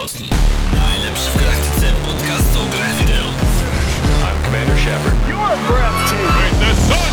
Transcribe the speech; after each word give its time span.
górnolotni. 0.00 0.28
Najlepszy 0.74 1.30
w 1.30 1.40
galaktyce 1.40 1.86
podcast 2.06 2.56
o 2.56 2.76
grach 2.76 2.94
wideo. 3.00 3.24
I'm 4.22 4.44
Commander 4.44 4.78
Shepard. 4.78 5.14
You're 5.28 5.56
breathtaking. 5.68 6.58
The 6.60 6.74
sun! 6.74 7.10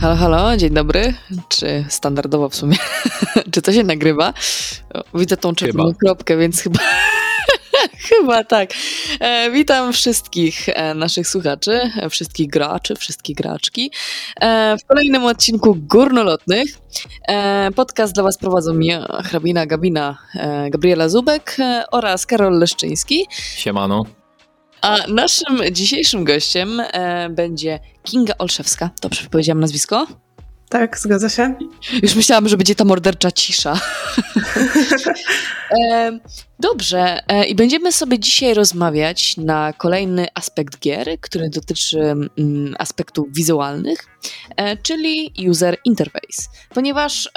Halo, 0.00 0.16
halo, 0.16 0.56
dzień 0.56 0.70
dobry. 0.70 1.14
Czy 1.48 1.84
standardowo 1.88 2.48
w 2.48 2.54
sumie? 2.54 2.76
Czy 3.52 3.62
to 3.62 3.72
się 3.72 3.82
nagrywa? 3.84 4.34
Widzę 5.14 5.36
tą 5.36 5.54
czerwoną 5.54 5.94
kropkę, 5.94 6.36
więc 6.36 6.62
chyba. 6.62 6.80
Chyba 8.08 8.44
tak. 8.44 8.70
E, 9.20 9.50
witam 9.50 9.92
wszystkich 9.92 10.68
e, 10.68 10.94
naszych 10.94 11.28
słuchaczy, 11.28 11.80
e, 11.96 12.10
wszystkich 12.10 12.50
graczy, 12.50 12.94
wszystkich 12.96 13.36
graczki 13.36 13.90
e, 14.40 14.76
w 14.78 14.84
kolejnym 14.86 15.24
odcinku 15.24 15.74
Górnolotnych. 15.74 16.78
E, 17.28 17.70
podcast 17.72 18.14
dla 18.14 18.22
Was 18.22 18.38
prowadzą 18.38 18.78
ja, 18.78 19.06
hrabina 19.24 19.66
Gabina, 19.66 20.18
e, 20.34 20.70
Gabriela 20.70 21.08
Zubek 21.08 21.56
oraz 21.92 22.26
Karol 22.26 22.58
Leszczyński. 22.58 23.26
Siemano. 23.56 24.04
A 24.80 24.96
naszym 25.08 25.60
dzisiejszym 25.72 26.24
gościem 26.24 26.82
będzie 27.30 27.80
Kinga 28.02 28.34
Olszewska. 28.38 28.90
Dobrze 29.02 29.28
powiedziałam 29.30 29.60
nazwisko? 29.60 30.06
Tak, 30.68 30.98
zgadza 30.98 31.28
się. 31.28 31.54
Już 32.02 32.14
myślałam, 32.14 32.48
że 32.48 32.56
będzie 32.56 32.74
ta 32.74 32.84
mordercza 32.84 33.32
cisza. 33.32 33.80
e, 35.80 36.18
dobrze, 36.58 37.20
e, 37.28 37.46
i 37.46 37.54
będziemy 37.54 37.92
sobie 37.92 38.18
dzisiaj 38.18 38.54
rozmawiać 38.54 39.36
na 39.36 39.72
kolejny 39.72 40.26
aspekt 40.34 40.78
gier, 40.78 41.20
który 41.20 41.50
dotyczy 41.50 42.00
mm, 42.00 42.74
aspektów 42.78 43.26
wizualnych, 43.32 44.06
e, 44.56 44.76
czyli 44.76 45.32
user 45.48 45.76
interface. 45.84 46.42
Ponieważ 46.74 47.28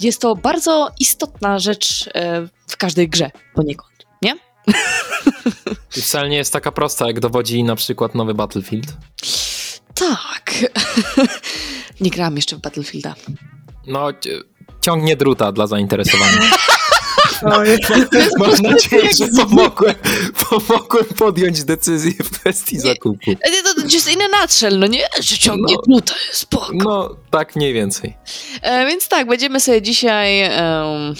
jest 0.00 0.20
to 0.20 0.34
bardzo 0.36 0.90
istotna 1.00 1.58
rzecz 1.58 2.10
e, 2.14 2.48
w 2.68 2.76
każdej 2.76 3.08
grze 3.08 3.30
poniekąd, 3.54 4.06
nie? 4.22 4.36
I 5.96 6.02
wcale 6.02 6.28
nie 6.28 6.36
jest 6.36 6.52
taka 6.52 6.72
prosta, 6.72 7.06
jak 7.06 7.20
dowodzi 7.20 7.64
na 7.64 7.76
przykład 7.76 8.14
nowy 8.14 8.34
Battlefield. 8.34 8.86
Tak. 9.94 10.54
nie 12.00 12.10
grałam 12.10 12.36
jeszcze 12.36 12.56
w 12.56 12.60
Battlefielda. 12.60 13.14
No, 13.86 14.12
ci- 14.12 14.30
ciągnie 14.80 15.16
druta 15.16 15.52
dla 15.52 15.66
zainteresowanych. 15.66 16.50
Oj, 17.42 17.68
Mam 18.38 18.50
nadzieję, 18.72 19.08
że 19.18 19.28
pomogłem, 19.44 19.94
pomogłem 20.50 21.04
podjąć 21.04 21.64
decyzję 21.64 22.12
w 22.24 22.30
kwestii 22.40 22.78
zakupu. 22.78 23.30
E, 23.30 23.62
To, 23.62 23.74
to 23.74 23.80
just 23.92 24.12
in 24.12 24.18
a 24.22 24.40
nutshell, 24.42 24.78
no 24.78 24.86
nie? 24.86 25.00
Że 25.20 25.38
ciągnie 25.38 25.74
No. 25.74 25.82
no. 25.86 26.00
tutaj, 26.00 26.16
spoko. 26.32 26.70
No, 26.74 27.16
tak 27.30 27.56
mniej 27.56 27.72
więcej. 27.72 28.16
E, 28.62 28.86
więc 28.86 29.08
tak, 29.08 29.26
będziemy 29.28 29.60
sobie 29.60 29.82
dzisiaj 29.82 30.40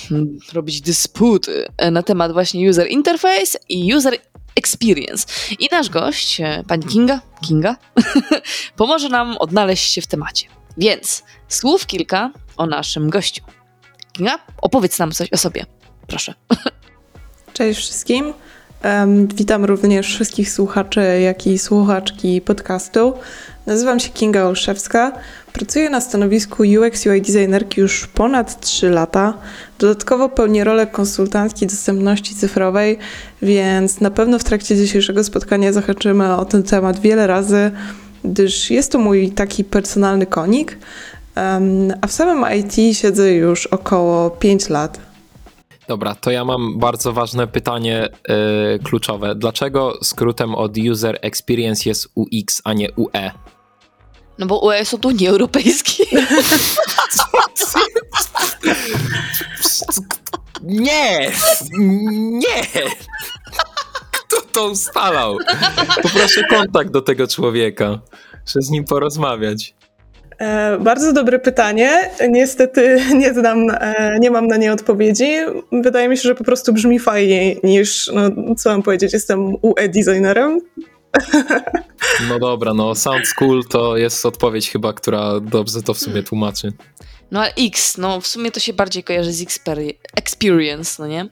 hmm, 0.09 0.39
robić 0.53 0.81
dysputy 0.81 1.67
e, 1.77 1.91
na 1.91 2.03
temat 2.03 2.33
właśnie 2.33 2.71
user 2.71 2.89
interface 2.89 3.59
i 3.69 3.95
user 3.95 4.19
experience. 4.57 5.27
I 5.59 5.69
nasz 5.73 5.89
gość, 5.91 6.41
e, 6.41 6.65
pani 6.69 6.85
Kinga, 6.85 7.21
Kinga 7.47 7.77
pomoże 8.77 9.09
nam 9.09 9.37
odnaleźć 9.39 9.93
się 9.93 10.01
w 10.03 10.07
temacie. 10.07 10.47
Więc 10.79 11.23
słów 11.49 11.87
kilka 11.87 12.31
o 12.57 12.67
naszym 12.67 13.11
gościu. 13.11 13.43
Kinga, 14.13 14.39
opowiedz 14.63 14.99
nam 14.99 15.13
coś 15.13 15.33
o 15.33 15.37
sobie. 15.37 15.67
Proszę. 16.07 16.35
Cześć 17.53 17.81
wszystkim. 17.81 18.33
Em, 18.83 19.27
witam 19.27 19.65
również 19.65 20.07
wszystkich 20.07 20.53
słuchaczy, 20.53 21.01
jak 21.21 21.47
i 21.47 21.59
słuchaczki 21.59 22.41
podcastu. 22.41 23.13
Nazywam 23.67 24.01
się 24.01 24.09
Kinga 24.09 24.45
Olszewska. 24.45 25.13
Pracuję 25.53 25.91
na 25.91 26.01
stanowisku 26.01 26.63
UX 26.63 27.07
UI 27.07 27.23
designerki 27.23 27.81
już 27.81 28.07
ponad 28.07 28.61
3 28.61 28.91
lata. 28.91 29.35
Dodatkowo 29.79 30.29
pełnię 30.29 30.65
rolę 30.65 30.87
konsultantki 30.87 31.67
dostępności 31.67 32.35
cyfrowej, 32.35 32.99
więc 33.43 34.01
na 34.01 34.11
pewno 34.11 34.39
w 34.39 34.45
trakcie 34.45 34.77
dzisiejszego 34.77 35.25
spotkania 35.25 35.73
zahaczymy 35.73 36.37
o 36.37 36.45
ten 36.45 36.63
temat 36.63 37.01
wiele 37.01 37.27
razy, 37.27 37.71
gdyż 38.33 38.71
jest 38.71 38.93
to 38.93 38.99
mój 38.99 39.31
taki 39.31 39.65
personalny 39.65 40.27
konik. 40.27 40.79
A 42.01 42.07
w 42.07 42.13
samym 42.13 42.45
IT 42.59 42.97
siedzę 42.97 43.33
już 43.33 43.67
około 43.67 44.31
5 44.31 44.69
lat. 44.69 45.01
Dobra, 45.89 46.15
to 46.15 46.31
ja 46.31 46.45
mam 46.45 46.79
bardzo 46.79 47.13
ważne 47.13 47.47
pytanie 47.47 48.09
e, 48.29 48.79
kluczowe. 48.79 49.35
Dlaczego 49.35 49.99
skrótem 50.03 50.55
od 50.55 50.79
User 50.79 51.19
Experience 51.23 51.89
jest 51.89 52.09
UX, 52.15 52.63
a 52.65 52.73
nie? 52.73 52.93
UE? 52.97 53.31
No 54.39 54.47
bo 54.47 54.59
UE 54.59 54.85
są 54.85 54.99
tu 54.99 55.09
Unii 55.09 55.29
Europejskiej. 55.29 56.07
Nie! 60.63 61.31
Nie! 62.19 62.63
Kto 64.29 64.41
to 64.53 64.69
ustalał? 64.71 65.39
Poproszę 66.03 66.45
kontakt 66.51 66.91
do 66.91 67.03
tego 67.03 67.27
człowieka. 67.27 67.99
Chcę 68.47 68.63
z 68.63 68.71
nim 68.71 68.85
porozmawiać. 68.85 69.75
E, 70.39 70.79
bardzo 70.81 71.13
dobre 71.13 71.39
pytanie. 71.39 72.11
Niestety 72.29 73.01
nie 73.15 73.35
znam, 73.35 73.71
e, 73.71 74.19
nie 74.21 74.31
mam 74.31 74.47
na 74.47 74.57
nie 74.57 74.73
odpowiedzi. 74.73 75.31
Wydaje 75.73 76.09
mi 76.09 76.17
się, 76.17 76.23
że 76.23 76.35
po 76.35 76.45
prostu 76.45 76.73
brzmi 76.73 76.99
fajniej 76.99 77.61
niż, 77.65 78.11
no, 78.15 78.55
co 78.55 78.71
mam 78.71 78.83
powiedzieć, 78.83 79.13
jestem 79.13 79.55
UE 79.63 79.89
designerem. 79.89 80.61
No 82.29 82.39
dobra, 82.39 82.75
no 82.75 82.95
Sound 82.95 83.27
School 83.27 83.65
to 83.65 83.97
jest 83.97 84.27
odpowiedź 84.27 84.71
chyba, 84.71 84.93
która 84.93 85.41
dobrze 85.41 85.83
to 85.83 85.95
w 85.95 85.99
sumie 85.99 86.23
tłumaczy. 86.23 86.73
No 87.31 87.41
ale 87.41 87.53
X, 87.59 87.99
no 87.99 88.21
w 88.21 88.27
sumie 88.27 88.51
to 88.51 88.61
się 88.61 88.73
bardziej 88.73 89.05
kojarzy 89.05 89.33
z 89.33 89.45
exper- 89.45 89.95
experience, 90.17 91.03
no 91.03 91.09
nie? 91.09 91.29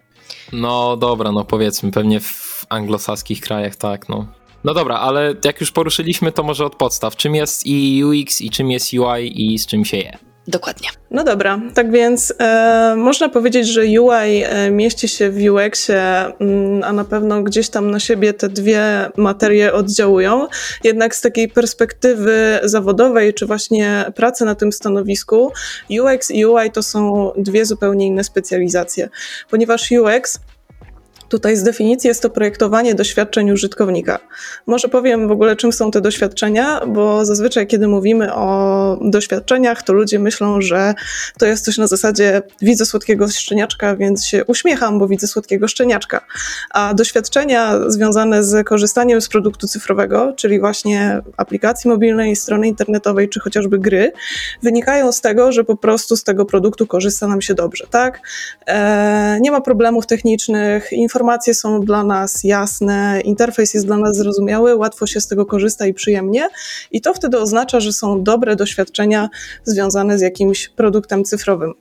No 0.52 0.96
dobra, 0.96 1.32
no 1.32 1.44
powiedzmy, 1.44 1.92
pewnie 1.92 2.20
w 2.20 2.45
anglosaskich 2.68 3.40
krajach 3.40 3.76
tak, 3.76 4.08
no. 4.08 4.26
No 4.64 4.74
dobra, 4.74 4.96
ale 4.96 5.34
jak 5.44 5.60
już 5.60 5.72
poruszyliśmy, 5.72 6.32
to 6.32 6.42
może 6.42 6.64
od 6.64 6.76
podstaw. 6.76 7.16
Czym 7.16 7.34
jest 7.34 7.66
i 7.66 8.04
UX 8.04 8.40
i 8.40 8.50
czym 8.50 8.70
jest 8.70 8.92
UI 8.92 9.52
i 9.54 9.58
z 9.58 9.66
czym 9.66 9.84
się 9.84 9.96
je? 9.96 10.18
Dokładnie. 10.48 10.88
No 11.10 11.24
dobra, 11.24 11.60
tak 11.74 11.90
więc 11.90 12.34
e, 12.38 12.94
można 12.96 13.28
powiedzieć, 13.28 13.68
że 13.68 13.80
UI 13.80 14.42
e, 14.44 14.70
mieści 14.70 15.08
się 15.08 15.30
w 15.30 15.36
UX-ie, 15.36 16.00
mm, 16.40 16.84
a 16.84 16.92
na 16.92 17.04
pewno 17.04 17.42
gdzieś 17.42 17.68
tam 17.68 17.90
na 17.90 18.00
siebie 18.00 18.34
te 18.34 18.48
dwie 18.48 19.10
materie 19.16 19.72
oddziałują. 19.72 20.46
Jednak 20.84 21.14
z 21.14 21.20
takiej 21.20 21.48
perspektywy 21.48 22.60
zawodowej, 22.62 23.34
czy 23.34 23.46
właśnie 23.46 24.04
pracy 24.14 24.44
na 24.44 24.54
tym 24.54 24.72
stanowisku, 24.72 25.52
UX 25.90 26.30
i 26.30 26.46
UI 26.46 26.70
to 26.70 26.82
są 26.82 27.30
dwie 27.36 27.66
zupełnie 27.66 28.06
inne 28.06 28.24
specjalizacje, 28.24 29.08
ponieważ 29.50 29.90
UX 29.90 30.40
Tutaj 31.28 31.56
z 31.56 31.62
definicji 31.62 32.08
jest 32.08 32.22
to 32.22 32.30
projektowanie 32.30 32.94
doświadczeń 32.94 33.50
użytkownika. 33.50 34.18
Może 34.66 34.88
powiem 34.88 35.28
w 35.28 35.30
ogóle, 35.30 35.56
czym 35.56 35.72
są 35.72 35.90
te 35.90 36.00
doświadczenia, 36.00 36.80
bo 36.86 37.24
zazwyczaj, 37.24 37.66
kiedy 37.66 37.88
mówimy 37.88 38.34
o 38.34 38.98
doświadczeniach, 39.00 39.82
to 39.82 39.92
ludzie 39.92 40.18
myślą, 40.18 40.60
że 40.60 40.94
to 41.38 41.46
jest 41.46 41.64
coś 41.64 41.78
na 41.78 41.86
zasadzie 41.86 42.42
widzę 42.62 42.86
słodkiego 42.86 43.28
szczeniaczka, 43.28 43.96
więc 43.96 44.24
się 44.24 44.44
uśmiecham, 44.44 44.98
bo 44.98 45.08
widzę 45.08 45.26
słodkiego 45.26 45.68
szczeniaczka. 45.68 46.20
A 46.70 46.94
doświadczenia 46.94 47.90
związane 47.90 48.44
z 48.44 48.66
korzystaniem 48.66 49.20
z 49.20 49.28
produktu 49.28 49.66
cyfrowego, 49.66 50.32
czyli 50.36 50.60
właśnie 50.60 51.20
aplikacji 51.36 51.90
mobilnej, 51.90 52.36
strony 52.36 52.68
internetowej, 52.68 53.28
czy 53.28 53.40
chociażby 53.40 53.78
gry, 53.78 54.12
wynikają 54.62 55.12
z 55.12 55.20
tego, 55.20 55.52
że 55.52 55.64
po 55.64 55.76
prostu 55.76 56.16
z 56.16 56.24
tego 56.24 56.44
produktu 56.44 56.86
korzysta 56.86 57.26
nam 57.26 57.42
się 57.42 57.54
dobrze, 57.54 57.86
tak? 57.90 58.20
E, 58.66 59.38
nie 59.40 59.50
ma 59.50 59.60
problemów 59.60 60.06
technicznych, 60.06 60.92
informacje 61.16 61.54
są 61.54 61.80
dla 61.80 62.04
nas 62.04 62.44
jasne, 62.44 63.20
interfejs 63.24 63.74
jest 63.74 63.86
dla 63.86 63.96
nas 63.96 64.16
zrozumiały, 64.16 64.76
łatwo 64.76 65.06
się 65.06 65.20
z 65.20 65.26
tego 65.26 65.46
korzysta 65.46 65.86
i 65.86 65.94
przyjemnie. 65.94 66.48
I 66.92 67.00
to 67.00 67.14
wtedy 67.14 67.38
oznacza, 67.38 67.80
że 67.80 67.92
są 67.92 68.22
dobre 68.22 68.56
doświadczenia 68.56 69.28
związane 69.64 70.18
z 70.18 70.20
jakimś 70.20 70.68
produktem 70.68 71.24
cyfrowym. 71.24 71.74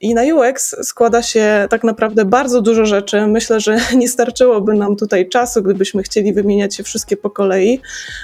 I 0.00 0.14
na 0.14 0.22
UX 0.22 0.76
składa 0.82 1.22
się 1.22 1.66
tak 1.70 1.84
naprawdę 1.84 2.24
bardzo 2.24 2.62
dużo 2.62 2.86
rzeczy. 2.86 3.26
Myślę, 3.26 3.60
że 3.60 3.76
nie 3.96 4.08
starczyłoby 4.08 4.74
nam 4.74 4.96
tutaj 4.96 5.28
czasu, 5.28 5.62
gdybyśmy 5.62 6.02
chcieli 6.02 6.32
wymieniać 6.32 6.76
się 6.76 6.82
wszystkie 6.82 7.16
po 7.16 7.30
kolei, 7.30 7.80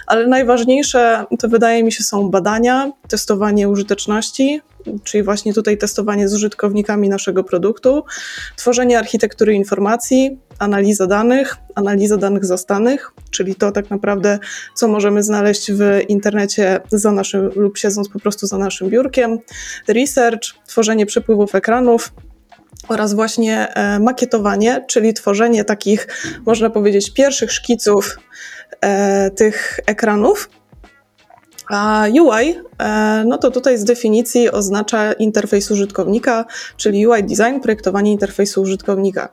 ale 0.06 0.26
najważniejsze 0.26 1.25
to 1.38 1.48
wydaje 1.48 1.84
mi 1.84 1.93
się 1.93 2.02
są 2.02 2.31
badania, 2.31 2.93
testowanie 3.08 3.69
użyteczności, 3.69 4.60
czyli 5.05 5.23
właśnie 5.23 5.55
tutaj 5.55 5.79
testowanie 5.79 6.29
z 6.29 6.34
użytkownikami 6.34 7.08
naszego 7.08 7.44
produktu, 7.44 8.05
tworzenie 8.56 8.99
architektury 8.99 9.55
informacji, 9.55 10.38
analiza 10.58 11.06
danych, 11.06 11.56
analiza 11.75 12.17
danych 12.17 12.44
zastanych, 12.44 13.12
czyli 13.31 13.55
to 13.55 13.73
tak 13.73 13.90
naprawdę, 13.90 14.38
co 14.75 14.88
możemy 14.88 15.23
znaleźć 15.23 15.73
w 15.73 16.00
internecie 16.08 16.81
za 16.90 17.12
naszym 17.12 17.50
lub 17.56 17.79
siedząc 17.79 18.08
po 18.08 18.19
prostu 18.20 18.46
za 18.46 18.58
naszym 18.58 18.90
biurkiem, 18.90 19.38
research, 19.88 20.43
tworzenie 20.67 21.06
przepływów 21.06 21.55
ekranów, 21.55 22.12
oraz 22.88 23.14
właśnie 23.14 23.75
e, 23.75 23.99
makietowanie, 23.99 24.84
czyli 24.88 25.14
tworzenie 25.14 25.64
takich, 25.64 26.08
można 26.46 26.70
powiedzieć, 26.70 27.14
pierwszych 27.14 27.52
szkiców 27.52 28.19
e, 28.81 29.31
tych 29.31 29.81
ekranów. 29.87 30.50
A 31.72 32.06
UI, 32.20 32.54
e, 32.78 33.24
no 33.26 33.38
to 33.38 33.50
tutaj 33.50 33.78
z 33.78 33.84
definicji 33.84 34.50
oznacza 34.50 35.12
interfejs 35.12 35.70
użytkownika, 35.70 36.44
czyli 36.76 37.06
UI 37.06 37.24
design, 37.24 37.60
projektowanie 37.62 38.12
interfejsu 38.12 38.62
użytkownika. 38.62 39.28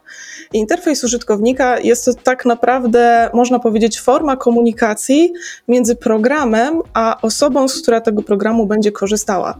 Interfejs 0.53 1.03
użytkownika 1.03 1.79
jest 1.79 2.05
to 2.05 2.13
tak 2.13 2.45
naprawdę, 2.45 3.29
można 3.33 3.59
powiedzieć, 3.59 4.01
forma 4.01 4.37
komunikacji 4.37 5.33
między 5.67 5.95
programem 5.95 6.81
a 6.93 7.21
osobą, 7.21 7.67
z 7.67 7.81
która 7.81 8.01
tego 8.01 8.21
programu 8.21 8.65
będzie 8.65 8.91
korzystała. 8.91 9.59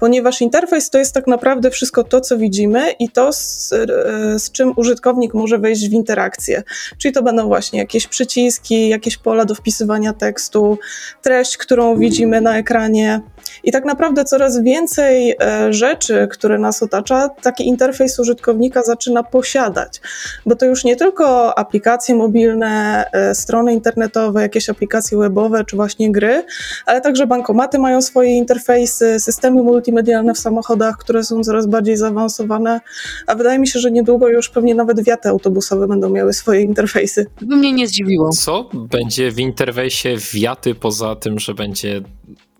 Ponieważ 0.00 0.40
interfejs 0.40 0.90
to 0.90 0.98
jest 0.98 1.14
tak 1.14 1.26
naprawdę 1.26 1.70
wszystko 1.70 2.04
to, 2.04 2.20
co 2.20 2.38
widzimy 2.38 2.90
i 2.90 3.08
to, 3.08 3.32
z, 3.32 3.72
e, 3.72 4.38
z 4.38 4.50
czym 4.50 4.72
użytkownik 4.76 5.34
może 5.34 5.58
wejść 5.58 5.88
w 5.88 5.92
interakcję. 5.92 6.62
Czyli 6.98 7.14
to 7.14 7.22
będą 7.22 7.48
właśnie 7.48 7.78
jakieś 7.78 8.06
przyciski, 8.06 8.88
jakieś 8.88 9.16
pola 9.16 9.44
do 9.44 9.54
wpisywania 9.54 10.12
tekstu, 10.12 10.78
treść, 11.22 11.56
którą 11.56 11.96
widzimy 12.16 12.40
na 12.40 12.58
ekranie. 12.58 13.20
I 13.64 13.72
tak 13.72 13.84
naprawdę 13.84 14.24
coraz 14.24 14.62
więcej 14.62 15.36
e, 15.40 15.72
rzeczy, 15.72 16.28
które 16.30 16.58
nas 16.58 16.82
otacza, 16.82 17.28
taki 17.28 17.68
interfejs 17.68 18.18
użytkownika 18.18 18.82
zaczyna 18.82 19.22
posiadać. 19.22 20.00
Bo 20.46 20.56
to 20.56 20.66
już 20.66 20.84
nie 20.84 20.96
tylko 20.96 21.58
aplikacje 21.58 22.14
mobilne, 22.14 23.04
e, 23.12 23.34
strony 23.34 23.72
internetowe, 23.72 24.42
jakieś 24.42 24.70
aplikacje 24.70 25.18
webowe 25.18 25.64
czy 25.64 25.76
właśnie 25.76 26.12
gry, 26.12 26.44
ale 26.86 27.00
także 27.00 27.26
bankomaty 27.26 27.78
mają 27.78 28.02
swoje 28.02 28.36
interfejsy, 28.36 29.20
systemy 29.20 29.62
multimedialne 29.62 30.34
w 30.34 30.38
samochodach, 30.38 30.96
które 30.96 31.24
są 31.24 31.44
coraz 31.44 31.66
bardziej 31.66 31.96
zaawansowane. 31.96 32.80
A 33.26 33.34
wydaje 33.34 33.58
mi 33.58 33.68
się, 33.68 33.80
że 33.80 33.90
niedługo 33.90 34.28
już 34.28 34.48
pewnie 34.48 34.74
nawet 34.74 35.04
wiaty 35.04 35.28
autobusowe 35.28 35.88
będą 35.88 36.10
miały 36.10 36.32
swoje 36.32 36.62
interfejsy. 36.62 37.26
By 37.42 37.56
mnie 37.56 37.72
nie 37.72 37.86
zdziwiło. 37.86 38.30
Co 38.30 38.70
będzie 38.74 39.30
w 39.30 39.38
interfejsie 39.38 40.16
wiaty 40.34 40.74
poza 40.74 41.16
tym, 41.16 41.38
że 41.38 41.54
będzie 41.54 42.02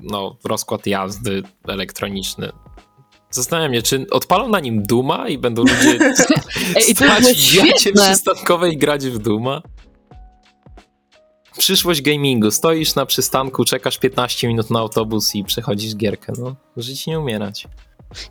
no, 0.03 0.37
rozkład 0.45 0.87
jazdy 0.87 1.43
elektroniczny? 1.69 2.53
Zastanawiam 3.31 3.75
się, 3.75 3.83
czy 3.83 4.07
odpalą 4.11 4.49
na 4.49 4.61
nim 4.61 4.83
Duma 4.83 5.29
i 5.29 5.39
będą 5.39 5.63
ludzie 5.63 5.99
Ej, 6.77 6.95
stać 6.95 7.25
w 7.85 7.93
przystankowej 7.93 8.73
i 8.73 8.77
grać 8.77 9.07
w 9.07 9.19
Duma? 9.19 9.63
Przyszłość 11.59 12.03
gamingu. 12.03 12.51
Stoisz 12.51 12.95
na 12.95 13.07
przystanku, 13.07 13.65
czekasz 13.65 13.99
15 13.99 14.49
minut 14.49 14.71
na 14.71 14.79
autobus 14.79 15.35
i 15.35 15.45
przechodzisz 15.45 15.97
gierkę. 15.97 16.33
No, 16.39 16.57
żyć 16.77 17.07
nie 17.07 17.21
umierać. 17.21 17.69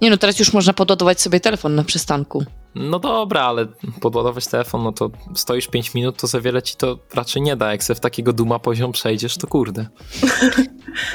Nie 0.01 0.09
no, 0.09 0.17
teraz 0.17 0.39
już 0.39 0.53
można 0.53 0.73
podładować 0.73 1.21
sobie 1.21 1.39
telefon 1.39 1.75
na 1.75 1.83
przystanku. 1.83 2.45
No 2.75 2.99
dobra, 2.99 3.41
ale 3.41 3.67
podładować 4.01 4.47
telefon, 4.47 4.83
no 4.83 4.91
to 4.91 5.09
stoisz 5.35 5.67
5 5.67 5.93
minut, 5.93 6.17
to 6.17 6.27
za 6.27 6.41
wiele 6.41 6.61
ci 6.61 6.75
to 6.75 6.99
raczej 7.13 7.41
nie 7.41 7.55
da. 7.55 7.71
Jak 7.71 7.83
se 7.83 7.95
w 7.95 7.99
takiego 7.99 8.33
duma 8.33 8.59
poziom 8.59 8.91
przejdziesz, 8.91 9.37
to 9.37 9.47
kurde. 9.47 9.87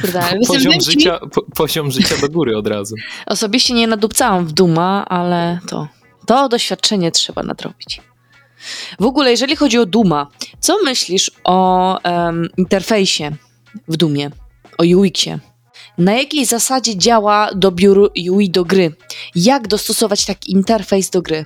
Kurde, 0.00 0.22
Poziom 0.48 0.80
życia, 0.80 1.18
po, 1.34 1.42
poziom 1.42 1.90
życia 1.90 2.14
do 2.20 2.28
góry 2.28 2.56
od 2.56 2.66
razu. 2.66 2.94
Osobiście 3.26 3.74
nie 3.74 3.86
nadupcałam 3.86 4.46
w 4.46 4.52
Duma, 4.52 5.04
ale 5.08 5.58
to, 5.68 5.88
to 6.26 6.48
doświadczenie 6.48 7.12
trzeba 7.12 7.42
nadrobić. 7.42 8.00
W 9.00 9.04
ogóle, 9.04 9.30
jeżeli 9.30 9.56
chodzi 9.56 9.78
o 9.78 9.86
Duma, 9.86 10.26
co 10.60 10.82
myślisz 10.84 11.30
o 11.44 11.98
em, 12.02 12.48
interfejsie 12.56 13.30
w 13.88 13.96
Dumie, 13.96 14.30
o 14.78 14.98
UX-ie? 14.98 15.38
Na 16.00 16.12
jakiej 16.12 16.46
zasadzie 16.46 16.96
działa 16.96 17.50
dobór 17.54 18.10
UI 18.30 18.50
do 18.50 18.64
gry? 18.64 18.92
Jak 19.34 19.68
dostosować 19.68 20.26
taki 20.26 20.52
interfejs 20.52 21.10
do 21.10 21.22
gry? 21.22 21.44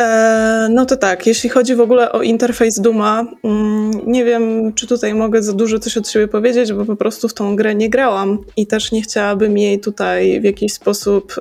E, 0.00 0.68
no 0.70 0.86
to 0.86 0.96
tak, 0.96 1.26
jeśli 1.26 1.50
chodzi 1.50 1.74
w 1.74 1.80
ogóle 1.80 2.12
o 2.12 2.22
interfejs 2.22 2.80
Duma, 2.80 3.26
mm, 3.44 3.90
nie 4.06 4.24
wiem, 4.24 4.72
czy 4.74 4.86
tutaj 4.86 5.14
mogę 5.14 5.42
za 5.42 5.52
dużo 5.52 5.78
coś 5.78 5.96
od 5.96 6.08
siebie 6.08 6.28
powiedzieć, 6.28 6.72
bo 6.72 6.84
po 6.84 6.96
prostu 6.96 7.28
w 7.28 7.34
tą 7.34 7.56
grę 7.56 7.74
nie 7.74 7.90
grałam 7.90 8.38
i 8.56 8.66
też 8.66 8.92
nie 8.92 9.02
chciałabym 9.02 9.58
jej 9.58 9.80
tutaj 9.80 10.40
w 10.40 10.44
jakiś 10.44 10.72
sposób 10.72 11.34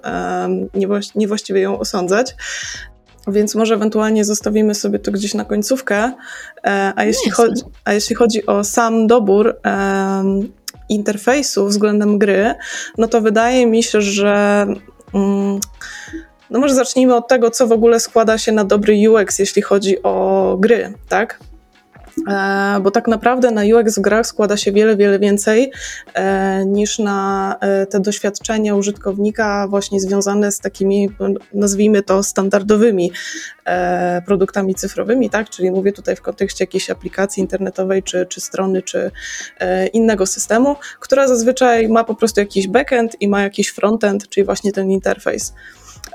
niewłaściwie 1.16 1.62
ją 1.62 1.80
osądzać. 1.80 2.36
Więc 3.28 3.56
może 3.56 3.76
ewentualnie 3.76 4.26
zostawimy 4.26 4.76
sobie 4.76 5.00
to 5.00 5.12
gdzieś 5.12 5.34
na 5.34 5.46
końcówkę. 5.46 6.12
E, 6.66 6.94
a, 6.96 7.06
jeśli 7.06 7.32
chodzi, 7.32 7.62
a 7.86 7.94
jeśli 7.94 8.16
chodzi 8.16 8.46
o 8.46 8.64
sam 8.64 9.08
dobór 9.08 9.60
interfejsu 10.89 11.66
względem 11.66 12.18
gry, 12.18 12.56
no 12.98 13.07
to 13.07 13.21
wydaje 13.21 13.66
mi 13.66 13.83
się, 13.83 14.01
że. 14.01 14.66
Mm, 15.13 15.60
no 16.50 16.60
może 16.60 16.74
zacznijmy 16.74 17.16
od 17.16 17.27
tego, 17.27 17.51
co 17.51 17.68
w 17.68 17.71
ogóle 17.71 18.00
składa 18.00 18.38
się 18.38 18.51
na 18.51 18.63
dobry 18.63 19.10
UX, 19.10 19.39
jeśli 19.39 19.62
chodzi 19.62 20.04
o 20.04 20.57
gry, 20.60 20.94
tak? 21.10 21.39
E, 22.27 22.80
bo 22.83 22.92
tak 22.92 23.07
naprawdę 23.07 23.51
na 23.51 23.62
UX 23.62 23.98
w 23.98 24.01
grach 24.01 24.27
składa 24.27 24.57
się 24.57 24.71
wiele, 24.71 24.95
wiele 24.95 25.19
więcej 25.19 25.71
e, 26.13 26.66
niż 26.66 27.00
na 27.00 27.56
e, 27.62 27.86
te 27.86 28.00
doświadczenia 28.00 28.75
użytkownika 28.75 29.68
właśnie 29.68 30.00
związane 30.00 30.51
z 30.51 30.60
takimi, 30.60 31.10
nazwijmy 31.54 32.04
to, 32.04 32.24
standardowymi 32.24 33.12
produktami 34.25 34.75
cyfrowymi, 34.75 35.30
tak? 35.30 35.50
Czyli 35.50 35.71
mówię 35.71 35.92
tutaj 35.92 36.16
w 36.16 36.21
kontekście 36.21 36.63
jakiejś 36.63 36.89
aplikacji 36.89 37.42
internetowej, 37.42 38.04
czy, 38.04 38.25
czy 38.25 38.42
strony, 38.42 38.81
czy 38.81 39.12
innego 39.94 40.25
systemu, 40.25 40.75
która 41.00 41.27
zazwyczaj 41.27 41.89
ma 41.89 42.04
po 42.04 42.16
prostu 42.16 42.39
jakiś 42.39 42.68
backend 42.68 43.21
i 43.21 43.27
ma 43.27 43.42
jakiś 43.42 43.69
frontend, 43.69 44.30
czyli 44.30 44.45
właśnie 44.45 44.71
ten 44.71 44.92
interfejs. 44.92 45.54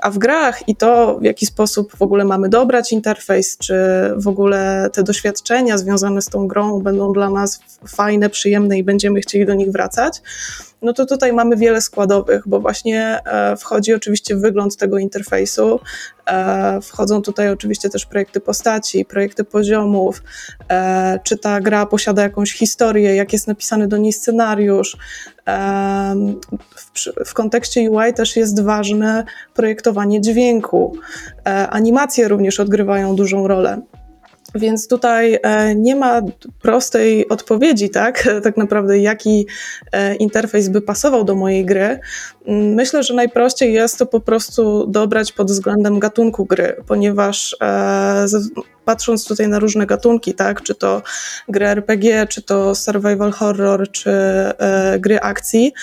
A 0.01 0.09
w 0.09 0.17
grach 0.17 0.69
i 0.69 0.75
to, 0.75 1.17
w 1.19 1.23
jaki 1.23 1.45
sposób 1.45 1.95
w 1.95 2.01
ogóle 2.01 2.25
mamy 2.25 2.49
dobrać 2.49 2.91
interfejs, 2.91 3.57
czy 3.57 3.75
w 4.17 4.27
ogóle 4.27 4.89
te 4.93 5.03
doświadczenia 5.03 5.77
związane 5.77 6.21
z 6.21 6.25
tą 6.25 6.47
grą 6.47 6.79
będą 6.79 7.13
dla 7.13 7.29
nas 7.29 7.59
fajne, 7.87 8.29
przyjemne 8.29 8.77
i 8.77 8.83
będziemy 8.83 9.21
chcieli 9.21 9.45
do 9.45 9.53
nich 9.53 9.71
wracać, 9.71 10.21
no 10.85 10.93
to 10.93 11.05
tutaj 11.05 11.33
mamy 11.33 11.57
wiele 11.57 11.81
składowych, 11.81 12.43
bo 12.45 12.59
właśnie 12.59 13.19
e, 13.25 13.57
wchodzi 13.57 13.93
oczywiście 13.93 14.35
wygląd 14.35 14.77
tego 14.77 14.97
interfejsu, 14.97 15.79
e, 16.25 16.81
wchodzą 16.81 17.21
tutaj 17.21 17.49
oczywiście 17.49 17.89
też 17.89 18.05
projekty 18.05 18.39
postaci, 18.39 19.05
projekty 19.05 19.43
poziomów, 19.43 20.23
e, 20.69 21.19
czy 21.23 21.37
ta 21.37 21.61
gra 21.61 21.85
posiada 21.85 22.21
jakąś 22.23 22.53
historię, 22.53 23.15
jak 23.15 23.33
jest 23.33 23.47
napisany 23.47 23.87
do 23.87 23.97
niej 23.97 24.13
scenariusz. 24.13 24.97
W, 27.25 27.33
kontekście 27.33 27.91
UI 27.91 28.13
też 28.13 28.35
jest 28.35 28.63
ważne 28.63 29.23
projektowanie 29.53 30.21
dźwięku. 30.21 30.97
Animacje 31.69 32.27
również 32.27 32.59
odgrywają 32.59 33.15
dużą 33.15 33.47
rolę. 33.47 33.81
Więc 34.55 34.87
tutaj 34.87 35.39
e, 35.43 35.75
nie 35.75 35.95
ma 35.95 36.21
prostej 36.61 37.29
odpowiedzi, 37.29 37.89
tak? 37.89 38.23
Tak 38.43 38.57
naprawdę, 38.57 38.99
jaki 38.99 39.47
e, 39.91 40.15
interfejs 40.15 40.69
by 40.69 40.81
pasował 40.81 41.23
do 41.23 41.35
mojej 41.35 41.65
gry. 41.65 41.99
Mm, 42.47 42.73
Myślę, 42.73 43.03
że 43.03 43.13
najprościej 43.13 43.73
jest 43.73 43.97
to 43.97 44.05
po 44.05 44.19
prostu 44.19 44.87
dobrać 44.87 45.31
pod 45.31 45.47
względem 45.47 45.99
gatunku 45.99 46.45
gry, 46.45 46.75
ponieważ 46.87 47.55
e, 47.61 48.25
patrząc 48.85 49.25
tutaj 49.25 49.47
na 49.47 49.59
różne 49.59 49.85
gatunki, 49.85 50.33
tak? 50.33 50.61
Czy 50.61 50.75
to 50.75 51.01
gry 51.49 51.67
RPG, 51.67 52.27
czy 52.27 52.41
to 52.41 52.75
survival 52.75 53.31
horror, 53.31 53.91
czy 53.91 54.11
gry 54.99 55.19
akcji, 55.19 55.73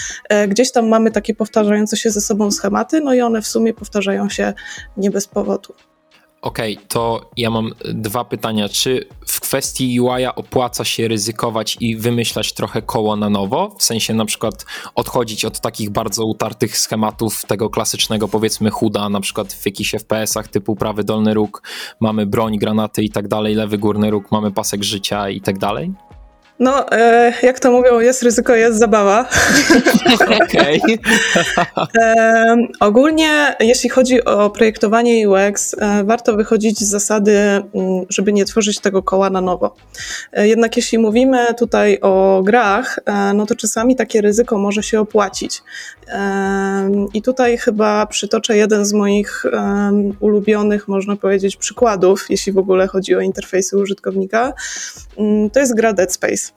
gdzieś 0.48 0.72
tam 0.72 0.88
mamy 0.88 1.10
takie 1.10 1.34
powtarzające 1.34 1.96
się 1.96 2.10
ze 2.10 2.20
sobą 2.20 2.50
schematy, 2.50 3.00
no 3.00 3.14
i 3.14 3.20
one 3.20 3.42
w 3.42 3.46
sumie 3.46 3.74
powtarzają 3.74 4.28
się 4.28 4.52
nie 4.96 5.10
bez 5.10 5.26
powodu. 5.26 5.74
Okej, 6.42 6.78
to 6.88 7.30
ja 7.36 7.50
mam 7.50 7.70
dwa 7.84 8.24
pytania. 8.24 8.68
Czy 8.68 9.08
w 9.26 9.40
kwestii 9.40 10.00
UI 10.00 10.26
opłaca 10.36 10.84
się 10.84 11.08
ryzykować 11.08 11.76
i 11.80 11.96
wymyślać 11.96 12.52
trochę 12.52 12.82
koło 12.82 13.16
na 13.16 13.30
nowo? 13.30 13.76
W 13.78 13.82
sensie 13.82 14.14
na 14.14 14.24
przykład 14.24 14.66
odchodzić 14.94 15.44
od 15.44 15.60
takich 15.60 15.90
bardzo 15.90 16.26
utartych 16.26 16.78
schematów 16.78 17.44
tego 17.44 17.70
klasycznego 17.70 18.28
powiedzmy 18.28 18.70
chuda, 18.70 19.08
na 19.08 19.20
przykład 19.20 19.52
w 19.52 19.66
jakichś 19.66 19.94
FPS-ach 19.94 20.48
typu 20.48 20.76
prawy 20.76 21.04
dolny 21.04 21.34
róg 21.34 21.62
mamy 22.00 22.26
broń, 22.26 22.58
granaty 22.58 23.02
i 23.02 23.10
tak 23.10 23.28
dalej, 23.28 23.54
lewy 23.54 23.78
górny 23.78 24.10
róg 24.10 24.30
mamy 24.30 24.52
pasek 24.52 24.84
życia 24.84 25.28
i 25.28 25.40
tak 25.40 25.58
dalej? 25.58 25.92
No, 26.62 26.92
e, 26.92 27.32
jak 27.42 27.60
to 27.60 27.70
mówią, 27.70 28.00
jest 28.00 28.22
ryzyko, 28.22 28.54
jest 28.54 28.78
zabawa. 28.78 29.28
Okej. 30.42 30.80
E, 32.02 32.56
ogólnie, 32.80 33.56
jeśli 33.60 33.90
chodzi 33.90 34.24
o 34.24 34.50
projektowanie 34.50 35.30
UX, 35.30 35.74
e, 35.78 36.04
warto 36.04 36.36
wychodzić 36.36 36.78
z 36.78 36.88
zasady, 36.88 37.38
mm, 37.38 37.64
żeby 38.08 38.32
nie 38.32 38.44
tworzyć 38.44 38.80
tego 38.80 39.02
koła 39.02 39.30
na 39.30 39.40
nowo. 39.40 39.74
E, 40.32 40.48
jednak 40.48 40.76
jeśli 40.76 40.98
mówimy 40.98 41.54
tutaj 41.58 41.98
o 42.00 42.42
grach, 42.44 42.98
e, 43.06 43.34
no 43.34 43.46
to 43.46 43.54
czasami 43.54 43.96
takie 43.96 44.20
ryzyko 44.20 44.58
może 44.58 44.82
się 44.82 45.00
opłacić. 45.00 45.62
I 47.14 47.22
tutaj 47.22 47.58
chyba 47.58 48.06
przytoczę 48.06 48.56
jeden 48.56 48.84
z 48.84 48.92
moich 48.92 49.44
ulubionych, 50.20 50.88
można 50.88 51.16
powiedzieć, 51.16 51.56
przykładów, 51.56 52.26
jeśli 52.30 52.52
w 52.52 52.58
ogóle 52.58 52.86
chodzi 52.86 53.14
o 53.14 53.20
interfejsy 53.20 53.78
użytkownika. 53.78 54.52
Mm, 55.18 55.50
To 55.50 55.60
jest 55.60 55.76
gra 55.76 55.92
Dead 55.92 56.12
Space. 56.12 56.51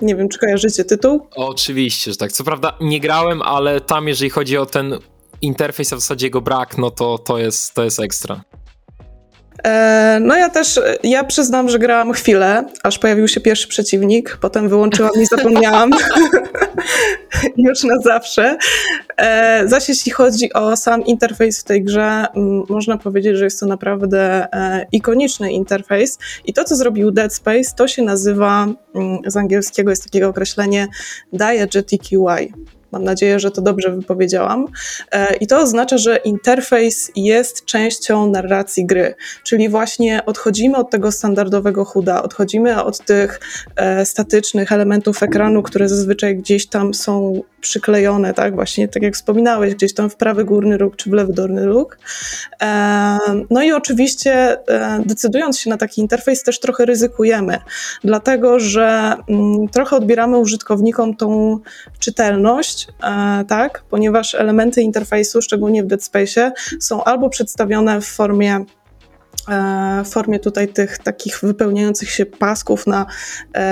Nie 0.00 0.16
wiem, 0.16 0.28
czy 0.28 0.38
kojarzycie 0.38 0.84
tytuł? 0.84 1.26
Oczywiście, 1.36 2.10
że 2.10 2.16
tak. 2.16 2.32
Co 2.32 2.44
prawda 2.44 2.76
nie 2.80 3.00
grałem, 3.00 3.42
ale 3.42 3.80
tam 3.80 4.08
jeżeli 4.08 4.30
chodzi 4.30 4.56
o 4.56 4.66
ten 4.66 4.98
interfejs, 5.42 5.92
a 5.92 5.96
w 5.96 6.00
zasadzie 6.00 6.26
jego 6.26 6.40
brak, 6.40 6.78
no 6.78 6.90
to, 6.90 7.18
to, 7.18 7.38
jest, 7.38 7.74
to 7.74 7.84
jest 7.84 8.00
ekstra. 8.00 8.40
E, 9.66 10.18
no 10.20 10.36
ja 10.36 10.50
też, 10.50 10.80
ja 11.02 11.24
przyznam, 11.24 11.68
że 11.68 11.78
grałam 11.78 12.12
chwilę, 12.12 12.64
aż 12.82 12.98
pojawił 12.98 13.28
się 13.28 13.40
pierwszy 13.40 13.68
przeciwnik, 13.68 14.38
potem 14.40 14.68
wyłączyłam 14.68 15.12
i 15.22 15.26
zapomniałam 15.26 15.90
już 17.56 17.84
na 17.84 17.98
zawsze. 17.98 18.56
E, 19.16 19.68
zaś 19.68 19.88
jeśli 19.88 20.12
chodzi 20.12 20.52
o 20.52 20.76
sam 20.76 21.04
interfejs 21.04 21.60
w 21.60 21.64
tej 21.64 21.84
grze, 21.84 22.26
można 22.68 22.98
powiedzieć, 22.98 23.36
że 23.36 23.44
jest 23.44 23.60
to 23.60 23.66
naprawdę 23.66 24.46
e, 24.52 24.86
ikoniczny 24.92 25.52
interfejs 25.52 26.18
i 26.44 26.52
to, 26.52 26.64
co 26.64 26.76
zrobił 26.76 27.10
Dead 27.10 27.34
Space, 27.34 27.74
to 27.76 27.88
się 27.88 28.02
nazywa, 28.02 28.66
z 29.26 29.36
angielskiego 29.36 29.90
jest 29.90 30.04
takie 30.04 30.28
określenie 30.28 30.88
diegetic 31.32 32.02
UI. 32.12 32.52
Mam 32.92 33.04
nadzieję, 33.04 33.40
że 33.40 33.50
to 33.50 33.62
dobrze 33.62 33.90
wypowiedziałam. 33.90 34.66
E, 35.12 35.36
I 35.36 35.46
to 35.46 35.60
oznacza, 35.60 35.98
że 35.98 36.16
interfejs 36.16 37.12
jest 37.16 37.64
częścią 37.64 38.30
narracji 38.30 38.86
gry, 38.86 39.14
czyli 39.44 39.68
właśnie 39.68 40.26
odchodzimy 40.26 40.76
od 40.76 40.90
tego 40.90 41.12
standardowego 41.12 41.84
chuda, 41.84 42.22
odchodzimy 42.22 42.82
od 42.82 43.04
tych 43.04 43.40
e, 43.76 44.04
statycznych 44.04 44.72
elementów 44.72 45.22
ekranu, 45.22 45.62
które 45.62 45.88
zazwyczaj 45.88 46.36
gdzieś 46.36 46.66
tam 46.66 46.94
są 46.94 47.42
przyklejone, 47.62 48.34
tak, 48.34 48.54
właśnie 48.54 48.88
tak 48.88 49.02
jak 49.02 49.14
wspominałeś, 49.14 49.74
gdzieś 49.74 49.94
tam 49.94 50.10
w 50.10 50.16
prawy 50.16 50.44
górny 50.44 50.78
róg 50.78 50.96
czy 50.96 51.10
w 51.10 51.12
lewy 51.12 51.32
dolny 51.32 51.66
róg. 51.66 51.98
E, 52.62 53.18
no 53.50 53.62
i 53.62 53.72
oczywiście 53.72 54.32
e, 54.68 55.02
decydując 55.06 55.58
się 55.58 55.70
na 55.70 55.76
taki 55.76 56.00
interfejs 56.00 56.42
też 56.42 56.60
trochę 56.60 56.84
ryzykujemy, 56.84 57.58
dlatego 58.04 58.60
że 58.60 59.14
mm, 59.28 59.68
trochę 59.68 59.96
odbieramy 59.96 60.38
użytkownikom 60.38 61.16
tą 61.16 61.58
czytelność, 61.98 62.88
e, 63.02 63.44
tak, 63.48 63.82
ponieważ 63.90 64.34
elementy 64.34 64.82
interfejsu, 64.82 65.42
szczególnie 65.42 65.82
w 65.82 65.86
Dead 65.86 66.04
Space, 66.04 66.52
są 66.80 67.04
albo 67.04 67.30
przedstawione 67.30 68.00
w 68.00 68.06
formie 68.06 68.64
w 70.04 70.08
formie 70.08 70.40
tutaj 70.40 70.68
tych 70.68 70.98
takich 70.98 71.40
wypełniających 71.42 72.10
się 72.10 72.26
pasków 72.26 72.86
na, 72.86 73.06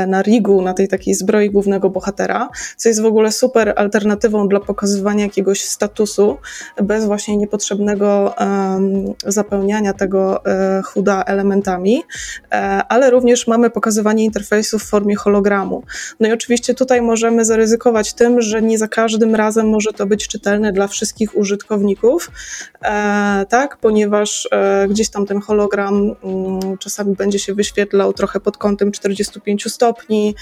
na 0.07 0.23
rigu, 0.23 0.63
na 0.63 0.75
tej 0.75 0.89
takiej 0.89 1.15
zbroi 1.15 1.51
głównego 1.51 1.91
bohatera, 1.91 2.49
co 2.77 2.89
jest 2.89 3.03
w 3.03 3.05
ogóle 3.05 3.33
super 3.33 3.75
alternatywą 3.77 4.49
dla 4.49 4.61
pokazywania 4.61 5.25
jakiegoś 5.25 5.65
statusu 5.65 6.39
bez 6.83 7.05
właśnie 7.05 7.37
niepotrzebnego 7.37 8.35
um, 8.39 9.15
zapełniania 9.27 9.93
tego 9.93 10.43
um, 10.45 10.83
chuda 10.83 11.23
elementami, 11.23 12.03
ale 12.89 13.11
również 13.11 13.47
mamy 13.47 13.71
pokazywanie 13.71 14.25
interfejsu 14.25 14.79
w 14.79 14.85
formie 14.85 15.17
hologramu. 15.17 15.83
No 16.21 16.29
i 16.29 16.33
oczywiście 16.33 16.75
tutaj 16.75 17.03
możemy 17.03 17.45
zaryzykować 17.45 18.15
tym, 18.15 18.41
że 18.41 18.63
nie 18.63 18.79
za 18.79 18.89
każdym 18.89 19.35
razem 19.35 19.69
może 19.69 19.93
to 19.93 20.07
być 20.07 20.29
czytelne 20.29 20.73
dla 20.73 20.89
wszystkich 20.89 21.37
użytkowników, 21.37 22.31
e, 22.85 23.47
tak, 23.49 23.77
ponieważ 23.77 24.49
e, 24.53 24.89
gdzieś 24.89 25.09
tam 25.09 25.27
ten 25.27 25.41
hologram 25.41 25.60
hologram 25.61 26.17
mm, 26.25 26.79
czasami 26.79 27.15
będzie 27.15 27.39
się 27.39 27.55
wyświetlał 27.55 28.13
trochę 28.13 28.41
pod 28.41 28.57
kątem 28.57 28.93
45 28.93 29.73
stopni. 29.73 30.35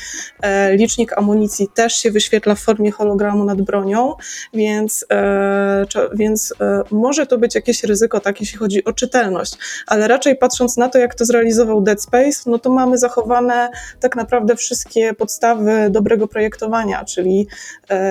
E, 0.42 0.76
licznik 0.76 1.18
amunicji 1.18 1.68
też 1.74 1.94
się 1.94 2.10
wyświetla 2.10 2.54
w 2.54 2.60
formie 2.60 2.90
hologramu 2.90 3.44
nad 3.44 3.62
bronią, 3.62 4.14
więc, 4.54 5.04
e, 5.12 5.86
więc 6.14 6.54
e, 6.60 6.82
może 6.90 7.26
to 7.26 7.38
być 7.38 7.54
jakieś 7.54 7.84
ryzyko, 7.84 8.20
tak, 8.20 8.40
jeśli 8.40 8.58
chodzi 8.58 8.84
o 8.84 8.92
czytelność, 8.92 9.58
ale 9.86 10.08
raczej 10.08 10.36
patrząc 10.36 10.76
na 10.76 10.88
to, 10.88 10.98
jak 10.98 11.14
to 11.14 11.24
zrealizował 11.24 11.80
Dead 11.80 12.02
Space, 12.02 12.50
no 12.50 12.58
to 12.58 12.70
mamy 12.70 12.98
zachowane 12.98 13.68
tak 14.00 14.16
naprawdę 14.16 14.56
wszystkie 14.56 15.14
podstawy 15.14 15.90
dobrego 15.90 16.28
projektowania, 16.28 17.04
czyli 17.04 17.46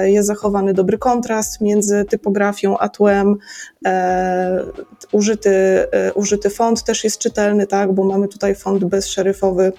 jest 0.04 0.28
zachowany 0.28 0.74
dobry 0.74 0.98
kontrast 0.98 1.62
między 1.62 2.06
typografią 2.06 2.78
a 2.78 2.90
tłem, 2.90 3.38
użyty, 5.12 5.88
użyty 6.16 6.50
font 6.50 6.84
też 6.84 6.97
jest 7.04 7.20
czytelny, 7.20 7.68
tak, 7.68 7.94
bo 7.94 8.04
mamy 8.04 8.27
tutaj 8.27 8.56
font 8.56 8.86
bezszeryfowy, 8.86 9.74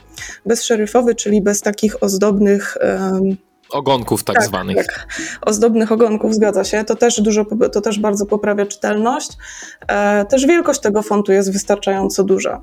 bezszeryfowy, 0.47 1.15
czyli 1.15 1.43
bez 1.43 1.61
takich 1.61 2.03
ozdobnych 2.03 2.77
um, 2.83 3.37
Ogonków 3.71 4.25
tak, 4.25 4.37
tak 4.37 4.45
zwanych. 4.45 4.77
Tak, 4.77 5.07
ozdobnych 5.47 5.93
ogonków, 5.93 6.35
zgadza 6.35 6.65
się. 6.65 6.85
To 6.85 6.97
też 6.97 7.21
dużo, 7.21 7.45
to 7.73 7.81
też 7.81 7.99
bardzo 7.99 8.27
poprawia 8.27 8.67
czytelność. 8.67 9.31
E, 9.89 10.25
też 10.25 10.47
wielkość 10.47 10.81
tego 10.81 11.03
fontu 11.03 11.33
jest 11.33 11.53
wystarczająco 11.53 12.25
duża. 12.25 12.61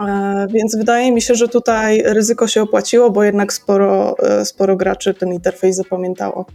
E, 0.00 0.46
więc 0.50 0.76
wydaje 0.76 1.12
mi 1.12 1.22
się, 1.22 1.34
że 1.34 1.48
tutaj 1.48 2.02
ryzyko 2.06 2.46
się 2.48 2.62
opłaciło, 2.62 3.10
bo 3.10 3.24
jednak 3.24 3.52
sporo, 3.52 4.18
e, 4.18 4.44
sporo 4.44 4.76
graczy 4.76 5.14
ten 5.14 5.32
interfejs 5.32 5.76
zapamiętało. 5.76 6.46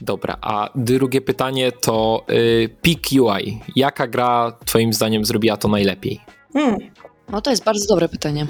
Dobra, 0.00 0.36
a 0.40 0.70
drugie 0.74 1.20
pytanie 1.20 1.72
to 1.72 2.24
y, 2.30 2.68
Peak 2.82 3.00
UI. 3.12 3.60
Jaka 3.76 4.06
gra 4.06 4.52
twoim 4.64 4.92
zdaniem 4.92 5.24
zrobiła 5.24 5.56
to 5.56 5.68
najlepiej? 5.68 6.20
Hmm. 6.52 6.76
No 7.28 7.40
to 7.40 7.50
jest 7.50 7.64
bardzo 7.64 7.86
dobre 7.88 8.08
pytanie. 8.08 8.46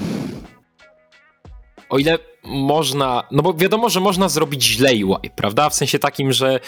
O 1.88 1.98
ile 1.98 2.18
można, 2.44 3.22
no 3.30 3.42
bo 3.42 3.54
wiadomo, 3.54 3.88
że 3.88 4.00
można 4.00 4.28
zrobić 4.28 4.64
źle 4.64 4.90
UI, 4.92 5.30
prawda? 5.36 5.70
W 5.70 5.74
sensie 5.74 5.98
takim, 5.98 6.32
że 6.32 6.60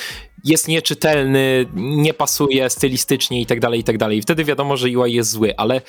jest 0.45 0.69
nieczytelny, 0.69 1.67
nie 1.75 2.15
pasuje 2.15 2.71
stylistycznie 2.71 3.41
i 3.41 3.47
tak 3.47 3.61
dalej, 3.61 3.81
i 3.81 3.85
tak 3.85 3.99
dalej. 3.99 4.19
I 4.19 4.23
wtedy 4.23 4.45
wiadomo, 4.45 4.77
że 4.77 4.89
UI 4.89 5.13
jest 5.13 5.31
zły, 5.31 5.55
ale 5.57 5.81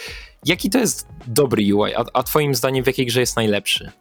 jaki 0.45 0.69
to 0.69 0.79
jest 0.79 1.07
dobry 1.27 1.75
UI? 1.75 1.93
A, 1.95 2.05
a 2.13 2.23
twoim 2.23 2.55
zdaniem 2.55 2.83
w 2.83 2.87
jakiej 2.87 3.05
grze 3.05 3.19
jest 3.19 3.35
najlepszy? 3.35 3.91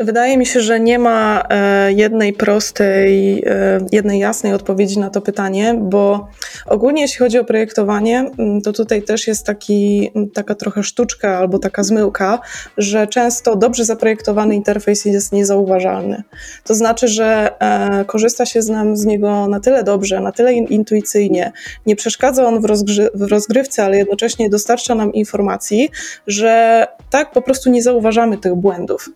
Wydaje 0.00 0.38
mi 0.38 0.46
się, 0.46 0.60
że 0.60 0.80
nie 0.80 0.98
ma 0.98 1.44
e, 1.50 1.92
jednej 1.92 2.32
prostej, 2.32 3.42
e, 3.46 3.86
jednej 3.92 4.20
jasnej 4.20 4.52
odpowiedzi 4.52 4.98
na 4.98 5.10
to 5.10 5.20
pytanie, 5.20 5.74
bo 5.80 6.28
ogólnie 6.66 7.02
jeśli 7.02 7.18
chodzi 7.18 7.38
o 7.38 7.44
projektowanie, 7.44 8.30
mm, 8.38 8.60
to 8.60 8.72
tutaj 8.72 9.02
też 9.02 9.26
jest 9.26 9.46
taki, 9.46 10.10
mm, 10.14 10.30
taka 10.30 10.54
trochę 10.54 10.82
sztuczka 10.82 11.38
albo 11.38 11.58
taka 11.58 11.82
zmyłka, 11.82 12.40
że 12.76 13.06
często 13.06 13.56
dobrze 13.56 13.84
zaprojektowany 13.84 14.54
interfejs 14.54 15.04
jest 15.04 15.32
niezauważalny. 15.32 16.22
To 16.64 16.74
znaczy, 16.74 17.08
że 17.08 17.50
e, 17.60 18.04
korzysta 18.04 18.46
się 18.46 18.62
z, 18.62 18.68
nam 18.68 18.96
z 18.96 19.04
niego 19.04 19.48
na 19.48 19.60
tyle 19.60 19.84
dobrze, 19.84 20.20
na 20.20 20.32
tyle 20.32 20.52
intuicyjnie, 20.52 21.52
nie 21.86 21.96
przeszkadza 21.96 22.46
on 22.46 22.60
w, 22.60 22.64
rozgry 22.64 23.08
w 23.14 23.22
rozgrywce, 23.22 23.84
ale 23.84 23.96
jednocześnie 23.96 24.50
dostarcza 24.50 24.94
nam 24.94 25.12
informacji, 25.12 25.90
że 26.26 26.86
tak 27.10 27.32
po 27.32 27.42
prostu 27.42 27.70
nie 27.70 27.82
zauważamy 27.82 28.38
tych 28.38 28.54
błędów. 28.54 29.10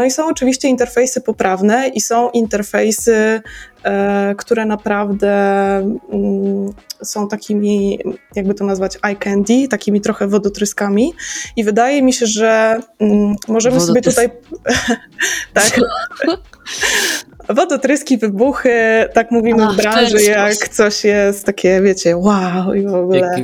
No 0.00 0.06
i 0.06 0.10
są 0.10 0.26
oczywiście 0.26 0.68
interfejsy 0.68 1.20
poprawne 1.20 1.88
i 1.88 2.00
są 2.00 2.30
interfejsy, 2.30 3.40
e, 3.84 4.34
które 4.38 4.64
naprawdę 4.64 5.32
mm, 6.12 6.72
są 7.02 7.28
takimi, 7.28 7.98
jakby 8.36 8.54
to 8.54 8.64
nazwać, 8.64 8.98
eye 9.02 9.16
candy, 9.16 9.68
takimi 9.68 10.00
trochę 10.00 10.28
wodotryskami. 10.28 11.12
I 11.56 11.64
wydaje 11.64 12.02
mi 12.02 12.12
się, 12.12 12.26
że 12.26 12.80
mm, 12.98 13.36
możemy 13.48 13.78
Wodotrys... 13.78 14.14
sobie 14.14 14.30
tutaj. 14.30 14.30
tak. 15.54 15.80
Wodotryski, 17.56 18.18
wybuchy, 18.18 19.08
tak 19.14 19.30
mówimy 19.30 19.64
Ach, 19.64 19.74
w 19.74 19.76
branży, 19.76 20.22
jak 20.22 20.68
coś 20.68 21.04
jest 21.04 21.46
takie, 21.46 21.80
wiecie, 21.82 22.16
wow 22.16 22.74
i 22.74 22.86
w 22.86 22.94
ogóle. 22.94 23.42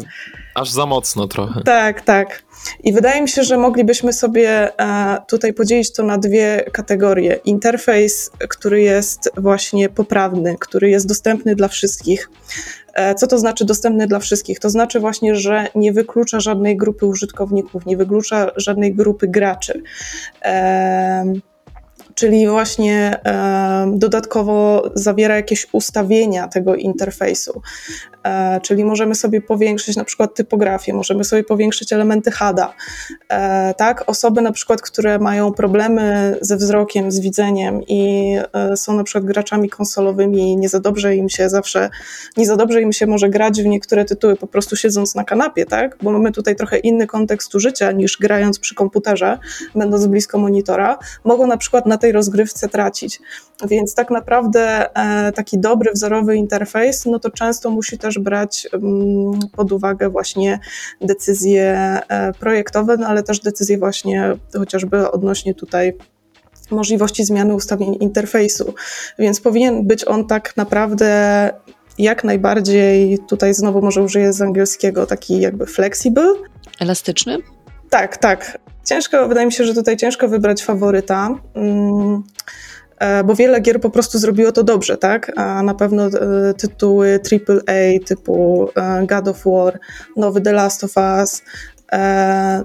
Aż 0.57 0.71
za 0.71 0.87
mocno 0.87 1.29
trochę. 1.29 1.63
Tak, 1.63 2.01
tak. 2.01 2.43
I 2.85 2.93
wydaje 2.93 3.23
mi 3.23 3.29
się, 3.29 3.43
że 3.45 3.59
moglibyśmy 3.59 4.13
sobie 4.13 4.81
e, 4.81 5.19
tutaj 5.29 5.55
podzielić 5.55 5.93
to 5.93 6.03
na 6.03 6.19
dwie 6.19 6.65
kategorie. 6.73 7.41
Interfejs, 7.45 8.31
który 8.49 8.83
jest 8.83 9.31
właśnie 9.37 9.89
poprawny, 9.89 10.57
który 10.61 10.91
jest 10.91 11.09
dostępny 11.09 11.55
dla 11.57 11.69
wszystkich. 11.69 12.31
E, 12.95 13.15
co 13.15 13.27
to 13.27 13.39
znaczy 13.39 13.65
dostępny 13.65 14.07
dla 14.07 14.19
wszystkich? 14.19 14.61
To 14.61 14.71
znaczy 14.71 15.01
właśnie, 15.01 15.37
że 15.37 15.69
nie 15.75 15.93
wyklucza 15.93 16.41
żadnej 16.41 16.77
grupy 16.77 17.07
użytkowników, 17.07 17.87
nie 17.87 17.97
wyklucza 17.97 18.51
żadnej 18.57 18.95
grupy 18.95 19.29
graczy 19.29 19.83
czyli 22.17 22.49
właśnie 22.49 23.21
e, 23.25 23.93
dodatkowo 23.95 24.91
zawiera 24.95 25.37
jakieś 25.37 25.67
ustawienia 25.73 26.49
tego 26.49 26.75
interfejsu. 26.75 27.63
E, 28.27 28.61
czyli 28.61 28.85
możemy 28.85 29.15
sobie 29.15 29.41
powiększyć 29.41 29.97
na 29.97 30.05
przykład 30.05 30.35
typografię, 30.35 30.95
możemy 30.95 31.25
sobie 31.25 31.45
powiększyć 31.45 31.93
elementy 31.93 32.31
HADA. 32.31 32.75
E, 33.29 33.75
tak, 33.75 34.05
osoby 34.07 34.43
na 34.43 34.53
przykład, 34.53 34.83
które 34.83 35.19
mają 35.19 35.53
problemy 35.53 36.37
ze 36.41 36.57
wzrokiem, 36.57 37.11
z 37.11 37.21
widzeniem 37.21 37.83
i 37.89 38.33
e, 38.53 38.77
są 38.77 38.97
na 38.97 39.05
przykład 39.05 39.25
graczami 39.25 39.69
konsolowymi 39.69 40.53
i 40.53 40.57
nie 40.57 40.69
za 40.69 40.81
dobrze 40.81 41.17
im 41.17 41.29
się 41.29 41.49
zawsze, 41.49 41.91
nie 42.37 42.47
za 42.47 42.57
dobrze 42.57 42.83
im 42.83 42.93
się 42.93 43.07
może 43.07 43.29
grać 43.29 43.63
w 43.63 43.67
niektóre 43.67 44.05
tytuły 44.05 44.37
po 44.37 44.47
prostu 44.47 44.77
siedząc 44.77 45.15
na 45.15 45.25
kanapie, 45.25 45.67
tak, 45.67 45.97
bo 46.03 46.13
mamy 46.13 46.33
tutaj 46.33 46.57
trochę 46.57 46.79
inny 46.79 47.07
kontekst 47.07 47.55
użycia 47.55 47.93
niż 47.93 48.19
grając 48.19 48.59
przy 48.59 48.75
komputerze, 48.75 49.39
będąc 49.75 50.07
blisko 50.07 50.39
monitora, 50.39 50.99
mogą 51.25 51.47
na 51.47 51.57
przykład 51.57 51.87
na 51.87 51.99
tej 52.07 52.13
rozgrywce 52.13 52.69
tracić. 52.69 53.21
Więc 53.69 53.95
tak 53.95 54.11
naprawdę 54.11 54.87
taki 55.35 55.59
dobry, 55.59 55.93
wzorowy 55.93 56.37
interfejs, 56.37 57.07
no 57.07 57.19
to 57.19 57.31
często 57.31 57.71
musi 57.71 57.99
też 57.99 58.19
brać 58.19 58.69
mm, 58.73 59.41
pod 59.57 59.73
uwagę 59.73 60.09
właśnie 60.11 60.61
decyzje 61.01 61.65
e, 62.09 62.33
projektowe, 62.33 62.97
no 62.97 63.07
ale 63.07 63.23
też 63.23 63.41
decyzje 63.41 63.79
właśnie 63.79 64.33
chociażby 64.59 65.11
odnośnie 65.11 65.55
tutaj 65.55 65.97
możliwości 66.71 67.25
zmiany 67.25 67.55
ustawień 67.55 67.97
interfejsu. 68.01 68.75
Więc 69.19 69.41
powinien 69.41 69.87
być 69.87 70.09
on 70.09 70.27
tak 70.27 70.57
naprawdę 70.57 71.51
jak 71.99 72.25
najbardziej, 72.25 73.19
tutaj 73.19 73.55
znowu 73.55 73.83
może 73.83 74.03
użyję 74.03 74.33
z 74.33 74.43
angielskiego, 74.43 75.07
taki 75.07 75.41
jakby 75.41 75.67
flexible. 75.67 76.35
Elastyczny? 76.81 77.39
Tak, 77.91 78.17
tak. 78.17 78.59
Ciężko, 78.87 79.29
wydaje 79.29 79.47
mi 79.47 79.53
się, 79.53 79.65
że 79.65 79.75
tutaj 79.75 79.97
ciężko 79.97 80.29
wybrać 80.29 80.65
faworyta. 80.65 81.35
Mm, 81.55 82.23
e, 82.99 83.25
bo 83.25 83.35
wiele 83.35 83.61
gier 83.61 83.81
po 83.81 83.91
prostu 83.91 84.19
zrobiło 84.19 84.53
to 84.53 84.63
dobrze, 84.63 84.97
tak? 84.97 85.33
A 85.37 85.63
na 85.63 85.75
pewno 85.75 86.07
e, 86.07 86.55
tytuły 86.55 87.21
AAA 87.33 88.07
typu 88.07 88.69
e, 88.77 89.07
God 89.07 89.29
of 89.29 89.45
War, 89.47 89.79
nowy 90.17 90.41
The 90.41 90.53
Last 90.53 90.85
of 90.85 90.93
Us, 90.97 91.43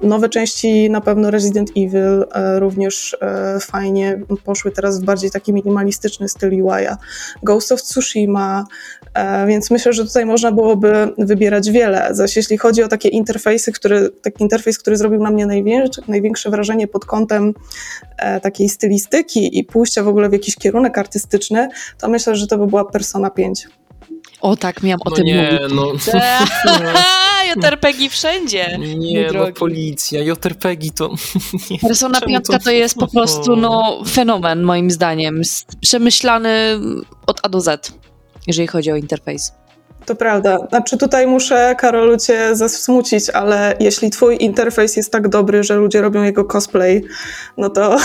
nowe 0.03 0.29
części 0.29 0.89
na 0.89 1.01
pewno 1.01 1.31
Resident 1.31 1.69
Evil 1.69 2.25
e, 2.31 2.59
również 2.59 3.17
e, 3.21 3.59
fajnie 3.59 4.19
poszły 4.43 4.71
teraz 4.71 5.01
w 5.01 5.05
bardziej 5.05 5.31
taki 5.31 5.53
minimalistyczny 5.53 6.29
styl 6.29 6.49
UI'a. 6.49 6.97
Ghost 7.43 7.71
of 7.71 7.81
Tsushima, 7.81 8.65
więc 9.47 9.71
myślę, 9.71 9.93
że 9.93 10.05
tutaj 10.05 10.25
można 10.25 10.51
byłoby 10.51 11.13
wybierać 11.17 11.71
wiele. 11.71 12.07
Zaś 12.11 12.35
jeśli 12.35 12.57
chodzi 12.57 12.83
o 12.83 12.87
takie 12.87 13.09
interfejsy, 13.09 13.71
który, 13.71 14.09
taki 14.09 14.43
interfejs, 14.43 14.79
który 14.79 14.97
zrobił 14.97 15.23
na 15.23 15.31
mnie 15.31 15.45
największe, 15.45 16.01
największe 16.07 16.49
wrażenie 16.49 16.87
pod 16.87 17.05
kątem 17.05 17.53
takiej 18.41 18.69
stylistyki 18.69 19.59
i 19.59 19.63
pójścia 19.63 20.03
w 20.03 20.07
ogóle 20.07 20.29
w 20.29 20.33
jakiś 20.33 20.55
kierunek 20.55 20.97
artystyczny, 20.97 21.69
to 21.97 22.09
myślę, 22.09 22.35
że 22.35 22.47
to 22.47 22.57
by 22.57 22.67
była 22.67 22.85
Persona 22.85 23.29
5. 23.29 23.67
O 24.41 24.55
tak, 24.55 24.83
miałam 24.83 25.00
o 25.05 25.10
No 25.10 25.15
tym 25.15 25.25
nie, 25.25 25.60
mówić. 25.69 25.75
no. 25.75 25.91
JRPG 27.55 28.10
wszędzie. 28.10 28.77
Nie, 28.98 29.24
no 29.27 29.29
drogi. 29.33 29.53
policja, 29.53 30.21
JRPG 30.21 30.91
to... 30.95 31.10
Nie, 31.71 31.79
Persona 31.79 32.19
czemu 32.19 32.29
5 32.31 32.45
to- 32.48 32.60
to 32.60 32.71
jest 32.71 32.95
po 32.95 33.07
prostu 33.07 33.55
no, 33.55 34.01
fenomen 34.12 34.62
moim 34.63 34.91
zdaniem. 34.91 35.41
Przemyślany 35.81 36.79
od 37.27 37.39
A 37.43 37.50
do 37.50 37.62
Z, 37.62 37.93
jeżeli 38.48 38.67
chodzi 38.67 38.91
o 38.91 38.95
interfejs. 38.95 39.53
To 40.05 40.15
prawda. 40.15 40.57
Znaczy 40.69 40.98
tutaj 40.98 41.27
muszę, 41.27 41.75
Karolu, 41.79 42.17
cię 42.17 42.55
zasmucić, 42.55 43.29
ale 43.29 43.75
jeśli 43.79 44.10
twój 44.10 44.38
interfejs 44.39 44.95
jest 44.98 45.12
tak 45.12 45.29
dobry, 45.29 45.63
że 45.63 45.75
ludzie 45.75 46.01
robią 46.01 46.24
jego 46.24 46.45
cosplay, 46.45 47.03
no 47.57 47.69
to 47.69 47.98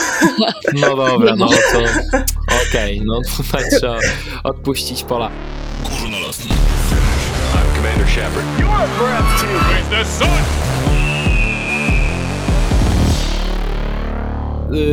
No 0.74 0.96
dobra, 0.96 1.36
no 1.36 1.48
to... 1.72 1.78
Okej, 2.70 3.02
no 3.04 3.20
tutaj 3.36 3.64
trzeba 3.78 3.98
odpuścić 4.44 5.02
pola. 5.02 5.30
Commander 7.86 8.08
Shepard. 8.08 8.44
Breathtaking. 8.98 9.86
the 9.90 10.04
sun. 10.04 10.28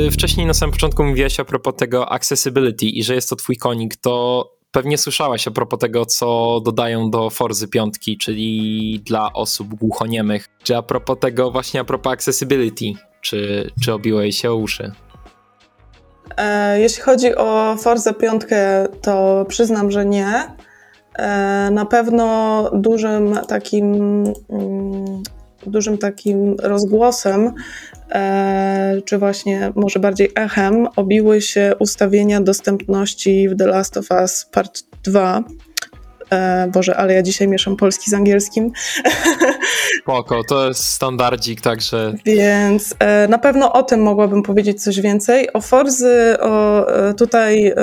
Y, 0.08 0.12
Wcześniej 0.12 0.46
na 0.46 0.54
samym 0.54 0.74
początku 0.74 1.04
mówiłaś 1.04 1.40
a 1.40 1.46
propos 1.46 1.76
tego 1.76 2.12
accessibility 2.12 2.86
i 2.86 3.04
że 3.04 3.16
jest 3.16 3.30
to 3.30 3.36
twój 3.36 3.58
konik, 3.58 3.96
to 3.96 4.50
pewnie 4.72 4.98
słyszałaś 4.98 5.48
a 5.48 5.52
propos 5.52 5.80
tego, 5.80 6.06
co 6.06 6.60
dodają 6.66 7.10
do 7.12 7.30
Forzy 7.30 7.68
piątki, 7.68 8.18
czyli 8.18 9.00
dla 9.06 9.34
osób 9.34 9.68
głuchoniemych. 9.76 10.50
Czy 10.64 10.78
a 10.78 10.82
propos 10.82 11.18
tego 11.20 11.52
właśnie 11.52 11.80
a 11.80 11.84
propos 11.84 12.14
accessibility, 12.14 12.86
czy, 13.22 13.72
czy 13.82 13.94
obiłeś 13.94 14.42
się 14.42 14.52
o 14.52 14.56
uszy? 14.56 14.92
e, 16.38 16.80
jeśli 16.80 17.02
chodzi 17.04 17.36
o 17.36 17.76
Forza 17.80 18.14
5, 18.14 18.42
to 19.02 19.46
przyznam, 19.50 19.92
że 19.92 20.06
nie. 20.06 20.56
E, 21.20 21.70
na 21.72 21.86
pewno 21.86 22.70
dużym 22.74 23.40
takim, 23.48 23.94
mm, 24.50 25.24
dużym 25.68 25.98
takim 25.98 26.56
rozgłosem, 26.60 27.54
e, 28.12 29.02
czy 29.06 29.18
właśnie 29.18 29.72
może 29.76 30.00
bardziej 30.00 30.32
echem, 30.36 30.88
obiły 30.96 31.42
się 31.42 31.74
ustawienia 31.80 32.42
dostępności 32.42 33.50
w 33.50 33.58
The 33.58 33.68
Last 33.68 33.98
of 33.98 34.12
Us 34.12 34.46
Part 34.52 34.84
2. 35.04 35.44
E, 36.30 36.68
Boże, 36.74 36.98
ale 36.98 37.14
ja 37.14 37.22
dzisiaj 37.22 37.48
mieszam 37.48 37.76
polski 37.76 38.12
z 38.12 38.14
angielskim. 38.14 38.72
Spoko, 40.02 40.42
to 40.44 40.68
jest 40.68 40.84
standardzik, 40.84 41.62
także 41.62 42.14
Więc 42.26 42.96
na 43.30 43.38
pewno 43.38 43.74
o 43.74 43.84
tym 43.84 44.02
mogłabym 44.02 44.44
powiedzieć 44.44 44.84
coś 44.84 45.02
więcej. 45.02 45.54
O 45.54 45.62
Forzy, 45.62 46.38
o, 46.40 46.86
tutaj 47.18 47.74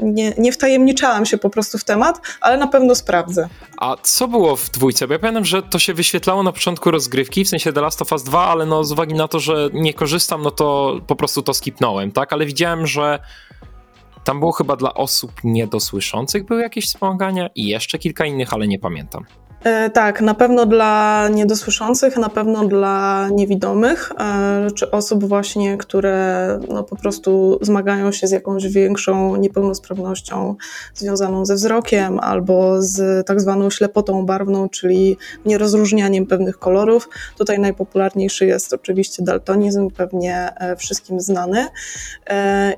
nie, 0.00 0.32
nie 0.38 0.52
wtajemniczałam 0.52 1.26
się 1.26 1.38
po 1.38 1.50
prostu 1.50 1.78
w 1.78 1.84
temat, 1.84 2.20
ale 2.40 2.58
na 2.58 2.66
pewno 2.66 2.94
sprawdzę. 2.94 3.48
A 3.76 3.96
co 4.02 4.28
było 4.28 4.56
w 4.56 4.70
dwójce? 4.70 5.06
Bo 5.06 5.12
ja 5.12 5.18
pamiętam, 5.18 5.44
że 5.44 5.62
to 5.62 5.78
się 5.78 5.94
wyświetlało 5.94 6.42
na 6.42 6.52
początku 6.52 6.90
rozgrywki, 6.90 7.44
w 7.44 7.48
sensie 7.48 7.72
The 7.72 7.80
Last 7.80 8.02
of 8.02 8.12
Us 8.12 8.22
2, 8.22 8.46
ale 8.46 8.66
no 8.66 8.84
z 8.84 8.92
uwagi 8.92 9.14
na 9.14 9.28
to, 9.28 9.40
że 9.40 9.70
nie 9.72 9.94
korzystam, 9.94 10.42
no 10.42 10.50
to 10.50 10.96
po 11.06 11.16
prostu 11.16 11.42
to 11.42 11.54
skipnąłem, 11.54 12.12
tak? 12.12 12.32
Ale 12.32 12.46
widziałem, 12.46 12.86
że 12.86 13.18
tam 14.24 14.40
było 14.40 14.52
chyba 14.52 14.76
dla 14.76 14.94
osób 14.94 15.32
niedosłyszących 15.44 16.44
były 16.44 16.62
jakieś 16.62 16.86
wspomagania 16.86 17.50
i 17.54 17.66
jeszcze 17.66 17.98
kilka 17.98 18.26
innych, 18.26 18.52
ale 18.52 18.68
nie 18.68 18.78
pamiętam. 18.78 19.24
E, 19.66 19.90
tak, 19.90 20.20
na 20.20 20.34
pewno 20.34 20.66
dla 20.66 21.28
niedosłyszących, 21.28 22.16
na 22.16 22.28
pewno 22.28 22.64
dla 22.64 23.28
niewidomych, 23.32 24.12
e, 24.18 24.70
czy 24.70 24.90
osób 24.90 25.24
właśnie, 25.24 25.76
które 25.76 26.58
no, 26.68 26.84
po 26.84 26.96
prostu 26.96 27.58
zmagają 27.62 28.12
się 28.12 28.26
z 28.26 28.30
jakąś 28.30 28.66
większą 28.66 29.36
niepełnosprawnością 29.36 30.54
związaną 30.94 31.44
ze 31.44 31.54
wzrokiem 31.54 32.20
albo 32.20 32.82
z 32.82 33.26
tak 33.26 33.40
zwaną 33.40 33.70
ślepotą 33.70 34.26
barwną, 34.26 34.68
czyli 34.68 35.16
nierozróżnianiem 35.46 36.26
pewnych 36.26 36.58
kolorów. 36.58 37.08
Tutaj 37.38 37.58
najpopularniejszy 37.58 38.46
jest 38.46 38.72
oczywiście 38.72 39.22
daltonizm, 39.22 39.90
pewnie 39.90 40.48
e, 40.56 40.76
wszystkim 40.76 41.20
znany. 41.20 41.66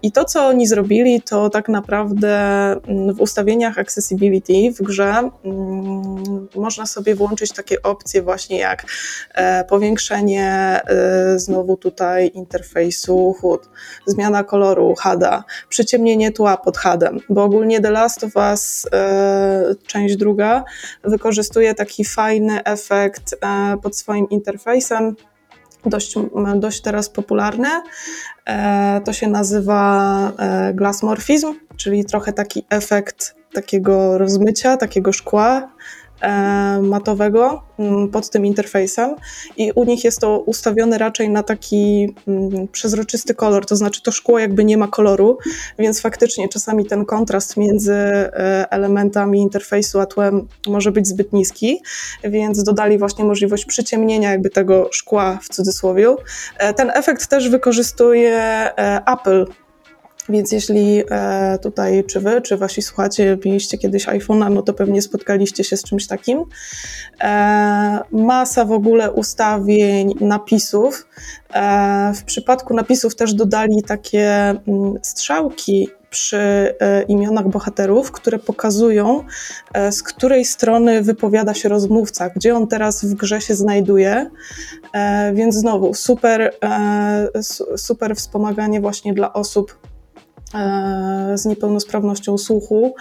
I 0.03 0.13
to, 0.13 0.25
co 0.25 0.47
oni 0.47 0.67
zrobili, 0.67 1.23
to 1.23 1.51
tak 1.51 1.69
naprawdę 1.69 2.37
mm, 2.73 3.15
w 3.15 3.21
ustawieniach 3.21 3.79
accessibility 3.79 4.73
w 4.73 4.83
grze 4.83 5.31
mm, 5.45 6.49
można 6.79 6.87
sobie 6.87 7.15
włączyć 7.15 7.53
takie 7.53 7.83
opcje 7.83 8.23
właśnie 8.23 8.59
jak 8.59 8.85
e, 9.35 9.65
powiększenie 9.65 10.47
e, 10.87 11.39
znowu 11.39 11.77
tutaj 11.77 12.31
interfejsu 12.35 13.35
HUD, 13.41 13.69
zmiana 14.07 14.45
koloru 14.45 14.95
HUD-a, 15.03 15.45
przyciemnienie 15.69 16.33
tła 16.33 16.57
pod 16.57 16.79
HUD-em, 16.79 17.21
bo 17.29 17.45
ogólnie 17.45 17.81
The 17.81 17.91
Last 17.91 18.25
of 18.25 18.37
Us 18.37 18.87
e, 18.93 19.75
część 19.87 20.17
druga 20.17 20.65
wykorzystuje 21.05 21.75
taki 21.75 22.05
fajny 22.05 22.65
efekt 22.65 23.37
pod 23.83 23.97
swoim 23.97 24.29
interfejsem, 24.29 25.17
dość, 25.87 26.15
dość 26.57 26.81
teraz 26.81 27.11
popularny. 27.11 27.69
To 29.05 29.13
się 29.13 29.27
nazywa 29.29 30.33
glassmorphizm, 30.75 31.55
czyli 31.77 32.05
trochę 32.05 32.33
taki 32.33 32.65
efekt 32.71 33.35
takiego 33.53 34.19
rozmycia, 34.19 34.77
takiego 34.77 35.13
szkła 35.13 35.69
matowego 36.83 37.63
mm, 37.79 38.09
pod 38.09 38.31
tym 38.31 38.47
interfejsem 38.47 39.15
i 39.57 39.73
u 39.73 39.85
nich 39.85 40.05
jest 40.05 40.21
to 40.21 40.39
ustawione 40.39 40.99
raczej 40.99 41.31
na 41.31 41.43
taki 41.43 42.15
mm, 42.29 42.69
przezroczysty 42.69 43.35
kolor, 43.35 43.67
to 43.67 43.77
znaczy 43.77 44.03
to 44.03 44.13
szkło 44.13 44.39
jakby 44.39 44.65
nie 44.65 44.77
ma 44.77 44.89
koloru, 44.89 45.39
więc 45.79 46.01
faktycznie 46.01 46.49
czasami 46.49 46.87
ten 46.87 47.05
kontrast 47.05 47.57
między 47.57 47.95
e, 47.95 48.67
elementami 48.71 49.41
interfejsu 49.41 50.01
a 50.01 50.07
tłem 50.07 50.49
może 50.67 50.93
być 50.93 51.07
zbyt 51.07 51.33
niski, 51.33 51.83
więc 52.25 52.63
dodali 52.63 52.99
właśnie 52.99 53.25
możliwość 53.25 53.65
przyciemnienia 53.65 54.31
jakby 54.31 54.51
tego 54.51 54.89
szkła 54.93 55.39
w 55.43 55.49
cudzysłowie. 55.49 56.15
E, 56.59 56.75
Ten 56.75 56.91
efekt 56.95 57.27
też 57.27 57.49
wykorzystuje 57.49 58.39
e, 58.39 59.03
Apple 59.07 59.47
więc 60.29 60.53
jeśli 60.53 61.03
e, 61.11 61.59
tutaj, 61.63 62.05
czy 62.05 62.21
wy, 62.21 62.43
czy 62.43 62.57
wasi 62.57 62.83
słuchacze 62.83 63.39
mieliście 63.45 63.79
kiedyś 63.79 64.07
iPhone'a, 64.07 64.51
no 64.51 64.63
to 64.63 64.75
pewnie 64.75 65.03
spotkaliście 65.03 65.65
się 65.65 65.77
z 65.77 65.85
czymś 65.85 66.07
takim. 66.07 66.45
E, 67.21 68.01
masa 68.13 68.65
w 68.65 68.73
ogóle 68.73 69.13
ustawień, 69.13 70.15
napisów. 70.21 71.09
E, 71.55 72.13
w 72.15 72.25
przypadku 72.25 72.75
napisów 72.75 73.17
też 73.17 73.35
dodali 73.35 73.83
takie 73.83 74.55
mm, 74.67 74.95
strzałki 75.03 75.89
przy 76.11 76.75
e, 76.81 77.03
imionach 77.03 77.49
bohaterów, 77.49 78.13
które 78.13 78.39
pokazują, 78.39 79.25
e, 79.75 79.93
z 79.93 80.03
której 80.03 80.45
strony 80.45 81.03
wypowiada 81.03 81.55
się 81.55 81.69
rozmówca, 81.69 82.31
gdzie 82.31 82.55
on 82.55 82.67
teraz 82.67 83.05
w 83.05 83.15
grze 83.15 83.41
się 83.41 83.55
znajduje. 83.55 84.31
E, 84.93 85.33
więc 85.35 85.55
znowu 85.55 85.95
super, 85.95 86.55
su- 87.43 87.79
super 87.79 88.17
wspomaganie 88.17 88.81
właśnie 88.81 89.15
dla 89.15 89.33
osób 89.33 89.79
z 91.35 91.45
niepełnosprawnością 91.45 92.39
słuchu. 92.39 92.95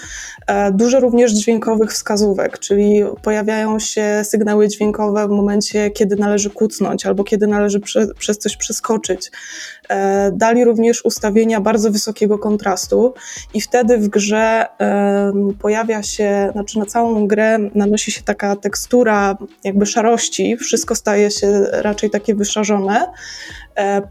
E, 0.47 0.71
Dużo 0.71 0.99
również 0.99 1.33
dźwiękowych 1.33 1.91
wskazówek, 1.91 2.59
czyli 2.59 3.03
pojawiają 3.21 3.79
się 3.79 4.21
sygnały 4.23 4.67
dźwiękowe 4.67 5.27
w 5.27 5.31
momencie, 5.31 5.91
kiedy 5.91 6.15
należy 6.15 6.49
kucnąć 6.49 7.05
albo 7.05 7.23
kiedy 7.23 7.47
należy 7.47 7.79
prze, 7.79 8.07
przez 8.07 8.37
coś 8.37 8.57
przeskoczyć. 8.57 9.31
E, 9.89 10.31
Dali 10.31 10.65
również 10.65 11.05
ustawienia 11.05 11.61
bardzo 11.61 11.91
wysokiego 11.91 12.39
kontrastu 12.39 13.13
i 13.53 13.61
wtedy 13.61 13.97
w 13.97 14.07
grze 14.07 14.65
pojawia 15.59 16.03
się, 16.03 16.49
znaczy 16.51 16.79
na 16.79 16.85
całą 16.85 17.27
grę 17.27 17.57
nanosi 17.75 18.11
się 18.11 18.21
taka 18.23 18.55
tekstura 18.55 19.37
jakby 19.63 19.85
szarości, 19.85 20.57
wszystko 20.57 20.95
staje 20.95 21.31
się 21.31 21.65
raczej 21.71 22.09
takie 22.09 22.35
wyszarzone 22.35 23.05
e, 23.05 23.11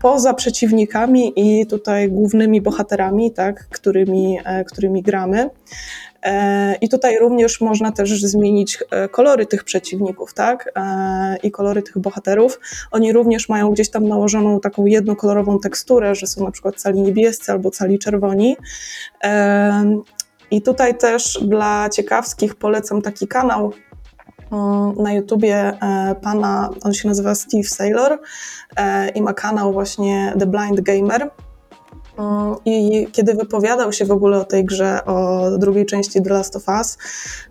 poza 0.01 0.35
przeciwnikami 0.35 1.33
i 1.37 1.67
tutaj 1.67 2.09
głównymi 2.09 2.61
bohaterami, 2.61 3.33
tak, 3.33 3.69
którymi, 3.69 4.39
e, 4.45 4.65
którymi 4.65 5.03
gramy. 5.03 5.51
E, 6.27 6.75
I 6.75 6.89
tutaj 6.89 7.19
również 7.19 7.61
można 7.61 7.93
też 7.93 8.23
zmienić 8.23 8.79
e, 8.91 9.09
kolory 9.09 9.47
tych 9.47 9.65
przeciwników, 9.65 10.35
tak? 10.35 10.73
E, 10.77 11.37
I 11.43 11.51
kolory 11.51 11.83
tych 11.83 11.99
bohaterów. 11.99 12.61
Oni 12.91 13.13
również 13.13 13.49
mają 13.49 13.71
gdzieś 13.71 13.91
tam 13.91 14.09
nałożoną 14.09 14.61
taką 14.61 14.87
jednokolorową 14.87 15.59
teksturę, 15.59 16.15
że 16.15 16.27
są 16.27 16.45
na 16.45 16.51
przykład 16.51 16.77
cali 16.77 17.01
niebiescy 17.01 17.53
albo 17.53 17.71
cali 17.71 17.99
czerwoni. 17.99 18.57
I 20.51 20.63
tutaj 20.63 20.99
też 20.99 21.39
dla 21.43 21.89
ciekawskich 21.89 22.55
polecam 22.55 23.03
taki 23.03 23.29
kanał 23.29 23.73
na 24.97 25.13
YouTubie 25.13 25.79
pana, 26.23 26.71
on 26.83 26.95
się 26.95 27.09
nazywa 27.09 27.35
Steve 27.35 27.69
Saylor 27.69 28.19
i 29.15 29.23
ma 29.23 29.33
kanał 29.33 29.73
właśnie 29.73 30.35
The 30.39 30.47
Blind 30.47 30.81
Gamer 30.81 31.31
i 32.65 33.07
kiedy 33.13 33.35
wypowiadał 33.35 33.93
się 33.93 34.05
w 34.05 34.11
ogóle 34.11 34.41
o 34.41 34.45
tej 34.45 34.65
grze, 34.65 35.05
o 35.05 35.51
drugiej 35.59 35.87
części 35.87 36.23
The 36.23 36.31
Last 36.31 36.57
of 36.57 36.69
Us, 36.69 36.99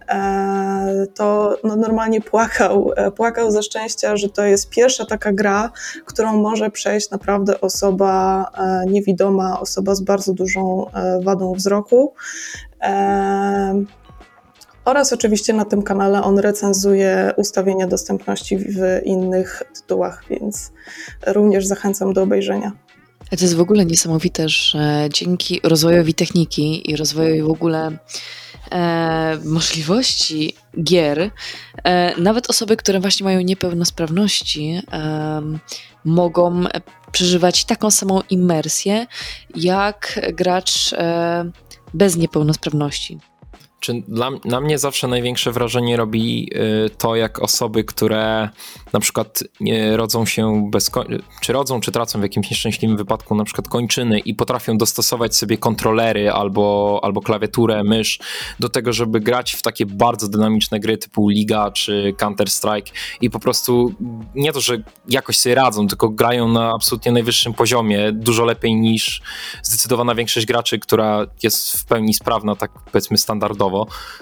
e, 0.08 1.08
to 1.16 1.58
no 1.64 1.76
normalnie 1.76 2.22
płakał, 2.22 2.92
e, 2.96 3.12
płakał 3.12 3.52
ze 3.52 3.64
szczęścia, 3.64 4.18
że 4.18 4.30
to 4.30 4.44
jest 4.44 4.70
pierwsza 4.70 5.06
taka 5.06 5.34
gra, 5.34 5.72
którą 6.06 6.42
może 6.42 6.70
przejść 6.70 7.10
naprawdę 7.10 7.62
osoba 7.62 8.46
e, 8.58 8.86
niewidoma, 8.92 9.60
osoba 9.60 9.96
z 9.96 10.02
bardzo 10.02 10.34
dużą 10.34 10.86
wadą 11.24 11.54
wzroku. 11.54 12.14
Oraz 14.86 15.14
oczywiście 15.14 15.54
na 15.54 15.66
tym 15.66 15.82
kanale 15.84 16.24
on 16.24 16.40
recenzuje 16.40 17.32
ustawienia 17.38 17.88
dostępności 17.88 18.58
w 18.58 19.02
innych 19.06 19.64
tytułach, 19.76 20.24
więc 20.30 20.72
również 21.28 21.66
zachęcam 21.66 22.14
do 22.14 22.24
obejrzenia. 22.24 22.72
To 23.30 23.46
jest 23.46 23.56
w 23.56 23.62
ogóle 23.62 23.86
niesamowite, 23.86 24.50
że 24.50 25.08
dzięki 25.14 25.60
rozwojowi 25.64 26.14
techniki 26.14 26.92
i 26.92 26.96
rozwojowi 26.96 27.42
w 27.42 27.50
ogóle 27.50 27.98
e, 28.72 29.38
możliwości 29.46 30.56
gier, 30.84 31.32
e, 31.84 32.22
nawet 32.22 32.50
osoby, 32.50 32.78
które 32.78 33.00
właśnie 33.00 33.24
mają 33.24 33.42
niepełnosprawności, 33.42 34.82
e, 34.92 35.42
mogą 36.06 36.64
przeżywać 37.12 37.66
taką 37.66 37.92
samą 37.92 38.22
imersję 38.30 39.08
jak 39.56 40.20
gracz 40.34 40.94
e, 40.94 41.52
bez 41.94 42.16
niepełnosprawności. 42.18 43.20
Czy 43.86 44.04
dla, 44.08 44.30
na 44.46 44.62
mnie 44.62 44.78
zawsze 44.78 45.08
największe 45.08 45.52
wrażenie 45.52 45.98
robi 45.98 46.50
y, 46.86 46.90
to, 46.98 47.16
jak 47.16 47.40
osoby, 47.40 47.84
które 47.84 48.50
na 48.94 49.00
przykład 49.00 49.44
rodzą 49.96 50.26
się 50.26 50.70
bez, 50.72 50.92
czy 51.42 51.54
rodzą, 51.54 51.80
czy 51.80 51.92
tracą 51.92 52.20
w 52.20 52.24
jakimś 52.24 52.52
nieszczęśliwym 52.52 52.98
wypadku 52.98 53.36
na 53.36 53.44
przykład 53.44 53.68
kończyny 53.68 54.20
i 54.20 54.36
potrafią 54.36 54.78
dostosować 54.78 55.36
sobie 55.36 55.58
kontrolery 55.58 56.32
albo, 56.32 57.00
albo 57.04 57.22
klawiaturę, 57.22 57.84
mysz 57.84 58.20
do 58.60 58.70
tego, 58.70 58.94
żeby 58.94 59.20
grać 59.20 59.54
w 59.54 59.62
takie 59.62 59.86
bardzo 59.86 60.28
dynamiczne 60.28 60.80
gry 60.80 60.98
typu 60.98 61.30
Liga 61.30 61.72
czy 61.72 62.14
Counter-Strike 62.18 62.92
i 63.22 63.30
po 63.30 63.40
prostu 63.40 63.94
nie 64.36 64.52
to, 64.54 64.62
że 64.62 64.78
jakoś 65.10 65.38
sobie 65.38 65.56
radzą, 65.56 65.88
tylko 65.88 66.10
grają 66.10 66.48
na 66.48 66.72
absolutnie 66.76 67.12
najwyższym 67.12 67.54
poziomie, 67.54 68.12
dużo 68.12 68.46
lepiej 68.46 68.76
niż 68.76 69.22
zdecydowana 69.64 70.16
większość 70.16 70.46
graczy, 70.46 70.80
która 70.80 71.26
jest 71.44 71.78
w 71.78 71.86
pełni 71.86 72.14
sprawna, 72.14 72.56
tak 72.56 72.72
powiedzmy 72.92 73.18
standardowo, 73.18 73.75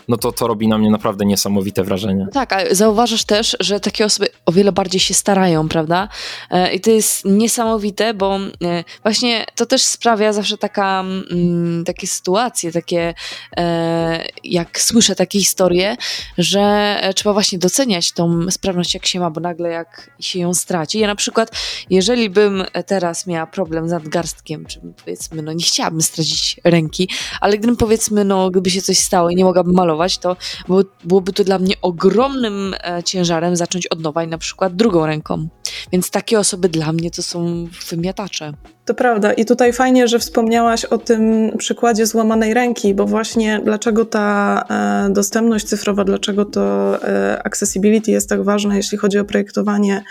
no 0.08 0.18
to 0.18 0.32
to 0.32 0.48
robi 0.48 0.68
na 0.68 0.78
mnie 0.78 0.92
naprawdę 0.92 1.26
niesamowite 1.26 1.84
wrażenie. 1.84 2.28
Tak, 2.34 2.54
a 2.54 2.76
zauważasz 2.76 3.24
też, 3.24 3.58
że 3.60 3.80
takie 3.80 4.06
osoby 4.06 4.28
o 4.46 4.52
wiele 4.52 4.72
bardziej 4.72 5.00
się 5.00 5.14
starają, 5.14 5.70
prawda? 5.70 6.10
E, 6.50 6.74
I 6.74 6.80
to 6.80 6.92
jest 6.92 7.26
niesamowite, 7.26 8.14
bo 8.14 8.40
e, 8.64 8.84
właśnie 9.04 9.46
to 9.56 9.66
też 9.66 9.82
sprawia 9.82 10.34
zawsze 10.34 10.58
taka, 10.58 11.00
mm, 11.00 11.84
takie 11.86 12.08
sytuacje, 12.08 12.72
takie, 12.72 13.14
e, 13.58 14.26
jak 14.44 14.80
słyszę 14.80 15.16
takie 15.16 15.40
historie, 15.40 15.98
że 16.38 16.96
trzeba 17.16 17.34
właśnie 17.34 17.60
doceniać 17.60 18.12
tą 18.12 18.52
sprawność, 18.52 18.94
jak 18.94 19.06
się 19.06 19.20
ma, 19.20 19.30
bo 19.30 19.42
nagle 19.42 19.70
jak 19.70 20.12
się 20.20 20.40
ją 20.40 20.54
straci. 20.54 21.00
Ja 21.00 21.08
na 21.08 21.16
przykład, 21.16 21.52
jeżeli 21.90 22.30
bym 22.30 22.64
teraz 22.86 23.28
miała 23.28 23.48
problem 23.48 23.90
z 23.90 23.92
nadgarstkiem, 23.92 24.66
czy 24.66 24.82
powiedzmy, 25.06 25.42
no 25.42 25.54
nie 25.54 25.64
chciałabym 25.64 26.02
stracić 26.02 26.60
ręki, 26.64 27.10
ale 27.42 27.58
gdybym 27.58 27.78
powiedzmy, 27.78 28.26
no 28.26 28.50
gdyby 28.50 28.70
się 28.70 28.82
coś 28.82 28.98
stało 28.98 29.30
i 29.34 29.36
nie 29.36 29.46
mogłabym 29.46 29.74
malować, 29.74 30.18
to 30.18 30.36
byłoby 31.04 31.34
to 31.34 31.44
dla 31.44 31.60
mnie 31.60 31.76
ogromnym 31.82 32.76
ciężarem 33.06 33.56
zacząć 33.56 33.88
od 33.88 34.00
nowa 34.00 34.24
i 34.24 34.28
na 34.28 34.38
przykład 34.38 34.76
drugą 34.76 35.06
ręką. 35.06 35.48
Więc 35.92 36.10
takie 36.10 36.40
osoby 36.40 36.70
dla 36.70 36.94
mnie 36.94 37.12
to 37.12 37.24
są 37.24 37.68
wymiatacze. 37.90 38.54
To 38.86 38.94
prawda. 38.94 39.34
I 39.34 39.46
tutaj 39.46 39.74
fajnie, 39.74 40.08
że 40.08 40.20
wspomniałaś 40.20 40.86
o 40.86 40.98
tym 40.98 41.52
przykładzie 41.58 42.06
złamanej 42.06 42.54
ręki, 42.54 42.94
bo 42.94 43.06
właśnie 43.06 43.62
dlaczego 43.64 44.06
ta 44.06 44.64
e, 45.10 45.14
dostępność 45.14 45.66
cyfrowa, 45.66 46.04
dlaczego 46.04 46.46
to 46.46 46.98
e, 47.04 47.42
accessibility 47.44 48.12
jest 48.12 48.30
tak 48.30 48.44
ważne, 48.44 48.78
jeśli 48.78 48.98
chodzi 48.98 49.20
o 49.20 49.26
projektowanie 49.26 50.04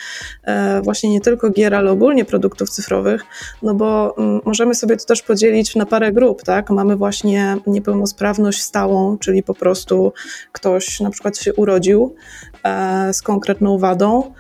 e, 0.45 0.83
właśnie 0.83 1.11
nie 1.11 1.21
tylko 1.21 1.51
gier, 1.51 1.75
ale 1.75 1.91
ogólnie 1.91 2.25
produktów 2.25 2.71
cyfrowych, 2.71 3.25
no 3.63 3.75
bo 3.75 4.15
m, 4.19 4.41
możemy 4.45 4.75
sobie 4.75 4.97
to 4.97 5.05
też 5.05 5.23
podzielić 5.23 5.77
na 5.77 5.87
parę 5.87 6.13
grup, 6.13 6.43
tak? 6.43 6.71
Mamy 6.71 6.97
właśnie 6.97 7.57
niepełnosprawność 7.67 8.63
stałą, 8.63 9.19
czyli 9.19 9.43
po 9.43 9.55
prostu 9.55 10.13
ktoś 10.53 11.01
na 11.01 11.11
przykład 11.11 11.39
się 11.39 11.55
urodził 11.55 12.15
z 13.13 13.23
konkretną 13.23 13.79
wadą, 13.79 14.33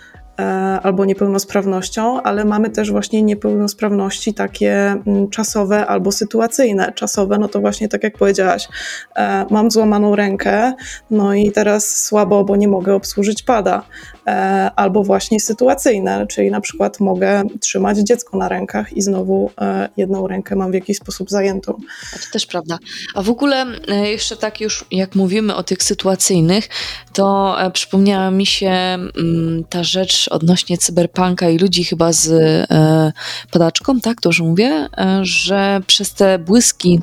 albo 0.83 1.05
niepełnosprawnością, 1.05 2.23
ale 2.23 2.45
mamy 2.45 2.71
też 2.71 2.90
właśnie 2.90 3.23
niepełnosprawności 3.23 4.35
takie 4.35 4.75
mm, 5.07 5.31
czasowe 5.31 5.87
albo 5.87 6.12
sytuacyjne. 6.12 6.92
Czasowe, 6.92 7.38
no 7.38 7.49
to 7.49 7.61
właśnie 7.61 7.88
tak 7.88 8.03
jak 8.03 8.18
powiedziałaś, 8.18 8.68
e, 9.16 9.47
mam 9.51 9.71
złamaną 9.71 10.16
rękę, 10.16 10.73
no 11.11 11.35
i 11.35 11.53
teraz 11.53 12.05
słabo, 12.05 12.45
bo 12.45 12.57
nie 12.57 12.68
mogę 12.68 12.95
obsłużyć 12.95 13.42
pada. 13.42 13.83
E, 14.27 14.71
albo 14.77 15.05
właśnie 15.05 15.40
sytuacyjne, 15.40 16.27
czyli 16.27 16.51
na 16.51 16.61
przykład 16.61 17.01
mogę 17.01 17.42
trzymać 17.61 17.99
dziecko 17.99 18.37
na 18.37 18.49
rękach 18.49 18.92
i 18.92 19.03
znowu 19.03 19.51
jedną 19.97 20.27
rękę 20.27 20.57
mam 20.57 20.71
w 20.71 20.75
jakiś 20.75 20.97
sposób 20.97 21.31
zajętą. 21.31 21.73
To 22.12 22.33
też 22.33 22.47
prawda. 22.47 22.79
A 23.14 23.23
w 23.23 23.31
ogóle 23.31 23.66
jeszcze 24.03 24.37
tak 24.37 24.61
już 24.61 24.85
jak 24.90 25.14
mówimy 25.14 25.55
o 25.55 25.62
tych 25.62 25.83
sytuacyjnych, 25.83 26.68
to 27.12 27.57
przypomniała 27.73 28.31
mi 28.31 28.47
się 28.47 28.71
mm, 28.71 29.64
ta 29.71 29.85
rzecz 29.85 30.29
odnośnie 30.33 30.79
cyberpunka 30.79 31.51
i 31.51 31.59
ludzi 31.59 31.85
chyba 31.85 32.12
z 32.12 32.31
e, 32.31 33.12
padaczką, 33.51 34.01
tak, 34.01 34.21
dobrze 34.21 34.45
mówię, 34.45 34.88
e, 34.99 35.21
że 35.23 35.81
przez 35.87 36.14
te 36.14 36.38
błyski 36.38 37.01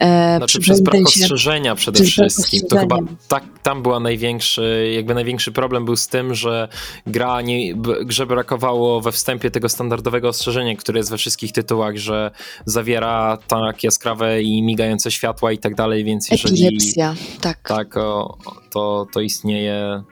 e, 0.00 0.36
znaczy 0.36 0.60
przez 0.60 0.80
brak 0.80 1.02
ostrzeżenia 1.06 1.74
przede 1.74 2.04
wszystkim. 2.04 2.62
To 2.70 2.78
chyba 2.78 2.98
tak, 3.28 3.44
tam 3.62 3.82
była 3.82 4.00
największy, 4.00 4.90
jakby 4.94 5.14
największy 5.14 5.52
problem 5.52 5.84
był 5.84 5.96
z 5.96 6.08
tym, 6.08 6.34
że 6.34 6.68
gra 7.06 7.40
nie, 7.40 7.74
grze 8.04 8.26
brakowało 8.26 9.00
we 9.00 9.12
wstępie 9.12 9.50
tego 9.50 9.68
standardowego 9.68 10.28
ostrzeżenia, 10.28 10.76
które 10.76 10.98
jest 10.98 11.10
we 11.10 11.18
wszystkich 11.18 11.52
tytułach, 11.52 11.96
że 11.96 12.30
zawiera 12.64 13.38
tak 13.48 13.84
jaskrawe 13.84 14.42
i 14.42 14.62
migające 14.62 15.10
światła 15.10 15.52
i 15.52 15.58
tak 15.58 15.74
dalej, 15.74 16.04
więc 16.04 16.30
jeżeli... 16.30 16.66
Epilepsja, 16.66 17.14
tak. 17.40 17.68
Tak, 17.68 17.96
o, 17.96 18.38
to, 18.70 19.06
to 19.12 19.20
istnieje 19.20 20.02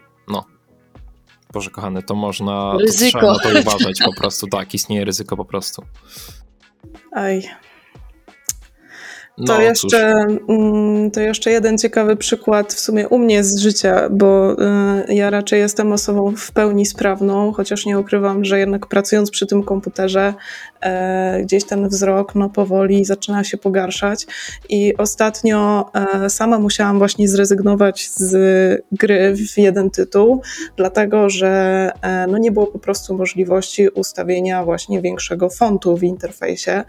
Boże 1.56 1.70
kochany, 1.70 2.02
to 2.02 2.14
można 2.14 2.76
ryzyko. 2.80 3.20
To, 3.20 3.38
trzeba 3.38 3.52
na 3.52 3.62
to 3.62 3.70
uważać 3.70 3.98
po 4.04 4.14
prostu, 4.20 4.46
tak, 4.46 4.74
istnieje 4.74 5.04
ryzyko 5.04 5.36
po 5.36 5.44
prostu. 5.44 5.82
Aj. 7.12 7.48
No, 9.38 9.46
to, 9.46 9.60
jeszcze, 9.60 10.26
mm, 10.48 11.10
to 11.10 11.20
jeszcze 11.20 11.50
jeden 11.50 11.78
ciekawy 11.78 12.16
przykład 12.16 12.74
w 12.74 12.80
sumie 12.80 13.08
u 13.08 13.18
mnie 13.18 13.44
z 13.44 13.58
życia, 13.58 14.08
bo 14.10 14.52
y, 15.08 15.14
ja 15.14 15.30
raczej 15.30 15.60
jestem 15.60 15.92
osobą 15.92 16.36
w 16.36 16.52
pełni 16.52 16.86
sprawną, 16.86 17.52
chociaż 17.52 17.86
nie 17.86 17.98
ukrywam, 17.98 18.44
że 18.44 18.58
jednak 18.58 18.86
pracując 18.86 19.30
przy 19.30 19.46
tym 19.46 19.62
komputerze, 19.62 20.34
gdzieś 21.42 21.64
ten 21.64 21.88
wzrok 21.88 22.34
no, 22.34 22.48
powoli 22.48 23.04
zaczyna 23.04 23.44
się 23.44 23.58
pogarszać. 23.58 24.26
I 24.68 24.96
ostatnio 24.96 25.90
e, 25.94 26.30
sama 26.30 26.58
musiałam 26.58 26.98
właśnie 26.98 27.28
zrezygnować 27.28 28.10
z 28.10 28.82
gry 28.92 29.34
w 29.54 29.58
jeden 29.58 29.90
tytuł, 29.90 30.42
dlatego 30.76 31.30
że 31.30 31.90
e, 32.02 32.26
no, 32.26 32.38
nie 32.38 32.52
było 32.52 32.66
po 32.66 32.78
prostu 32.78 33.16
możliwości 33.16 33.88
ustawienia 33.88 34.64
właśnie 34.64 35.02
większego 35.02 35.50
fontu 35.50 35.96
w 35.96 36.02
interfejsie. 36.02 36.84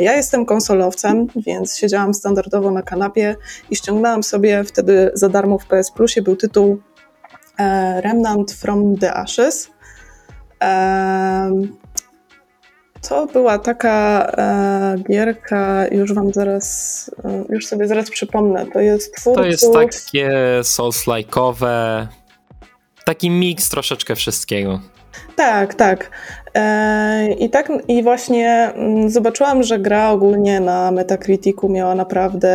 Ja 0.00 0.16
jestem 0.16 0.46
konsolowcem, 0.46 1.26
więc 1.36 1.76
siedziałam 1.76 2.14
standardowo 2.14 2.70
na 2.70 2.82
kanapie 2.82 3.36
i 3.70 3.76
ściągnęłam 3.76 4.22
sobie 4.22 4.64
wtedy 4.64 5.10
za 5.14 5.28
darmo 5.28 5.58
w 5.58 5.66
PS 5.66 5.90
Plusie 5.90 6.22
był 6.22 6.36
tytuł 6.36 6.80
e, 7.58 8.00
Remnant 8.00 8.52
from 8.52 8.96
the 8.98 9.14
Ashes. 9.14 9.70
E, 13.04 13.08
to 13.08 13.26
była 13.26 13.58
taka 13.58 14.26
e, 14.38 14.96
gierka, 15.10 15.86
już 15.88 16.14
wam 16.14 16.32
zaraz, 16.32 17.10
już 17.48 17.66
sobie 17.66 17.86
zaraz 17.86 18.10
przypomnę, 18.10 18.66
to 18.72 18.80
jest 18.80 19.14
twórców... 19.14 19.42
To 19.42 19.48
jest 19.48 19.72
takie 19.72 20.30
souls-like'owe, 20.62 22.06
taki 23.04 23.30
miks 23.30 23.68
troszeczkę 23.68 24.16
wszystkiego. 24.16 24.80
Tak, 25.40 25.74
tak. 25.74 26.10
E, 26.54 27.32
I 27.32 27.50
tak, 27.50 27.72
i 27.88 28.02
właśnie 28.02 28.72
mm, 28.74 29.10
zobaczyłam, 29.10 29.62
że 29.62 29.78
gra 29.78 30.10
ogólnie 30.10 30.60
na 30.60 30.90
Metacriticu 30.90 31.68
miała 31.68 31.94
naprawdę 31.94 32.48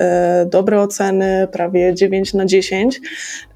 e, 0.00 0.46
dobre 0.46 0.80
oceny, 0.80 1.48
prawie 1.52 1.94
9 1.94 2.34
na 2.34 2.46
10. 2.46 3.00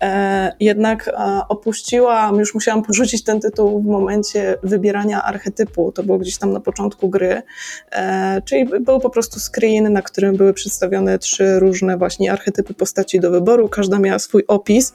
E, 0.03 0.53
jednak 0.61 1.11
opuściłam, 1.49 2.39
już 2.39 2.55
musiałam 2.55 2.83
porzucić 2.83 3.25
ten 3.25 3.41
tytuł 3.41 3.83
w 3.83 3.87
momencie 3.87 4.57
wybierania 4.63 5.23
archetypu. 5.23 5.93
To 5.93 6.03
było 6.03 6.19
gdzieś 6.19 6.39
tam 6.39 6.53
na 6.53 6.61
początku 6.61 7.09
gry. 7.09 7.43
Czyli 8.45 8.65
był 8.81 9.01
po 9.01 9.11
prostu 9.11 9.41
screen, 9.41 9.93
na 9.93 10.03
którym 10.03 10.37
były 10.37 10.55
przedstawione 10.55 11.19
trzy 11.19 11.61
różne 11.61 11.97
właśnie 11.97 12.33
archetypy 12.33 12.75
postaci 12.75 13.21
do 13.21 13.31
wyboru. 13.31 13.69
Każda 13.69 13.99
miała 13.99 14.19
swój 14.19 14.45
opis 14.49 14.95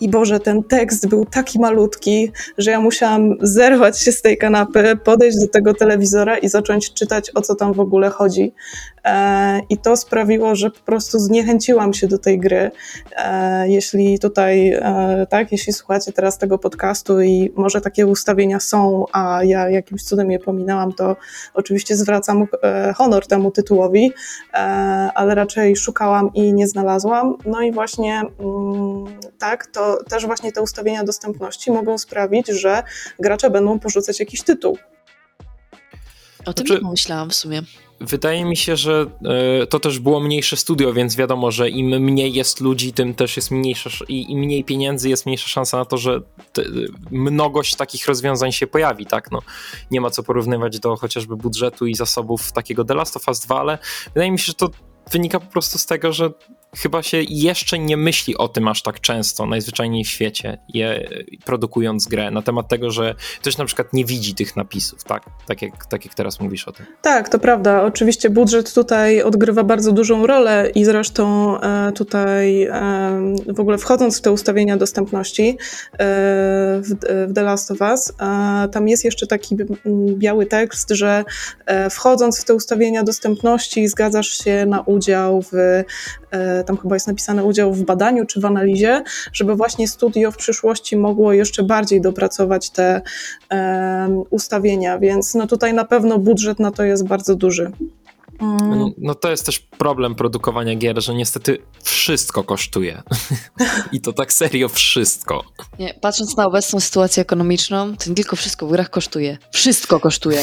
i 0.00 0.08
Boże, 0.08 0.40
ten 0.40 0.62
tekst 0.62 1.08
był 1.08 1.24
taki 1.24 1.58
malutki, 1.60 2.32
że 2.58 2.70
ja 2.70 2.80
musiałam 2.80 3.07
zerwać 3.40 4.00
się 4.00 4.12
z 4.12 4.22
tej 4.22 4.38
kanapy, 4.38 4.96
podejść 5.04 5.38
do 5.40 5.48
tego 5.48 5.74
telewizora 5.74 6.38
i 6.38 6.48
zacząć 6.48 6.92
czytać, 6.92 7.30
o 7.34 7.40
co 7.40 7.54
tam 7.54 7.72
w 7.72 7.80
ogóle 7.80 8.10
chodzi. 8.10 8.52
E, 9.04 9.60
I 9.68 9.78
to 9.78 9.96
sprawiło, 9.96 10.54
że 10.54 10.70
po 10.70 10.80
prostu 10.80 11.18
zniechęciłam 11.18 11.94
się 11.94 12.06
do 12.06 12.18
tej 12.18 12.38
gry. 12.38 12.70
E, 13.16 13.68
jeśli 13.68 14.18
tutaj, 14.18 14.72
e, 14.72 15.26
tak, 15.30 15.52
jeśli 15.52 15.72
słuchacie 15.72 16.12
teraz 16.12 16.38
tego 16.38 16.58
podcastu 16.58 17.20
i 17.20 17.52
może 17.56 17.80
takie 17.80 18.06
ustawienia 18.06 18.60
są, 18.60 19.04
a 19.12 19.44
ja 19.44 19.70
jakimś 19.70 20.04
cudem 20.04 20.30
je 20.30 20.38
pominęłam, 20.38 20.92
to 20.92 21.16
oczywiście 21.54 21.96
zwracam 21.96 22.46
honor 22.96 23.26
temu 23.26 23.50
tytułowi, 23.50 24.12
ale 25.14 25.34
raczej 25.34 25.76
szukałam 25.76 26.30
i 26.34 26.52
nie 26.52 26.68
znalazłam. 26.68 27.36
No 27.44 27.62
i 27.62 27.72
właśnie 27.72 28.22
mm, 28.40 29.04
tak, 29.38 29.66
to 29.66 29.98
też 30.08 30.26
właśnie 30.26 30.52
te 30.52 30.62
ustawienia 30.62 31.04
dostępności 31.04 31.72
mogą 31.72 31.98
sprawić, 31.98 32.48
że 32.48 32.82
gracze 33.18 33.50
będą 33.50 33.78
porzucać 33.78 34.20
jakiś 34.20 34.42
tytuł. 34.42 34.78
O 36.46 36.52
tym 36.52 36.66
znaczy, 36.66 36.82
myślałam 36.90 37.30
w 37.30 37.34
sumie. 37.34 37.62
Wydaje 38.00 38.44
mi 38.44 38.56
się, 38.56 38.76
że 38.76 39.06
y, 39.62 39.66
to 39.66 39.80
też 39.80 39.98
było 39.98 40.20
mniejsze 40.20 40.56
studio, 40.56 40.92
więc 40.92 41.16
wiadomo, 41.16 41.50
że 41.50 41.68
im 41.68 41.86
mniej 41.86 42.32
jest 42.32 42.60
ludzi, 42.60 42.92
tym 42.92 43.14
też 43.14 43.36
jest 43.36 43.50
mniejsza 43.50 43.90
i 44.08 44.32
im 44.32 44.38
mniej 44.38 44.64
pieniędzy, 44.64 45.08
jest 45.08 45.26
mniejsza 45.26 45.48
szansa 45.48 45.76
na 45.78 45.84
to, 45.84 45.96
że 45.96 46.20
te, 46.52 46.62
mnogość 47.10 47.76
takich 47.76 48.06
rozwiązań 48.06 48.52
się 48.52 48.66
pojawi, 48.66 49.06
tak? 49.06 49.30
No, 49.30 49.42
nie 49.90 50.00
ma 50.00 50.10
co 50.10 50.22
porównywać 50.22 50.78
do 50.78 50.96
chociażby 50.96 51.36
budżetu 51.36 51.86
i 51.86 51.94
zasobów 51.94 52.52
takiego 52.52 52.84
The 52.84 52.94
Last 52.94 53.16
of 53.16 53.28
Us 53.28 53.40
2, 53.40 53.60
ale 53.60 53.78
wydaje 54.14 54.30
mi 54.30 54.38
się, 54.38 54.46
że 54.46 54.54
to 54.54 54.70
wynika 55.10 55.40
po 55.40 55.46
prostu 55.46 55.78
z 55.78 55.86
tego, 55.86 56.12
że 56.12 56.30
chyba 56.76 57.02
się 57.02 57.18
jeszcze 57.28 57.78
nie 57.78 57.96
myśli 57.96 58.36
o 58.36 58.48
tym 58.48 58.68
aż 58.68 58.82
tak 58.82 59.00
często, 59.00 59.46
najzwyczajniej 59.46 60.04
w 60.04 60.08
świecie, 60.08 60.58
je, 60.68 61.08
produkując 61.44 62.08
grę, 62.08 62.30
na 62.30 62.42
temat 62.42 62.68
tego, 62.68 62.90
że 62.90 63.14
ktoś 63.40 63.58
na 63.58 63.64
przykład 63.64 63.92
nie 63.92 64.04
widzi 64.04 64.34
tych 64.34 64.56
napisów, 64.56 65.04
tak? 65.04 65.22
Tak 65.46 65.62
jak, 65.62 65.86
tak 65.86 66.04
jak 66.04 66.14
teraz 66.14 66.40
mówisz 66.40 66.68
o 66.68 66.72
tym. 66.72 66.86
Tak, 67.02 67.28
to 67.28 67.38
prawda. 67.38 67.82
Oczywiście 67.82 68.30
budżet 68.30 68.74
tutaj 68.74 69.22
odgrywa 69.22 69.64
bardzo 69.64 69.92
dużą 69.92 70.26
rolę 70.26 70.70
i 70.74 70.84
zresztą 70.84 71.60
e, 71.60 71.92
tutaj 71.92 72.62
e, 72.62 73.34
w 73.46 73.60
ogóle 73.60 73.78
wchodząc 73.78 74.18
w 74.18 74.20
te 74.20 74.32
ustawienia 74.32 74.76
dostępności 74.76 75.58
e, 75.92 75.96
w, 76.82 76.88
w 77.28 77.34
The 77.34 77.42
Last 77.42 77.70
of 77.70 77.80
Us, 77.80 78.12
tam 78.72 78.88
jest 78.88 79.04
jeszcze 79.04 79.26
taki 79.26 79.56
biały 80.14 80.46
tekst, 80.46 80.90
że 80.90 81.24
wchodząc 81.90 82.40
w 82.40 82.44
te 82.44 82.54
ustawienia 82.54 83.04
dostępności 83.04 83.88
zgadzasz 83.88 84.28
się 84.28 84.66
na 84.66 84.80
udział 84.80 85.42
w 85.52 85.84
tam 86.64 86.76
chyba 86.76 86.96
jest 86.96 87.06
napisane 87.06 87.44
udział 87.44 87.72
w 87.74 87.82
badaniu 87.82 88.26
czy 88.26 88.40
w 88.40 88.44
analizie, 88.44 89.02
żeby 89.32 89.54
właśnie 89.54 89.88
studio 89.88 90.30
w 90.30 90.36
przyszłości 90.36 90.96
mogło 90.96 91.32
jeszcze 91.32 91.62
bardziej 91.62 92.00
dopracować 92.00 92.70
te 92.70 93.00
ustawienia, 94.30 94.98
więc 94.98 95.34
no 95.34 95.46
tutaj 95.46 95.74
na 95.74 95.84
pewno 95.84 96.18
budżet 96.18 96.58
na 96.58 96.70
to 96.70 96.82
jest 96.84 97.06
bardzo 97.06 97.34
duży. 97.34 97.72
No, 98.40 98.90
no, 98.98 99.14
to 99.14 99.30
jest 99.30 99.46
też 99.46 99.58
problem 99.58 100.14
produkowania 100.14 100.74
gier, 100.74 101.02
że 101.02 101.14
niestety 101.14 101.58
wszystko 101.82 102.44
kosztuje. 102.44 103.02
I 103.92 104.00
to 104.00 104.12
tak 104.12 104.32
serio 104.32 104.68
wszystko. 104.68 105.44
Nie, 105.78 105.94
patrząc 105.94 106.36
na 106.36 106.46
obecną 106.46 106.80
sytuację 106.80 107.20
ekonomiczną, 107.20 107.96
to 107.96 108.10
nie 108.10 108.16
tylko 108.16 108.36
wszystko 108.36 108.66
w 108.66 108.70
grach 108.70 108.90
kosztuje. 108.90 109.38
Wszystko 109.52 110.00
kosztuje. 110.00 110.42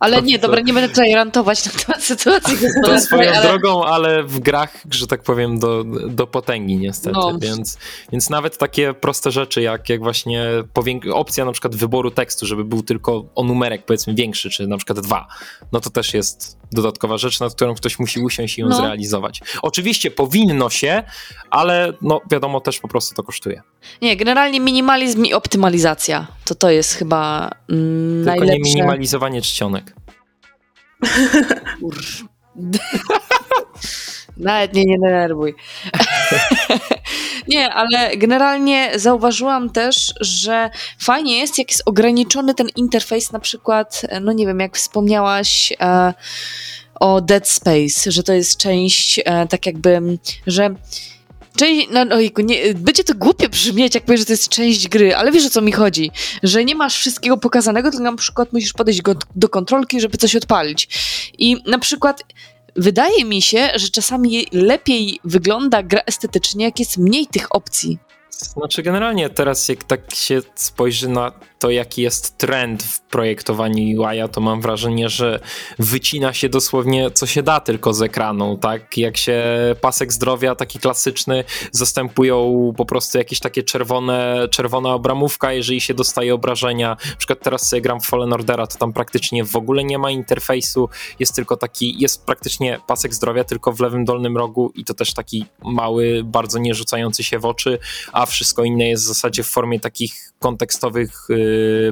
Ale 0.00 0.22
nie, 0.22 0.38
dobra, 0.38 0.60
nie 0.60 0.72
będę 0.72 0.88
tutaj 0.88 1.14
rantować 1.14 1.66
na 1.66 1.72
temat 1.72 2.02
sytuacji 2.02 2.56
To 2.84 3.00
swoją 3.00 3.32
ale... 3.32 3.48
drogą, 3.48 3.84
ale 3.84 4.22
w 4.22 4.40
grach, 4.40 4.82
że 4.90 5.06
tak 5.06 5.22
powiem, 5.22 5.58
do, 5.58 5.84
do 6.08 6.26
potęgi 6.26 6.76
niestety. 6.76 7.16
No. 7.16 7.38
Więc, 7.38 7.78
więc 8.12 8.30
nawet 8.30 8.58
takie 8.58 8.94
proste 8.94 9.30
rzeczy, 9.30 9.62
jak, 9.62 9.88
jak 9.88 10.00
właśnie 10.00 10.44
opcja 11.12 11.44
na 11.44 11.52
przykład 11.52 11.76
wyboru 11.76 12.10
tekstu, 12.10 12.46
żeby 12.46 12.64
był 12.64 12.82
tylko 12.82 13.24
o 13.34 13.44
numerek 13.44 13.84
powiedzmy 13.84 14.14
większy, 14.14 14.50
czy 14.50 14.66
na 14.66 14.76
przykład 14.76 15.00
dwa, 15.00 15.26
no 15.72 15.80
to 15.80 15.90
też 15.90 16.14
jest 16.14 16.59
dodatkowa 16.72 17.18
rzecz, 17.18 17.40
nad 17.40 17.54
którą 17.54 17.74
ktoś 17.74 17.98
musi 17.98 18.20
usiąść 18.20 18.58
i 18.58 18.60
ją 18.60 18.68
no. 18.68 18.76
zrealizować. 18.76 19.40
Oczywiście 19.62 20.10
powinno 20.10 20.70
się, 20.70 21.02
ale 21.50 21.92
no 22.02 22.20
wiadomo, 22.30 22.60
też 22.60 22.78
po 22.78 22.88
prostu 22.88 23.14
to 23.14 23.22
kosztuje. 23.22 23.62
Nie, 24.02 24.16
generalnie 24.16 24.60
minimalizm 24.60 25.24
i 25.24 25.32
optymalizacja. 25.32 26.26
To 26.44 26.54
to 26.54 26.70
jest 26.70 26.94
chyba 26.94 27.50
mm, 27.70 28.24
Tylko 28.24 28.40
najlepsze. 28.40 28.58
nie 28.58 28.74
minimalizowanie 28.74 29.42
czcionek. 29.42 29.94
Nawet 34.40 34.74
nie 34.74 34.84
denerwuj. 34.98 35.54
nie, 37.48 37.72
ale 37.72 38.16
generalnie 38.16 38.90
zauważyłam 38.96 39.70
też, 39.70 40.14
że 40.20 40.70
fajnie 40.98 41.38
jest, 41.38 41.58
jak 41.58 41.70
jest 41.70 41.82
ograniczony 41.86 42.54
ten 42.54 42.68
interfejs, 42.76 43.32
na 43.32 43.40
przykład, 43.40 44.02
no 44.20 44.32
nie 44.32 44.46
wiem, 44.46 44.60
jak 44.60 44.76
wspomniałaś 44.76 45.72
e, 45.80 46.14
o 47.00 47.20
Dead 47.20 47.48
Space, 47.48 48.12
że 48.12 48.22
to 48.22 48.32
jest 48.32 48.56
część 48.56 49.20
e, 49.24 49.46
tak 49.46 49.66
jakby, 49.66 50.18
że 50.46 50.74
Część, 51.56 51.88
no, 51.92 52.16
ojku, 52.16 52.42
nie, 52.42 52.74
będzie 52.74 53.04
to 53.04 53.14
głupie 53.14 53.48
brzmieć, 53.48 53.94
jak 53.94 54.04
powiesz, 54.04 54.20
że 54.20 54.26
to 54.26 54.32
jest 54.32 54.48
część 54.48 54.88
gry, 54.88 55.16
ale 55.16 55.32
wiesz 55.32 55.46
o 55.46 55.50
co 55.50 55.60
mi 55.60 55.72
chodzi, 55.72 56.10
że 56.42 56.64
nie 56.64 56.74
masz 56.74 56.96
wszystkiego 56.96 57.36
pokazanego, 57.36 57.90
tylko 57.90 58.04
na 58.04 58.16
przykład 58.16 58.52
musisz 58.52 58.72
podejść 58.72 59.02
go, 59.02 59.14
do 59.36 59.48
kontrolki, 59.48 60.00
żeby 60.00 60.18
coś 60.18 60.36
odpalić. 60.36 60.88
I 61.38 61.62
na 61.66 61.78
przykład 61.78 62.22
wydaje 62.76 63.24
mi 63.24 63.42
się, 63.42 63.70
że 63.74 63.88
czasami 63.88 64.46
lepiej 64.52 65.20
wygląda 65.24 65.82
gra 65.82 66.00
estetycznie, 66.06 66.64
jak 66.64 66.78
jest 66.78 66.96
mniej 66.96 67.26
tych 67.26 67.54
opcji. 67.54 67.98
Znaczy, 68.30 68.82
generalnie 68.82 69.30
teraz, 69.30 69.68
jak 69.68 69.84
tak 69.84 70.14
się 70.14 70.40
spojrzy 70.54 71.08
na 71.08 71.32
to, 71.60 71.70
jaki 71.70 72.02
jest 72.02 72.38
trend 72.38 72.82
w 72.82 73.00
projektowaniu 73.00 74.02
UI, 74.02 74.28
to 74.32 74.40
mam 74.40 74.60
wrażenie, 74.60 75.08
że 75.08 75.40
wycina 75.78 76.32
się 76.32 76.48
dosłownie 76.48 77.10
co 77.10 77.26
się 77.26 77.42
da 77.42 77.60
tylko 77.60 77.94
z 77.94 78.02
ekranu, 78.02 78.58
tak? 78.58 78.98
Jak 78.98 79.16
się 79.16 79.44
pasek 79.80 80.12
zdrowia, 80.12 80.54
taki 80.54 80.78
klasyczny, 80.78 81.44
zastępują 81.72 82.72
po 82.76 82.84
prostu 82.84 83.18
jakieś 83.18 83.40
takie 83.40 83.62
czerwone, 83.62 84.48
czerwona 84.50 84.94
obramówka, 84.94 85.52
jeżeli 85.52 85.80
się 85.80 85.94
dostaje 85.94 86.34
obrażenia. 86.34 86.96
Na 87.10 87.16
przykład 87.16 87.40
teraz 87.42 87.68
sobie 87.68 87.82
gram 87.82 88.00
w 88.00 88.06
Fallen 88.06 88.32
Ordera, 88.32 88.66
to 88.66 88.78
tam 88.78 88.92
praktycznie 88.92 89.44
w 89.44 89.56
ogóle 89.56 89.84
nie 89.84 89.98
ma 89.98 90.10
interfejsu, 90.10 90.88
jest 91.18 91.34
tylko 91.34 91.56
taki, 91.56 92.00
jest 92.00 92.26
praktycznie 92.26 92.80
pasek 92.86 93.14
zdrowia 93.14 93.44
tylko 93.44 93.72
w 93.72 93.80
lewym 93.80 94.04
dolnym 94.04 94.36
rogu 94.36 94.72
i 94.74 94.84
to 94.84 94.94
też 94.94 95.14
taki 95.14 95.44
mały, 95.64 96.22
bardzo 96.24 96.58
nie 96.58 96.74
rzucający 96.74 97.24
się 97.24 97.38
w 97.38 97.44
oczy, 97.44 97.78
a 98.12 98.26
wszystko 98.26 98.64
inne 98.64 98.88
jest 98.88 99.04
w 99.04 99.06
zasadzie 99.06 99.42
w 99.42 99.48
formie 99.48 99.80
takich 99.80 100.32
kontekstowych 100.38 101.26
yy, 101.28 101.49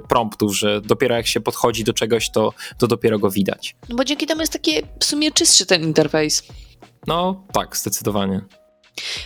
promptów, 0.08 0.56
że 0.56 0.80
dopiero 0.80 1.16
jak 1.16 1.26
się 1.26 1.40
podchodzi 1.40 1.84
do 1.84 1.92
czegoś, 1.92 2.30
to, 2.30 2.52
to 2.78 2.86
dopiero 2.86 3.18
go 3.18 3.30
widać. 3.30 3.76
No 3.88 3.96
bo 3.96 4.04
dzięki 4.04 4.26
temu 4.26 4.40
jest 4.40 4.52
taki 4.52 4.72
w 5.00 5.04
sumie 5.04 5.32
czystszy 5.32 5.66
ten 5.66 5.82
interfejs. 5.82 6.42
No 7.06 7.44
tak, 7.52 7.76
zdecydowanie. 7.76 8.40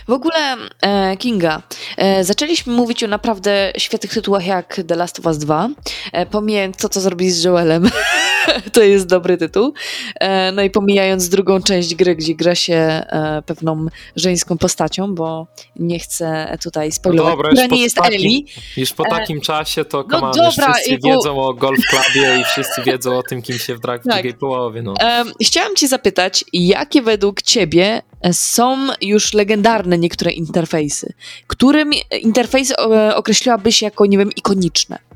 W 0.07 0.11
ogóle 0.11 0.57
e, 0.81 1.17
Kinga, 1.17 1.61
e, 1.97 2.23
zaczęliśmy 2.23 2.73
mówić 2.73 3.03
o 3.03 3.07
naprawdę 3.07 3.73
świetnych 3.77 4.13
tytułach 4.13 4.45
jak 4.45 4.81
The 4.87 4.95
Last 4.95 5.19
of 5.19 5.25
Us 5.25 5.37
2, 5.37 5.69
e, 6.11 6.25
pomijając 6.25 6.77
to, 6.77 6.89
co 6.89 7.01
zrobili 7.01 7.31
z 7.31 7.43
Joelem, 7.43 7.89
to 8.73 8.81
jest 8.81 9.07
dobry 9.07 9.37
tytuł, 9.37 9.73
e, 10.19 10.51
no 10.51 10.61
i 10.61 10.69
pomijając 10.69 11.29
drugą 11.29 11.61
część 11.61 11.95
gry, 11.95 12.15
gdzie 12.15 12.35
gra 12.35 12.55
się 12.55 12.75
e, 12.75 13.43
pewną 13.45 13.85
żeńską 14.15 14.57
postacią, 14.57 15.15
bo 15.15 15.47
nie 15.75 15.99
chcę 15.99 16.57
tutaj 16.63 16.91
spoilować, 16.91 17.31
no 17.31 17.37
dobra, 17.37 17.49
która 17.49 17.65
nie 17.65 17.83
jest 17.83 17.95
takim, 17.95 18.13
Ellie. 18.13 18.41
Już 18.77 18.93
po 18.93 19.05
e, 19.05 19.09
takim 19.09 19.41
czasie 19.41 19.85
to 19.85 20.05
no 20.09 20.31
dobra, 20.31 20.51
wszyscy 20.51 20.97
wiedzą 21.03 21.43
o 21.43 21.53
Golf 21.53 21.79
Clubie 21.89 22.39
i 22.41 22.43
wszyscy 22.43 22.81
wiedzą 22.81 23.17
o 23.17 23.23
tym, 23.23 23.41
kim 23.41 23.57
się 23.57 23.75
w 23.75 23.81
tak. 23.81 24.03
drugiej 24.03 24.33
połowie. 24.33 24.81
No. 24.81 24.93
chciałam 25.41 25.75
cię 25.75 25.87
zapytać, 25.87 26.45
jakie 26.53 27.01
według 27.01 27.41
ciebie 27.41 28.01
są 28.31 28.87
już 29.01 29.33
legendarne 29.33 29.97
niektóre 29.97 30.31
interfejsy. 30.31 31.13
Którym 31.47 31.91
interfejs 32.21 32.73
określiłabyś 33.15 33.81
jako, 33.81 34.05
nie 34.05 34.17
wiem, 34.17 34.31
ikoniczne? 34.31 35.12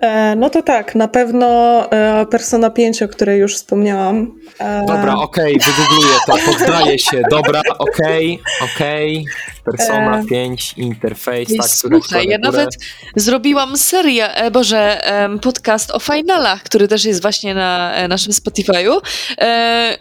E, 0.00 0.36
no 0.36 0.50
to 0.50 0.62
tak, 0.62 0.94
na 0.94 1.08
pewno 1.08 1.46
e, 1.90 2.26
Persona 2.26 2.70
5, 2.70 3.02
o 3.02 3.08
której 3.08 3.40
już 3.40 3.56
wspomniałam. 3.56 4.40
E, 4.58 4.86
Dobra, 4.86 5.14
okej, 5.14 5.58
wygoogluję 5.58 6.14
to, 6.26 6.36
poddaję 6.52 6.98
się. 6.98 7.22
Dobra, 7.30 7.62
okej, 7.78 8.40
okej. 8.74 9.26
Persona 9.64 10.18
E. 10.18 10.24
5, 10.24 10.74
interfejs, 10.76 11.56
tak, 11.56 11.68
Słuchaj, 11.68 12.26
ja 12.26 12.38
nawet 12.38 12.68
zrobiłam 13.16 13.76
serię, 13.76 14.28
boże, 14.52 15.00
podcast 15.42 15.90
o 15.90 15.98
finalach, 15.98 16.62
który 16.62 16.88
też 16.88 17.04
jest 17.04 17.22
właśnie 17.22 17.54
na 17.54 17.94
naszym 18.08 18.32
Spotify'u 18.32 19.00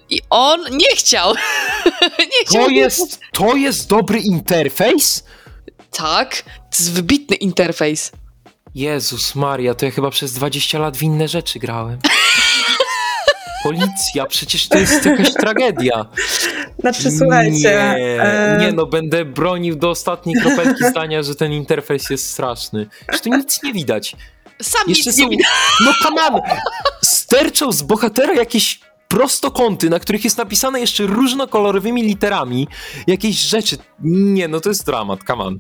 i 0.10 0.22
on 0.30 0.62
nie 0.72 0.96
chciał. 0.96 1.34
nie 2.34 2.46
chciał. 2.46 2.64
To 2.64 2.70
jest, 2.70 3.20
to 3.32 3.56
jest 3.56 3.90
dobry 3.90 4.20
interfejs? 4.20 5.24
Tak, 5.92 6.42
to 6.44 6.78
jest 6.80 6.92
wybitny 6.92 7.36
interfejs. 7.36 8.12
Jezus 8.76 9.36
Maria, 9.36 9.74
to 9.74 9.86
ja 9.86 9.92
chyba 9.92 10.10
przez 10.10 10.34
20 10.34 10.80
lat 10.80 10.98
w 10.98 11.04
inne 11.04 11.28
rzeczy 11.28 11.60
grałem. 11.60 12.00
Policja, 13.64 14.26
przecież 14.26 14.68
to 14.68 14.78
jest 14.78 15.06
jakaś 15.06 15.34
tragedia. 15.34 16.06
Znaczy, 16.80 17.12
słuchajcie. 17.12 17.96
Nie, 17.98 18.22
e, 18.22 18.58
nie 18.62 18.72
no, 18.72 18.86
będę 18.86 19.26
bronił 19.26 19.76
do 19.76 19.90
ostatniej 19.90 20.36
kropelki 20.36 20.84
zdania, 20.92 21.24
że 21.24 21.36
ten 21.36 21.52
interfejs 21.52 22.10
jest 22.10 22.32
straszny. 22.32 22.88
Że 23.14 23.20
tu 23.20 23.30
nic 23.30 23.64
nie 23.64 23.74
widać. 23.74 24.16
Sam 24.62 24.82
Jeszcze 24.88 25.10
nic 25.10 25.18
nie 25.18 25.24
są, 25.24 25.30
widać. 25.30 25.48
no 25.86 25.94
come 26.04 26.28
on, 26.28 26.42
sterczą 27.04 27.72
z 27.72 27.82
bohatera 27.82 28.34
jakieś 28.34 28.80
prostokąty, 29.08 29.90
na 29.90 30.00
których 30.00 30.24
jest 30.24 30.38
napisane 30.38 30.80
jeszcze 30.80 31.04
różnokolorowymi 31.04 32.04
literami 32.04 32.68
jakieś 33.08 33.36
rzeczy. 33.36 33.78
Nie, 34.04 34.48
no 34.48 34.60
to 34.60 34.70
jest 34.70 34.86
dramat, 34.86 35.20
come 35.28 35.44
on. 35.44 35.60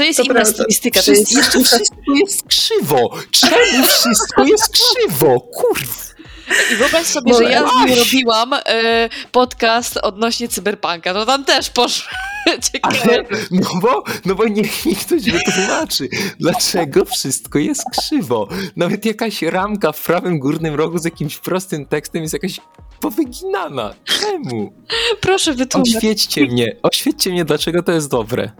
To 0.00 0.04
jest 0.04 0.16
To 0.16 0.22
inna 0.22 0.34
prawda. 0.34 0.52
stylistyka. 0.52 1.02
To 1.02 1.10
jest... 1.10 1.28
Wszystko, 1.28 1.78
jest 2.16 2.46
krzywo. 2.46 3.10
Czemu 3.30 3.86
wszystko 3.86 4.44
jest 4.44 4.72
krzywo? 4.78 5.40
Kurwa. 5.40 5.94
I 6.72 6.76
wyobraź 6.76 7.06
sobie, 7.06 7.34
że 7.34 7.44
ja 7.44 7.68
z 7.68 7.74
nim 7.74 7.98
robiłam 7.98 8.52
e, 8.52 9.08
podcast 9.32 9.96
odnośnie 9.96 10.48
cyberpunka. 10.48 11.14
To 11.14 11.26
tam 11.26 11.44
też 11.44 11.70
poszło. 11.70 12.12
Ale, 12.82 13.24
no 13.50 13.68
bo, 13.82 14.04
no 14.24 14.34
bo 14.34 14.48
niech 14.48 14.86
mi 14.86 14.96
ktoś 14.96 15.22
wytłumaczy, 15.22 16.08
dlaczego 16.38 17.04
wszystko 17.04 17.58
jest 17.58 17.82
krzywo. 17.98 18.48
Nawet 18.76 19.04
jakaś 19.04 19.42
ramka 19.42 19.92
w 19.92 20.02
prawym 20.02 20.38
górnym 20.38 20.74
rogu 20.74 20.98
z 20.98 21.04
jakimś 21.04 21.38
prostym 21.38 21.86
tekstem 21.86 22.22
jest 22.22 22.34
jakaś 22.34 22.60
powyginana. 23.00 23.94
Czemu? 24.04 24.72
Proszę 25.20 25.54
wytłumacz. 25.54 25.88
Oświećcie 25.96 26.46
mnie, 26.46 26.76
oświećcie 26.82 27.30
mnie, 27.30 27.44
dlaczego 27.44 27.82
to 27.82 27.92
jest 27.92 28.10
dobre. 28.10 28.50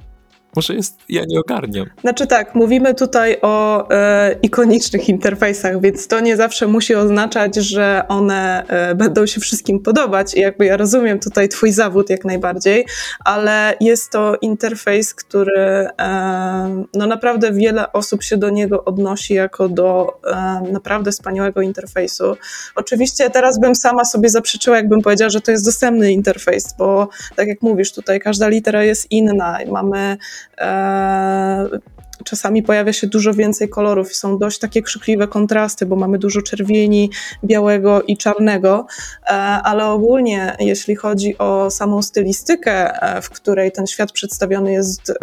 Może 0.56 0.74
jest, 0.74 0.98
ja 1.08 1.22
nie 1.28 1.40
ogarniam. 1.40 1.86
Znaczy 2.00 2.26
tak, 2.26 2.54
mówimy 2.54 2.94
tutaj 2.94 3.36
o 3.42 3.88
e, 3.90 4.36
ikonicznych 4.42 5.08
interfejsach, 5.08 5.80
więc 5.80 6.08
to 6.08 6.20
nie 6.20 6.36
zawsze 6.36 6.66
musi 6.66 6.94
oznaczać, 6.94 7.56
że 7.56 8.02
one 8.08 8.66
e, 8.66 8.94
będą 8.94 9.26
się 9.26 9.40
wszystkim 9.40 9.80
podobać. 9.80 10.34
I 10.34 10.40
jakby 10.40 10.66
ja 10.66 10.76
rozumiem 10.76 11.18
tutaj 11.18 11.48
twój 11.48 11.72
zawód 11.72 12.10
jak 12.10 12.24
najbardziej, 12.24 12.86
ale 13.24 13.74
jest 13.80 14.10
to 14.10 14.36
interfejs, 14.40 15.14
który 15.14 15.88
e, 16.00 16.84
no 16.94 17.06
naprawdę 17.06 17.52
wiele 17.52 17.92
osób 17.92 18.22
się 18.22 18.36
do 18.36 18.50
niego 18.50 18.84
odnosi 18.84 19.34
jako 19.34 19.68
do 19.68 20.20
e, 20.26 20.62
naprawdę 20.72 21.12
wspaniałego 21.12 21.60
interfejsu. 21.60 22.36
Oczywiście 22.74 23.30
teraz 23.30 23.60
bym 23.60 23.74
sama 23.74 24.04
sobie 24.04 24.28
zaprzeczyła, 24.28 24.76
jakbym 24.76 25.02
powiedziała, 25.02 25.30
że 25.30 25.40
to 25.40 25.50
jest 25.50 25.64
dostępny 25.64 26.12
interfejs, 26.12 26.74
bo 26.78 27.08
tak 27.36 27.48
jak 27.48 27.62
mówisz, 27.62 27.92
tutaj 27.92 28.20
każda 28.20 28.48
litera 28.48 28.84
jest 28.84 29.06
inna. 29.10 29.58
Mamy 29.70 30.16
uh, 30.58 31.78
czasami 32.24 32.62
pojawia 32.62 32.92
się 32.92 33.06
dużo 33.06 33.34
więcej 33.34 33.68
kolorów 33.68 34.16
są 34.16 34.38
dość 34.38 34.58
takie 34.58 34.82
krzykliwe 34.82 35.28
kontrasty, 35.28 35.86
bo 35.86 35.96
mamy 35.96 36.18
dużo 36.18 36.42
czerwieni, 36.42 37.10
białego 37.44 38.02
i 38.02 38.16
czarnego, 38.16 38.86
e, 39.24 39.30
ale 39.32 39.86
ogólnie 39.86 40.56
jeśli 40.60 40.96
chodzi 40.96 41.38
o 41.38 41.70
samą 41.70 42.02
stylistykę, 42.02 43.02
e, 43.02 43.22
w 43.22 43.30
której 43.30 43.72
ten 43.72 43.86
świat 43.86 44.12
przedstawiony 44.12 44.72
jest 44.72 45.10
e, 45.10 45.14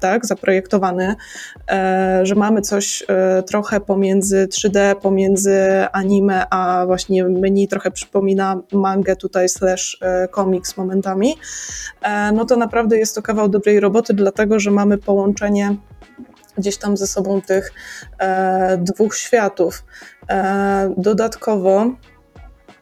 tak 0.00 0.26
zaprojektowany, 0.26 1.14
że 2.22 2.34
mamy 2.34 2.60
coś 2.60 3.04
trochę 3.46 3.80
pomiędzy 3.80 4.48
3D, 4.48 4.94
pomiędzy 4.94 5.86
anime, 5.92 6.46
a 6.50 6.86
właśnie 6.86 7.24
menu 7.24 7.68
trochę 7.68 7.90
przypomina 7.90 8.60
mangę 8.72 9.16
tutaj 9.16 9.48
slash 9.48 9.98
komiks 10.30 10.76
momentami, 10.76 11.36
no 12.32 12.44
to 12.44 12.56
naprawdę 12.56 12.98
jest 12.98 13.14
to 13.14 13.22
kawał 13.22 13.48
dobrej 13.48 13.80
roboty, 13.80 14.14
dlatego 14.14 14.60
że 14.60 14.70
mamy 14.70 14.98
połączenie 14.98 15.76
gdzieś 16.58 16.76
tam 16.76 16.96
ze 16.96 17.06
sobą 17.06 17.40
tych 17.40 17.72
e, 18.18 18.78
dwóch 18.78 19.16
światów. 19.16 19.84
E, 20.30 20.94
dodatkowo. 20.96 21.90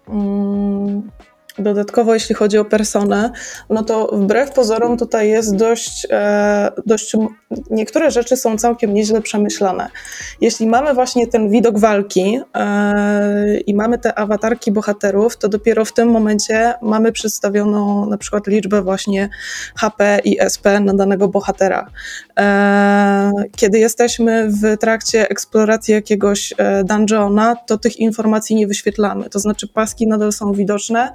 Mm, 0.08 1.10
Dodatkowo, 1.58 2.14
jeśli 2.14 2.34
chodzi 2.34 2.58
o 2.58 2.64
personę, 2.64 3.30
no 3.70 3.82
to 3.82 4.06
wbrew 4.12 4.50
pozorom 4.50 4.98
tutaj 4.98 5.28
jest 5.28 5.56
dość, 5.56 6.06
e, 6.10 6.72
dość. 6.86 7.16
Niektóre 7.70 8.10
rzeczy 8.10 8.36
są 8.36 8.58
całkiem 8.58 8.94
nieźle 8.94 9.22
przemyślane. 9.22 9.88
Jeśli 10.40 10.66
mamy 10.66 10.94
właśnie 10.94 11.26
ten 11.26 11.50
widok 11.50 11.78
walki 11.78 12.40
e, 12.54 13.58
i 13.58 13.74
mamy 13.74 13.98
te 13.98 14.18
awatarki 14.18 14.72
bohaterów, 14.72 15.36
to 15.36 15.48
dopiero 15.48 15.84
w 15.84 15.92
tym 15.92 16.08
momencie 16.08 16.74
mamy 16.82 17.12
przedstawioną 17.12 18.06
na 18.06 18.18
przykład 18.18 18.46
liczbę 18.46 18.82
właśnie 18.82 19.28
HP 19.76 20.20
i 20.24 20.40
SP 20.54 20.64
na 20.80 20.94
danego 20.94 21.28
bohatera. 21.28 21.90
E, 22.38 23.32
kiedy 23.56 23.78
jesteśmy 23.78 24.48
w 24.50 24.78
trakcie 24.78 25.28
eksploracji 25.28 25.94
jakiegoś 25.94 26.54
dungeona, 26.84 27.56
to 27.56 27.78
tych 27.78 27.96
informacji 27.96 28.56
nie 28.56 28.66
wyświetlamy. 28.66 29.30
To 29.30 29.38
znaczy 29.38 29.68
paski 29.68 30.06
nadal 30.06 30.32
są 30.32 30.52
widoczne, 30.52 31.12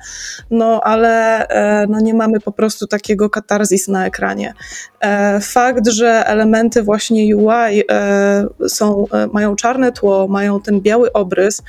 no 0.52 0.82
ale 0.84 1.48
e, 1.48 1.88
no, 1.88 2.00
nie 2.00 2.14
mamy 2.14 2.40
po 2.40 2.52
prostu 2.52 2.88
takiego 2.88 3.30
katarzis 3.30 3.88
na 3.88 4.06
ekranie. 4.06 4.54
E, 5.00 5.40
Fakt, 5.40 5.88
że 5.88 6.28
elementy 6.28 6.84
właśnie 6.84 7.38
UI 7.38 7.84
e, 7.92 8.46
są, 8.68 9.06
mają 9.34 9.56
czarne 9.56 9.92
tło, 9.92 10.28
mają 10.28 10.62
ten 10.62 10.82
biały 10.82 11.14
obrys, 11.14 11.64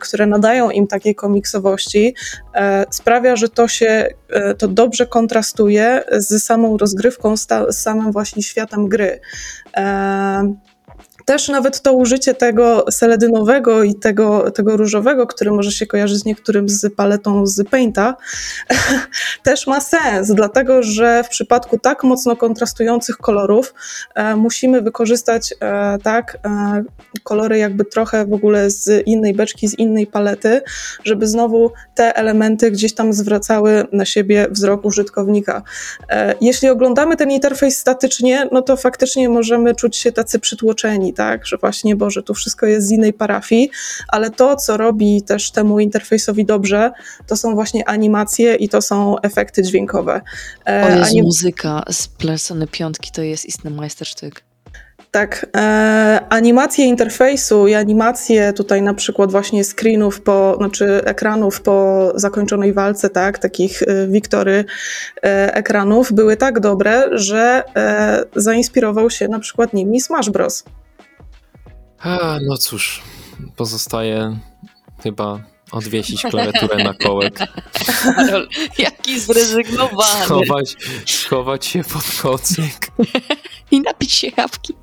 które 0.00 0.26
nadają 0.26 0.70
im 0.70 0.86
takiej 0.86 1.14
komiksowości, 1.14 2.14
sprawia, 2.90 3.36
że 3.36 3.48
to 3.48 3.68
się 3.68 4.08
to 4.58 4.68
dobrze 4.68 5.06
kontrastuje 5.06 6.04
z 6.12 6.44
samą 6.44 6.76
rozgrywką, 6.76 7.36
z 7.36 7.76
samym 7.76 8.12
właśnie 8.12 8.42
światem 8.42 8.88
gry. 8.88 9.20
Też 11.28 11.48
nawet 11.48 11.80
to 11.80 11.92
użycie 11.92 12.34
tego 12.34 12.84
seledynowego 12.90 13.82
i 13.82 13.94
tego, 13.94 14.50
tego 14.50 14.76
różowego, 14.76 15.26
który 15.26 15.50
może 15.50 15.72
się 15.72 15.86
kojarzyć 15.86 16.18
z 16.18 16.24
niektórym 16.24 16.68
z 16.68 16.94
paletą 16.94 17.46
z 17.46 17.68
Painta, 17.68 18.16
też 19.42 19.66
ma 19.66 19.80
sens, 19.80 20.30
dlatego 20.34 20.82
że 20.82 21.24
w 21.24 21.28
przypadku 21.28 21.78
tak 21.78 22.04
mocno 22.04 22.36
kontrastujących 22.36 23.16
kolorów 23.16 23.74
e, 24.14 24.36
musimy 24.36 24.82
wykorzystać 24.82 25.54
e, 25.60 25.98
tak 26.02 26.38
e, 26.44 26.84
kolory 27.22 27.58
jakby 27.58 27.84
trochę 27.84 28.26
w 28.26 28.32
ogóle 28.32 28.70
z 28.70 29.06
innej 29.06 29.34
beczki, 29.34 29.68
z 29.68 29.78
innej 29.78 30.06
palety, 30.06 30.60
żeby 31.04 31.26
znowu 31.26 31.72
te 31.94 32.16
elementy 32.16 32.70
gdzieś 32.70 32.94
tam 32.94 33.12
zwracały 33.12 33.84
na 33.92 34.04
siebie 34.04 34.46
wzrok 34.50 34.84
użytkownika. 34.84 35.62
E, 36.10 36.34
Jeśli 36.40 36.68
oglądamy 36.68 37.16
ten 37.16 37.30
interfejs 37.30 37.78
statycznie, 37.78 38.48
no 38.52 38.62
to 38.62 38.76
faktycznie 38.76 39.28
możemy 39.28 39.74
czuć 39.74 39.96
się 39.96 40.12
tacy 40.12 40.38
przytłoczeni, 40.38 41.14
tak, 41.18 41.46
że 41.46 41.56
właśnie, 41.56 41.96
Boże, 41.96 42.22
tu 42.22 42.34
wszystko 42.34 42.66
jest 42.66 42.86
z 42.86 42.90
innej 42.90 43.12
parafii, 43.12 43.70
ale 44.08 44.30
to, 44.30 44.56
co 44.56 44.76
robi 44.76 45.22
też 45.22 45.50
temu 45.50 45.80
interfejsowi 45.80 46.44
dobrze, 46.44 46.90
to 47.26 47.36
są 47.36 47.54
właśnie 47.54 47.88
animacje 47.88 48.54
i 48.54 48.68
to 48.68 48.82
są 48.82 49.18
efekty 49.20 49.62
dźwiękowe. 49.62 50.20
E, 50.68 50.84
O 50.86 50.88
Jezu, 50.88 51.02
anim- 51.04 51.24
muzyka 51.24 51.82
z 51.90 52.08
Persony 52.08 52.66
piątki 52.66 53.10
to 53.12 53.22
jest 53.22 53.46
istny 53.46 53.70
majstersztyk. 53.70 54.48
Tak, 55.10 55.46
e, 55.56 56.20
animacje 56.28 56.84
interfejsu 56.84 57.66
i 57.68 57.74
animacje 57.74 58.52
tutaj 58.52 58.82
na 58.82 58.94
przykład 58.94 59.30
właśnie 59.30 59.64
screenów 59.64 60.20
po, 60.20 60.54
znaczy 60.58 61.04
ekranów 61.04 61.60
po 61.62 62.08
zakończonej 62.14 62.72
walce, 62.72 63.10
tak, 63.10 63.38
takich 63.38 63.82
e, 63.82 64.06
wiktory 64.08 64.64
e, 65.24 65.54
ekranów 65.54 66.12
były 66.12 66.36
tak 66.36 66.60
dobre, 66.60 67.04
że 67.12 67.62
e, 67.76 68.24
zainspirował 68.36 69.10
się 69.10 69.28
na 69.28 69.38
przykład 69.38 69.72
nimi 69.72 70.00
Smash 70.00 70.30
Bros. 70.30 70.64
A, 72.00 72.38
no 72.46 72.56
cóż, 72.56 73.02
pozostaje 73.56 74.38
chyba 75.02 75.40
odwiesić 75.72 76.22
klawiaturę 76.22 76.84
na 76.84 76.94
kołek, 76.94 77.38
Karol, 78.02 78.48
jaki 78.78 79.20
zrezygnowany. 79.20 80.24
schować, 80.24 80.76
schować 81.06 81.66
się 81.66 81.84
pod 81.84 82.20
kocyk. 82.22 82.90
I 83.70 83.80
napić 83.80 84.12
się 84.12 84.28
jawki. 84.36 84.74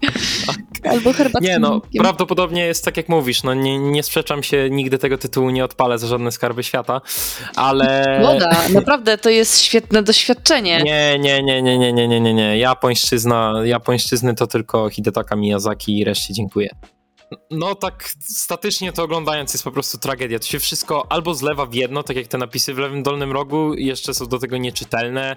Albo 0.84 1.14
herbatki. 1.14 1.48
Nie 1.48 1.60
no, 1.60 1.82
prawdopodobnie 1.98 2.66
jest 2.66 2.86
tak 2.86 2.98
jak 2.98 3.10
mówisz, 3.10 3.44
no 3.44 3.54
nie, 3.54 3.80
nie 3.80 4.04
sprzeczam 4.04 4.44
się, 4.44 4.70
nigdy 4.70 4.98
tego 4.98 5.18
tytułu 5.18 5.50
nie 5.50 5.66
odpalę 5.66 6.00
za 6.00 6.08
żadne 6.08 6.32
skarby 6.32 6.64
świata, 6.64 7.02
ale... 7.56 8.20
Woda, 8.24 8.70
naprawdę 8.74 9.18
to 9.18 9.30
jest 9.30 9.62
świetne 9.62 10.04
doświadczenie. 10.04 10.82
Nie, 10.84 11.20
nie, 11.20 11.44
nie, 11.44 11.62
nie, 11.62 11.78
nie, 11.78 11.94
nie, 11.94 12.08
nie, 12.08 12.22
nie, 12.22 12.34
nie. 12.34 12.58
Japońszczyzna, 12.58 13.54
japońszczyzny 13.64 14.36
to 14.36 14.48
tylko 14.48 14.90
Hidetaka 14.90 15.36
Miyazaki 15.36 16.00
i 16.00 16.04
reszcie 16.04 16.34
dziękuję. 16.34 16.70
No 17.52 17.76
tak 17.76 18.10
statycznie 18.20 18.92
to 18.94 19.04
oglądając 19.04 19.54
jest 19.54 19.64
po 19.64 19.72
prostu 19.72 19.98
tragedia. 19.98 20.40
To 20.40 20.46
się 20.46 20.60
wszystko 20.60 21.12
albo 21.12 21.36
zlewa 21.36 21.66
w 21.66 21.74
jedno, 21.74 22.04
tak 22.04 22.18
jak 22.18 22.28
te 22.28 22.38
napisy 22.38 22.74
w 22.74 22.78
lewym 22.78 23.04
dolnym 23.04 23.32
rogu, 23.32 23.74
jeszcze 23.74 24.14
są 24.14 24.26
do 24.26 24.40
tego 24.40 24.58
nieczytelne. 24.58 25.36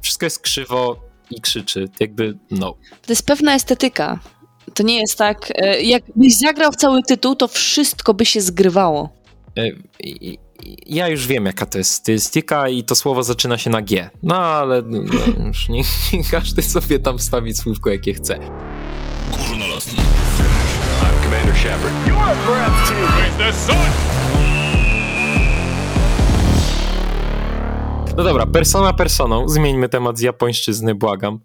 Wszystko 0.00 0.26
jest 0.26 0.38
krzywo 0.40 1.00
i 1.30 1.40
krzyczy. 1.40 1.88
Jakby 2.00 2.38
no. 2.50 2.74
To 3.06 3.12
jest 3.12 3.26
pewna 3.26 3.54
estetyka. 3.54 4.18
To 4.74 4.82
nie 4.82 5.00
jest 5.00 5.18
tak, 5.18 5.52
e, 5.54 5.82
jakbyś 5.82 6.38
zagrał 6.38 6.72
w 6.72 6.76
cały 6.76 7.02
tytuł, 7.02 7.36
to 7.36 7.48
wszystko 7.48 8.14
by 8.14 8.26
się 8.26 8.40
zgrywało. 8.40 9.08
E, 9.58 9.62
Ja 10.86 11.08
już 11.08 11.26
wiem, 11.26 11.46
jaka 11.46 11.66
to 11.66 11.78
jest 11.78 11.90
stylistyka 11.90 12.68
i 12.68 12.84
to 12.84 12.94
słowo 12.94 13.22
zaczyna 13.22 13.58
się 13.58 13.70
na 13.70 13.82
G. 13.82 14.10
No 14.22 14.36
ale 14.36 14.82
no, 14.82 14.98
już 15.46 15.68
nie, 15.68 15.82
nie 16.12 16.24
każdy 16.30 16.62
sobie 16.62 16.98
tam 16.98 17.18
stawi 17.18 17.54
słówko, 17.54 17.90
jakie 17.90 18.14
chce. 18.14 18.38
Shepard. 21.64 22.06
You 22.08 22.16
are 22.16 22.36
breathtaking. 22.46 23.36
The 23.38 23.52
sun. 23.52 23.76
No 28.16 28.24
dobra, 28.24 28.46
persona 28.46 28.92
personą. 28.92 29.48
Zmieńmy 29.48 29.88
temat 29.88 30.18
z 30.18 30.20
japońszczyzny, 30.20 30.94
błagam. 30.94 31.40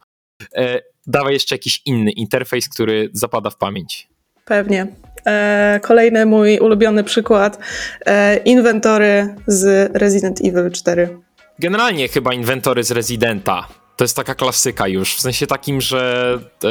E, 0.55 0.81
dawaj 1.07 1.33
jeszcze 1.33 1.55
jakiś 1.55 1.81
inny 1.85 2.11
interfejs, 2.11 2.69
który 2.69 3.09
zapada 3.13 3.49
w 3.49 3.57
pamięć. 3.57 4.09
Pewnie. 4.45 4.87
E, 5.25 5.79
kolejny 5.83 6.25
mój 6.25 6.59
ulubiony 6.59 7.03
przykład. 7.03 7.59
E, 8.05 8.37
inwentory 8.37 9.35
z 9.47 9.91
Resident 9.97 10.39
Evil 10.45 10.71
4. 10.71 11.17
Generalnie 11.59 12.07
chyba 12.07 12.33
inwentory 12.33 12.83
z 12.83 12.91
Residenta. 12.91 13.67
To 13.95 14.03
jest 14.03 14.15
taka 14.15 14.35
klasyka 14.35 14.87
już, 14.87 15.15
w 15.15 15.21
sensie 15.21 15.47
takim, 15.47 15.81
że... 15.81 16.39
E, 16.63 16.69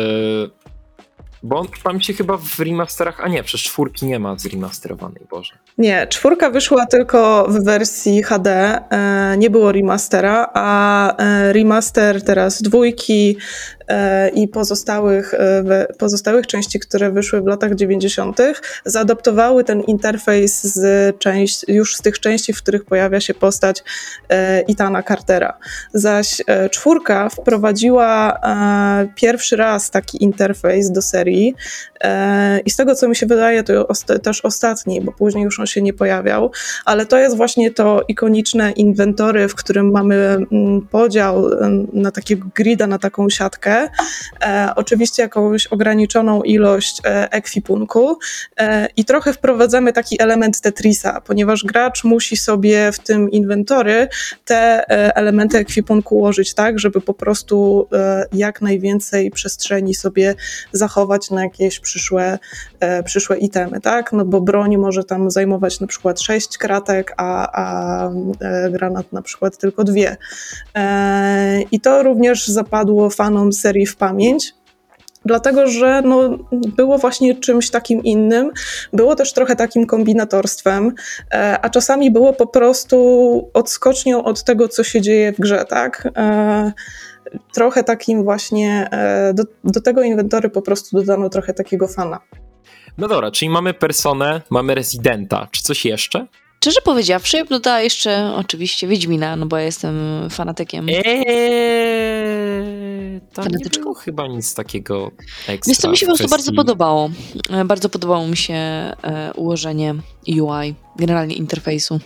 bo 1.43 1.59
on 1.59 1.66
tam 1.84 2.01
się 2.01 2.12
chyba 2.12 2.36
w 2.36 2.59
remasterach... 2.59 3.20
A 3.20 3.28
nie, 3.28 3.43
przecież 3.43 3.62
czwórki 3.62 4.07
nie 4.07 4.18
ma 4.18 4.39
zremasterowanej, 4.39 5.22
Boże. 5.30 5.55
Nie, 5.78 6.07
czwórka 6.07 6.51
wyszła 6.51 6.86
tylko 6.86 7.47
w 7.49 7.64
wersji 7.64 8.22
HD, 8.22 8.51
e, 8.91 9.36
nie 9.39 9.51
było 9.51 9.72
remastera, 9.72 10.51
a 10.55 11.16
e, 11.16 11.53
remaster 11.53 12.24
teraz 12.24 12.62
dwójki 12.62 13.36
i 14.34 14.49
pozostałych, 14.49 15.34
e, 15.34 15.86
pozostałych 15.99 16.47
części, 16.47 16.80
które 16.80 17.11
wyszły 17.11 17.41
w 17.41 17.47
latach 17.47 17.74
90., 17.74 18.39
zaadoptowały 18.84 19.64
ten 19.64 19.80
interfejs 19.80 20.62
z 20.62 21.18
część, 21.18 21.64
już 21.68 21.97
z 21.97 22.03
tych 22.03 22.20
części, 22.20 22.53
w 22.53 22.62
których 22.62 22.84
pojawia 22.84 23.20
się 23.20 23.34
postać 23.34 23.82
e, 24.28 24.61
Itana 24.61 25.03
Cartera. 25.03 25.59
Zaś 25.95 26.43
e, 26.47 26.68
czwórka 26.70 27.28
wprowadziła 27.28 28.32
e, 28.32 29.09
pierwszy 29.14 29.57
raz 29.57 29.91
taki 29.91 30.24
interfejs 30.24 30.91
do 30.91 31.03
serii 31.03 31.55
e, 32.01 32.61
i 32.61 32.70
z 32.70 32.76
tego, 32.76 32.95
co 32.95 33.09
mi 33.09 33.16
się 33.16 33.26
wydaje, 33.26 33.62
to 33.62 33.89
też 34.22 34.45
ostatni, 34.45 35.01
bo 35.01 35.12
później 35.12 35.45
już 35.45 35.61
on 35.61 35.66
się 35.66 35.82
nie 35.82 35.93
pojawiał, 35.93 36.51
ale 36.84 37.07
to 37.07 37.18
jest 37.18 37.36
właśnie 37.36 37.70
to 37.70 38.03
ikoniczne 38.09 38.72
inwentory, 38.72 39.49
w 39.49 39.55
którym 39.55 39.91
mamy 39.91 40.16
mm, 40.16 40.86
podział 40.91 41.51
na 41.93 42.11
takiego 42.11 42.49
grida, 42.55 42.86
na 42.86 42.99
taką 42.99 43.30
siatkę, 43.30 43.78
e, 44.43 44.72
oczywiście 44.76 45.22
jakąś 45.22 45.66
ograniczoną 45.66 46.43
ilość 46.43 47.01
e, 47.05 47.33
ekwipunku 47.33 48.18
e, 48.57 48.89
i 48.97 49.05
trochę 49.05 49.33
wprowadzamy 49.33 49.93
taki 49.93 50.22
element 50.22 50.61
Tetrisa, 50.61 51.20
ponieważ 51.20 51.64
gracz 51.64 52.05
musi 52.05 52.37
sobie 52.37 52.93
w 52.93 52.99
tym 52.99 53.31
inwentory 53.31 54.09
te 54.45 54.91
e, 54.91 55.16
elementy 55.16 55.59
ekwipunku 55.59 56.16
ułożyć 56.16 56.55
tak, 56.55 56.79
żeby 56.79 57.01
po 57.01 57.14
prostu 57.14 57.89
e, 57.93 58.26
jak 58.33 58.62
najwięcej 58.62 59.31
przestrzeni 59.31 59.95
sobie 59.95 60.35
zachować 60.72 61.31
na 61.31 61.43
jakieś 61.43 61.81
przyszłe, 61.81 62.39
e, 62.81 63.03
przyszłe 63.03 63.39
itemy, 63.39 63.81
tak? 63.81 64.12
No 64.12 64.24
bo 64.24 64.41
broń 64.41 64.76
może 64.76 65.05
tam 65.05 65.31
zajmować 65.31 65.81
na 65.81 65.87
przykład 65.87 66.20
6 66.20 66.59
kratek, 66.59 67.14
a, 67.16 67.49
a 67.53 68.11
granat 68.70 69.12
na 69.12 69.22
przykład 69.22 69.59
tylko 69.59 69.85
dwie. 69.85 70.16
I 71.70 71.81
to 71.81 72.03
również 72.03 72.47
zapadło 72.49 73.11
fanom 73.11 73.53
serii 73.69 73.87
w 73.87 73.97
pamięć. 73.97 74.55
Dlatego, 75.25 75.66
że 75.66 76.03
no, 76.03 76.39
było 76.53 76.99
właśnie 76.99 77.35
czymś 77.35 77.71
takim 77.71 78.03
innym, 78.03 78.51
było 78.93 79.14
też 79.14 79.33
trochę 79.33 79.57
takim 79.57 79.87
kombinatorstwem, 79.87 80.95
e, 81.33 81.59
a 81.62 81.71
czasami 81.71 82.11
było 82.11 82.33
po 82.33 82.47
prostu 82.47 83.51
odskocznią 83.55 84.25
od 84.25 84.45
tego, 84.45 84.69
co 84.69 84.85
się 84.85 85.01
dzieje 85.01 85.33
w 85.33 85.37
grze, 85.37 85.64
tak? 85.64 86.09
E, 86.16 86.73
trochę 87.55 87.85
takim 87.85 88.25
właśnie, 88.25 88.89
e, 88.91 89.35
do, 89.35 89.43
do 89.64 89.81
tego 89.81 90.03
inwentory 90.03 90.51
po 90.51 90.62
prostu 90.62 90.97
dodano 90.97 91.29
trochę 91.29 91.55
takiego 91.55 91.89
fana. 91.89 92.21
No 92.99 93.09
dobra, 93.09 93.31
czyli 93.31 93.51
mamy 93.51 93.75
personę, 93.75 94.43
mamy 94.51 94.75
Residenta. 94.75 95.49
Czy 95.51 95.62
coś 95.62 95.85
jeszcze? 95.85 96.27
Szczerze 96.61 96.81
powiedziawszy, 96.85 97.37
ja 97.37 97.45
dodała 97.45 97.81
jeszcze 97.81 98.33
oczywiście 98.37 98.87
Wiedźmina, 98.89 99.37
no 99.37 99.47
bo 99.47 99.57
ja 99.57 99.63
jestem 99.63 99.97
fanatykiem. 100.31 100.87
Eee, 100.89 101.05
tam 103.35 103.47
nie 103.47 103.71
było 103.81 103.95
chyba 103.95 104.27
nic 104.27 104.55
takiego 104.55 105.11
ekstra. 105.49 105.71
Wiesz 105.71 105.79
co, 105.79 105.91
mi 105.91 105.97
się 105.97 106.07
po 106.07 106.13
prostu 106.17 106.29
bardzo 106.29 106.53
podobało. 106.53 107.11
E, 107.51 107.65
Bardzo 107.65 107.89
podobało 107.89 108.27
mi 108.29 108.37
się 108.37 108.55
e, 108.55 108.95
ułożenie 109.37 109.95
UI, 110.29 110.75
generalnie 110.97 111.35
interfejsu. 111.35 112.01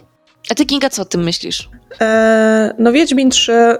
A 0.50 0.54
ty, 0.54 0.66
Kinga, 0.66 0.90
co 0.90 1.02
o 1.02 1.04
tym 1.04 1.22
myślisz? 1.24 1.68
E, 2.00 2.74
No 2.78 2.92
Wiedźmin 2.92 3.30
3 3.30 3.52
e, 3.52 3.76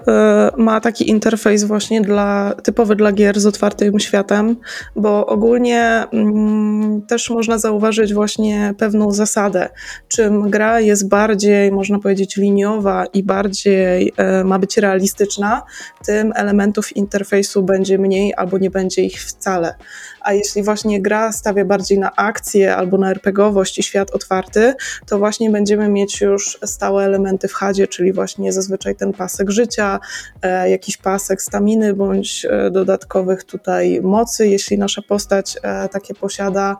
ma 0.57 0.81
taki 0.81 1.09
interfejs 1.09 1.63
właśnie 1.63 2.01
dla, 2.01 2.53
typowy 2.63 2.95
dla 2.95 3.11
gier 3.11 3.39
z 3.39 3.45
otwartym 3.45 3.99
światem, 3.99 4.55
bo 4.95 5.25
ogólnie 5.25 6.03
mm, 6.13 7.01
też 7.01 7.29
można 7.29 7.57
zauważyć 7.57 8.13
właśnie 8.13 8.73
pewną 8.77 9.11
zasadę. 9.11 9.69
Czym 10.07 10.49
gra 10.49 10.79
jest 10.79 11.09
bardziej, 11.09 11.71
można 11.71 11.99
powiedzieć, 11.99 12.37
liniowa 12.37 13.05
i 13.05 13.23
bardziej 13.23 14.13
e, 14.17 14.43
ma 14.43 14.59
być 14.59 14.77
realistyczna, 14.77 15.63
tym 16.05 16.33
elementów 16.35 16.97
interfejsu 16.97 17.63
będzie 17.63 17.97
mniej 17.97 18.33
albo 18.37 18.57
nie 18.57 18.69
będzie 18.69 19.01
ich 19.01 19.21
wcale. 19.21 19.75
A 20.23 20.33
jeśli 20.33 20.63
właśnie 20.63 21.01
gra 21.01 21.31
stawia 21.31 21.65
bardziej 21.65 21.99
na 21.99 22.15
akcję 22.15 22.75
albo 22.75 22.97
na 22.97 23.11
RPGowość 23.11 23.79
i 23.79 23.83
świat 23.83 24.11
otwarty, 24.11 24.73
to 25.05 25.19
właśnie 25.19 25.49
będziemy 25.49 25.89
mieć 25.89 26.21
już 26.21 26.59
stałe 26.65 27.05
elementy 27.05 27.47
w 27.47 27.53
chadzie, 27.53 27.87
czyli 27.87 28.13
właśnie 28.13 28.53
zazwyczaj 28.53 28.95
ten 28.95 29.13
pasek 29.13 29.51
życia, 29.51 29.99
e, 30.41 30.69
jakiś 30.69 30.97
pasek 30.97 31.41
staminy 31.41 31.93
bądź 31.93 32.45
e, 32.49 32.71
dodatkowych 32.71 33.43
tutaj 33.43 34.01
mocy, 34.01 34.47
jeśli 34.47 34.77
nasza 34.77 35.01
postać 35.01 35.57
e, 35.63 35.89
takie 35.89 36.13
posiada. 36.13 36.77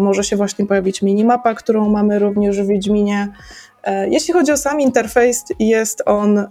Może 0.00 0.24
się 0.24 0.36
właśnie 0.36 0.66
pojawić 0.66 1.02
minimapa, 1.02 1.54
którą 1.54 1.88
mamy 1.88 2.18
również 2.18 2.62
w 2.62 2.66
Wiedźminie. 2.66 3.28
E, 3.84 4.08
Jeśli 4.08 4.34
chodzi 4.34 4.52
o 4.52 4.56
sam 4.56 4.80
interfejs, 4.80 5.44
jest 5.58 6.02
on 6.06 6.38
e, 6.38 6.46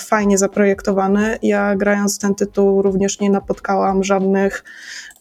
fajnie 0.00 0.38
zaprojektowany. 0.38 1.38
Ja 1.42 1.76
grając 1.76 2.16
w 2.16 2.18
ten 2.18 2.34
tytuł 2.34 2.82
również 2.82 3.20
nie 3.20 3.30
napotkałam 3.30 4.04
żadnych, 4.04 4.64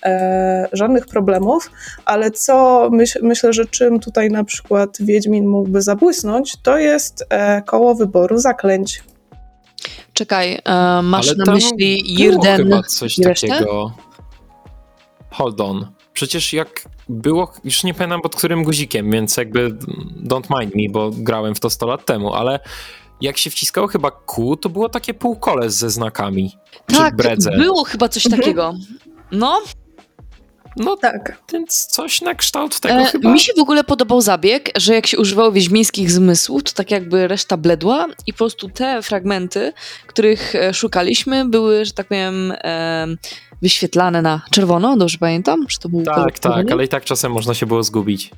e, 0.03 0.67
żadnych 0.73 1.05
problemów, 1.05 1.71
ale 2.05 2.31
co 2.31 2.87
myśl, 2.91 3.19
myślę, 3.23 3.53
że 3.53 3.65
czym 3.65 3.99
tutaj 3.99 4.29
na 4.29 4.43
przykład 4.43 4.97
Wiedźmin 4.99 5.47
mógłby 5.47 5.81
zabłysnąć, 5.81 6.55
to 6.63 6.77
jest 6.77 7.25
koło 7.65 7.95
wyboru 7.95 8.37
zaklęć. 8.37 9.03
Czekaj, 10.13 10.59
masz 11.03 11.27
Ale 11.27 11.45
na 11.45 11.53
myśli 11.53 12.15
Jirden 12.15 12.57
chyba 12.57 12.83
coś 12.83 13.15
takiego. 13.15 13.91
Hold 15.29 15.61
on. 15.61 15.91
Przecież 16.13 16.53
jak 16.53 16.85
było, 17.11 17.53
już 17.63 17.83
nie 17.83 17.93
pamiętam 17.93 18.21
pod 18.21 18.35
którym 18.35 18.63
guzikiem, 18.63 19.11
więc 19.11 19.37
jakby 19.37 19.71
don't 20.23 20.59
mind 20.59 20.75
me, 20.75 20.81
bo 20.91 21.11
grałem 21.13 21.55
w 21.55 21.59
to 21.59 21.69
100 21.69 21.87
lat 21.87 22.05
temu, 22.05 22.33
ale 22.33 22.59
jak 23.21 23.37
się 23.37 23.49
wciskało 23.49 23.87
chyba 23.87 24.11
Q, 24.11 24.55
to 24.57 24.69
było 24.69 24.89
takie 24.89 25.13
półkole 25.13 25.69
ze 25.69 25.89
znakami. 25.89 26.51
Tak, 26.85 27.09
czy 27.09 27.15
bredze. 27.15 27.51
było 27.51 27.83
chyba 27.83 28.09
coś 28.09 28.25
Mhm. 28.25 28.41
takiego. 28.41 28.73
No, 29.31 29.61
No 30.77 30.97
Tak. 30.97 31.37
więc 31.53 31.85
coś 31.85 32.21
na 32.21 32.35
kształt 32.35 32.79
tego 32.79 32.99
e, 32.99 33.05
chyba. 33.05 33.31
mi 33.33 33.39
się 33.39 33.53
w 33.57 33.59
ogóle 33.61 33.83
podobał 33.83 34.21
zabieg, 34.21 34.69
że 34.77 34.93
jak 34.93 35.07
się 35.07 35.17
używało 35.17 35.51
wiedźmińskich 35.51 36.11
zmysłów, 36.11 36.63
to 36.63 36.73
tak 36.73 36.91
jakby 36.91 37.27
reszta 37.27 37.57
bledła 37.57 38.07
i 38.27 38.33
po 38.33 38.37
prostu 38.37 38.69
te 38.69 39.01
fragmenty, 39.01 39.73
których 40.07 40.55
e, 40.55 40.73
szukaliśmy, 40.73 41.45
były, 41.45 41.85
że 41.85 41.91
tak 41.91 42.07
powiem, 42.07 42.53
e, 42.63 43.07
wyświetlane 43.61 44.21
na 44.21 44.41
czerwono, 44.51 44.97
dobrze 44.97 45.17
pamiętam? 45.17 45.67
Czy 45.67 45.79
to 45.79 45.89
był 45.89 46.03
Tak, 46.03 46.39
tak, 46.39 46.71
ale 46.71 46.85
i 46.85 46.87
tak 46.87 47.03
czasem 47.05 47.31
można 47.31 47.53
się 47.53 47.65
było 47.65 47.83
zgubić. 47.83 48.31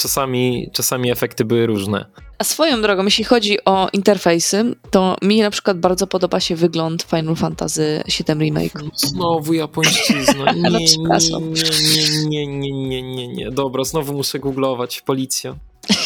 Czasami, 0.00 0.70
czasami 0.72 1.10
efekty 1.10 1.44
były 1.44 1.66
różne. 1.66 2.06
A 2.38 2.44
swoją 2.44 2.82
drogą, 2.82 3.04
jeśli 3.04 3.24
chodzi 3.24 3.64
o 3.64 3.88
interfejsy, 3.92 4.76
to 4.90 5.16
mi 5.22 5.40
na 5.40 5.50
przykład 5.50 5.78
bardzo 5.78 6.06
podoba 6.06 6.40
się 6.40 6.56
wygląd 6.56 7.02
Final 7.02 7.36
Fantasy 7.36 8.02
VII 8.06 8.34
Remake. 8.34 8.72
Znowu 8.94 9.52
japońszczyzna. 9.52 10.52
Nie, 10.52 10.70
nie, 10.70 12.46
nie, 12.46 12.46
nie, 12.46 12.46
nie, 12.46 12.72
nie, 12.72 13.02
nie, 13.02 13.28
nie. 13.28 13.50
Dobra, 13.50 13.84
znowu 13.84 14.12
muszę 14.12 14.38
googlować. 14.38 15.00
Policja. 15.00 15.56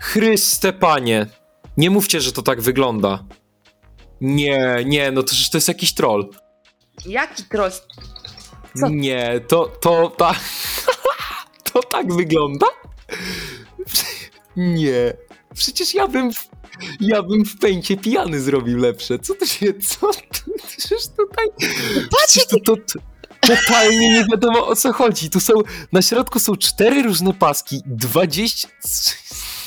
Chryste 0.00 0.72
panie. 0.72 1.26
Nie 1.76 1.90
mówcie, 1.90 2.20
że 2.20 2.32
to 2.32 2.42
tak 2.42 2.60
wygląda. 2.60 3.24
Nie, 4.20 4.76
nie, 4.86 5.10
no 5.10 5.22
to, 5.22 5.32
to 5.50 5.56
jest 5.56 5.68
jakiś 5.68 5.94
troll. 5.94 6.30
Jaki 7.06 7.44
troll? 7.44 7.70
Co? 8.80 8.88
Nie, 8.88 9.40
to, 9.48 9.66
to, 9.80 10.10
ta, 10.16 10.34
to 11.72 11.82
tak 11.82 12.14
wygląda? 12.14 12.66
Nie. 14.56 15.14
Przecież 15.54 15.94
ja 15.94 16.08
bym, 16.08 16.32
w, 16.32 16.48
ja 17.00 17.22
bym 17.22 17.44
w 17.44 17.58
pęcie 17.58 17.96
pijany 17.96 18.40
zrobił 18.40 18.78
lepsze. 18.78 19.18
Co 19.18 19.34
to 19.34 19.46
się, 19.46 19.74
co? 19.74 20.00
to- 20.00 20.50
Przecież 20.68 21.06
tutaj, 21.08 21.46
przecież 22.16 22.46
to, 22.46 22.56
to, 22.64 22.74
totalnie 23.40 24.10
nie 24.12 24.24
wiadomo 24.30 24.66
o 24.66 24.76
co 24.76 24.92
chodzi. 24.92 25.30
Tu 25.30 25.40
są, 25.40 25.52
na 25.92 26.02
środku 26.02 26.38
są 26.38 26.56
cztery 26.56 27.02
różne 27.02 27.34
paski, 27.34 27.82
20, 27.86 28.68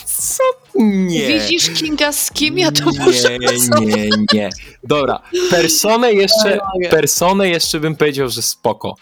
co? 0.06 0.44
Nie. 0.76 1.28
widzisz 1.28 1.70
Kinga 1.70 2.12
z 2.12 2.32
kim 2.32 2.58
ja 2.58 2.72
to 2.72 2.86
muszę 3.06 3.40
Nie, 3.40 3.86
nie, 3.86 4.10
nie. 4.34 4.50
Dobra, 4.84 5.22
personę 5.50 6.14
jeszcze, 6.14 6.60
Nie 6.80 6.90
personę 6.90 7.50
jeszcze 7.50 7.80
bym 7.80 7.96
powiedział, 7.96 8.30
że 8.30 8.42
spoko. 8.42 8.96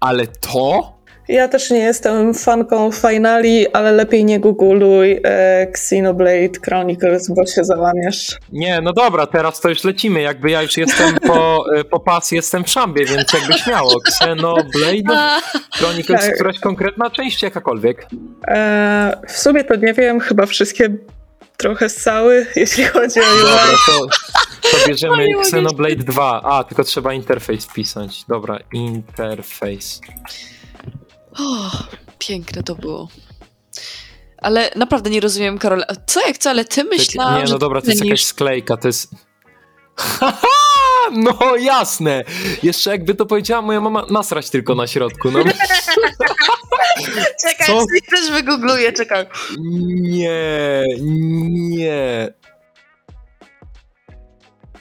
Ale 0.00 0.26
to? 0.26 0.97
Ja 1.28 1.48
też 1.48 1.70
nie 1.70 1.78
jestem 1.78 2.34
fanką 2.34 2.92
finali, 2.92 3.68
ale 3.72 3.92
lepiej 3.92 4.24
nie 4.24 4.40
googluj 4.40 5.12
e, 5.12 5.60
Xenoblade 5.60 6.58
Chronicles, 6.64 7.28
bo 7.30 7.46
się 7.46 7.64
załamiesz. 7.64 8.38
Nie, 8.52 8.80
no 8.80 8.92
dobra, 8.92 9.26
teraz 9.26 9.60
to 9.60 9.68
już 9.68 9.84
lecimy. 9.84 10.20
Jakby 10.20 10.50
ja 10.50 10.62
już 10.62 10.76
jestem 10.76 11.14
po, 11.26 11.64
e, 11.76 11.84
po 11.84 12.00
pas, 12.00 12.32
jestem 12.32 12.64
w 12.64 12.68
szambie, 12.70 13.04
więc 13.04 13.32
jakby 13.32 13.52
śmiało. 13.52 13.94
Xenoblade 14.08 15.40
Chronicles, 15.74 16.20
Tak. 16.26 16.34
któraś 16.34 16.58
konkretna 16.58 17.10
część, 17.10 17.42
jakakolwiek. 17.42 18.06
E, 18.48 19.20
w 19.28 19.38
sumie 19.38 19.64
to 19.64 19.74
nie 19.76 19.94
wiem, 19.94 20.20
chyba 20.20 20.46
wszystkie 20.46 20.88
trochę 21.56 21.88
ssały, 21.88 22.46
jeśli 22.56 22.84
chodzi 22.84 23.20
o 23.20 23.22
Dobra, 23.22 23.54
UI. 23.70 23.76
to, 23.86 24.06
to 24.70 24.88
bierzemy 24.88 25.16
mogę. 25.16 25.40
Xenoblade 25.40 25.96
2. 25.96 26.40
A, 26.44 26.64
tylko 26.64 26.84
trzeba 26.84 27.12
interfejs 27.12 27.64
wpisać. 27.66 28.24
Dobra, 28.28 28.58
interfejs. 28.72 30.00
O, 31.38 31.70
piękne 32.18 32.62
to 32.62 32.74
było. 32.74 33.08
Ale 34.38 34.70
naprawdę 34.76 35.10
nie 35.10 35.20
rozumiem, 35.20 35.58
Karol. 35.58 35.82
a 35.88 35.92
Co 36.06 36.26
jak 36.26 36.38
co, 36.38 36.50
ale 36.50 36.64
ty 36.64 36.84
myślałam, 36.84 37.40
Nie, 37.40 37.46
że 37.46 37.52
no 37.52 37.58
dobra, 37.58 37.80
ty 37.80 37.86
to 37.86 37.90
jest 37.92 38.04
jakaś 38.04 38.24
sklejka, 38.24 38.76
to 38.76 38.88
jest... 38.88 39.10
Haha! 39.96 40.38
No 41.12 41.56
jasne! 41.56 42.24
Jeszcze 42.62 42.90
jakby 42.90 43.14
to 43.14 43.26
powiedziała 43.26 43.62
moja 43.62 43.80
mama, 43.80 44.06
nasrać 44.10 44.50
tylko 44.50 44.74
na 44.74 44.86
środku. 44.86 45.30
No 45.30 45.38
Czekaj, 47.42 47.66
Co? 47.66 47.78
coś 47.78 48.00
też 48.10 48.30
wygoogluję, 48.30 48.92
czekaj. 48.92 49.26
nie, 49.58 50.84
nie. 51.00 52.32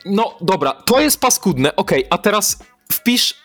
No 0.05 0.37
dobra, 0.41 0.71
to 0.71 0.99
jest 0.99 1.19
paskudne, 1.19 1.75
okej, 1.75 2.05
a 2.09 2.17
teraz 2.17 2.59
wpisz 2.91 3.35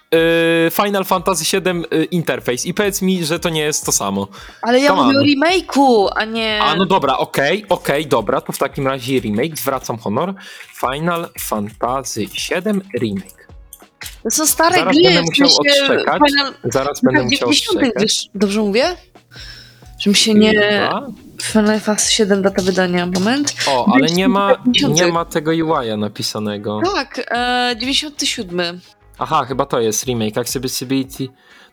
Final 0.71 1.05
Fantasy 1.05 1.61
VII 1.61 1.71
y, 2.01 2.05
interfejs 2.05 2.67
i 2.67 2.75
powiedz 2.75 3.03
mi, 3.03 3.25
że 3.25 3.39
to 3.41 3.49
nie 3.49 3.61
jest 3.61 3.87
to 3.87 3.93
samo. 3.93 4.29
Ale 4.63 4.81
ja 4.81 4.89
Come 4.89 5.03
mówię 5.03 5.19
on. 5.19 5.25
o 5.25 5.27
remake'u, 5.27 6.09
a 6.17 6.25
nie... 6.25 6.61
A 6.63 6.75
no 6.75 6.87
dobra, 6.87 7.19
okej, 7.19 7.65
okej, 7.69 8.07
dobra, 8.07 8.41
to 8.41 8.53
w 8.53 8.59
takim 8.59 8.87
razie 8.87 9.21
remake, 9.21 9.59
zwracam 9.59 9.99
honor. 9.99 10.35
Final 10.81 11.29
Fantasy 11.41 12.21
VII 12.21 12.81
remake. 13.01 13.43
To 14.23 14.31
są 14.31 14.47
stare 14.47 14.77
Zaraz 14.77 14.95
gry, 14.97 15.05
będę 15.05 15.23
musiał 15.23 15.49
sensie 15.49 15.71
odszczekać. 15.71 16.21
Final... 16.31 16.55
Zaraz 16.65 17.01
Tak, 17.01 17.05
będę 17.05 17.23
musiał 17.23 17.49
90 17.53 17.79
strzekać. 17.79 18.03
wiesz, 18.03 18.29
dobrze 18.35 18.61
mówię? 18.61 18.85
Żebym 19.99 20.15
się 20.15 20.35
nie... 20.35 20.53
Final 21.43 21.81
Fantasy 21.81 22.13
7 22.13 22.43
data 22.43 22.63
wydania, 22.63 23.07
moment. 23.07 23.55
O, 23.69 23.93
ale 23.95 24.07
nie 24.07 24.29
ma, 24.29 24.57
90. 24.67 24.95
nie 24.95 25.13
ma 25.13 25.25
tego 25.25 25.51
UI-a 25.51 25.97
napisanego. 25.97 26.81
Tak, 26.95 27.27
e, 27.31 27.75
97. 27.81 28.81
Aha, 29.23 29.45
chyba 29.45 29.67
to 29.67 29.81
jest 29.81 30.05
remake 30.05 30.39
Accessibility. 30.39 31.29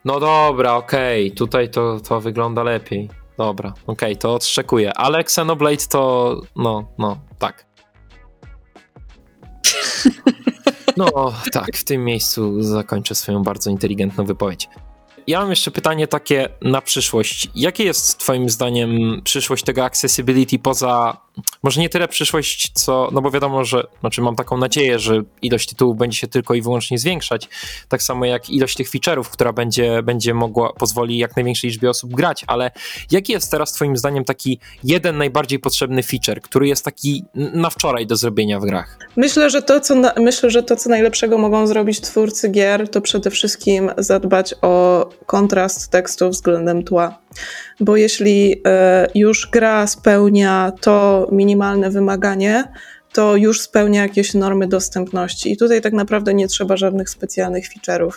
No 0.06 0.20
dobra, 0.20 0.74
okej, 0.76 1.32
tutaj 1.32 1.70
to, 1.70 2.00
to 2.00 2.22
wygląda 2.22 2.64
lepiej. 2.64 3.10
Dobra, 3.38 3.74
okej, 3.88 4.18
to 4.18 4.34
odszczekuję. 4.34 4.94
Ale 4.94 5.20
Xenoblade 5.20 5.88
to, 5.90 6.36
no, 6.56 6.88
no, 6.98 7.18
tak. 7.40 7.66
No, 10.98 11.34
tak, 11.52 11.78
w 11.78 11.84
tym 11.84 12.06
miejscu 12.06 12.62
zakończę 12.62 13.16
swoją 13.16 13.44
bardzo 13.44 13.70
inteligentną 13.70 14.26
wypowiedź. 14.26 14.70
Ja 15.28 15.40
mam 15.40 15.50
jeszcze 15.50 15.72
pytanie 15.72 16.08
takie 16.08 16.50
na 16.62 16.82
przyszłość. 16.82 17.50
Jakie 17.56 17.84
jest 17.84 18.20
Twoim 18.20 18.50
zdaniem 18.50 19.22
przyszłość 19.24 19.64
tego 19.64 19.84
accessibility 19.86 20.60
poza, 20.60 21.18
może 21.64 21.82
nie 21.82 21.90
tyle 21.90 22.08
przyszłość, 22.08 22.72
co, 22.74 23.10
no 23.12 23.22
bo 23.22 23.32
wiadomo, 23.32 23.66
że, 23.66 23.84
znaczy 24.00 24.22
mam 24.22 24.36
taką 24.36 24.58
nadzieję, 24.58 25.00
że 25.00 25.22
ilość 25.42 25.70
tytułów 25.70 25.98
będzie 25.98 26.18
się 26.18 26.28
tylko 26.28 26.54
i 26.54 26.62
wyłącznie 26.62 27.00
zwiększać, 27.00 27.50
tak 27.90 28.04
samo 28.04 28.26
jak 28.26 28.50
ilość 28.50 28.76
tych 28.76 28.92
feature'ów, 28.92 29.24
która 29.24 29.54
będzie, 29.54 30.04
będzie 30.04 30.34
mogła, 30.34 30.74
pozwoli 30.74 31.18
jak 31.18 31.36
największej 31.36 31.70
liczbie 31.70 31.90
osób 31.90 32.14
grać, 32.14 32.44
ale 32.48 32.72
jaki 33.12 33.34
jest 33.34 33.52
teraz 33.52 33.74
Twoim 33.74 33.98
zdaniem 33.98 34.26
taki 34.26 34.60
jeden 34.84 35.18
najbardziej 35.18 35.60
potrzebny 35.60 36.04
feature, 36.04 36.42
który 36.42 36.68
jest 36.68 36.86
taki 36.86 37.24
na 37.34 37.70
wczoraj 37.70 38.08
do 38.08 38.16
zrobienia 38.16 38.60
w 38.60 38.66
grach? 38.66 38.98
Myślę, 39.16 39.50
że 39.50 39.62
to, 39.62 39.80
co 39.80 39.96
na, 39.96 40.14
myślę, 40.18 40.50
że 40.50 40.64
to, 40.64 40.76
co 40.76 40.90
najlepszego 40.90 41.38
mogą 41.38 41.68
zrobić 41.68 42.02
twórcy 42.02 42.50
gier, 42.50 42.90
to 42.90 43.02
przede 43.02 43.32
wszystkim 43.32 43.92
zadbać 43.98 44.54
o 44.62 45.10
kontrast 45.26 45.92
tekstu 45.92 46.30
względem 46.30 46.84
tła. 46.84 47.20
Bo 47.80 47.98
jeśli 47.98 48.62
e, 48.68 49.08
już 49.16 49.50
gra 49.52 49.88
spełnia 49.88 50.72
to 50.82 51.28
minimalne 51.32 51.90
wymaganie, 51.90 52.64
to 53.14 53.36
już 53.36 53.62
spełnia 53.62 54.02
jakieś 54.02 54.34
normy 54.34 54.68
dostępności. 54.68 55.52
I 55.52 55.58
tutaj 55.58 55.82
tak 55.82 55.94
naprawdę 55.94 56.34
nie 56.34 56.48
trzeba 56.48 56.78
żadnych 56.78 57.10
specjalnych 57.10 57.66
feature'ów, 57.70 58.12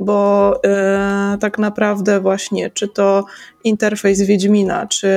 bo 0.00 0.60
e, 0.64 1.36
tak 1.40 1.58
naprawdę 1.58 2.20
właśnie, 2.20 2.70
czy 2.70 2.88
to 2.88 3.24
interfejs 3.64 4.22
Wiedźmina, 4.22 4.86
czy 4.86 5.08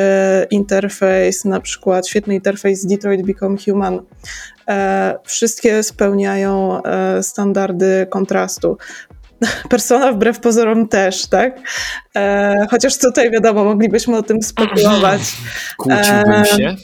interfejs, 0.52 1.46
na 1.46 1.60
przykład 1.60 2.08
świetny 2.08 2.36
interfejs 2.36 2.86
Detroit 2.86 3.26
Become 3.26 3.58
Human, 3.66 4.02
e, 4.68 5.16
wszystkie 5.24 5.84
spełniają 5.84 6.82
standardy 7.22 8.08
kontrastu. 8.10 8.78
Persona 9.70 10.12
wbrew 10.12 10.40
pozorom 10.40 10.88
też, 10.88 11.28
tak? 11.28 11.60
E, 12.16 12.68
chociaż 12.72 12.98
tutaj 12.98 13.32
wiadomo, 13.32 13.64
moglibyśmy 13.64 14.18
o 14.18 14.24
tym 14.24 14.42
spekulować. 14.42 15.22
Kłóciłbym 15.78 16.34
Eee, 16.34 16.46
się. 16.46 16.76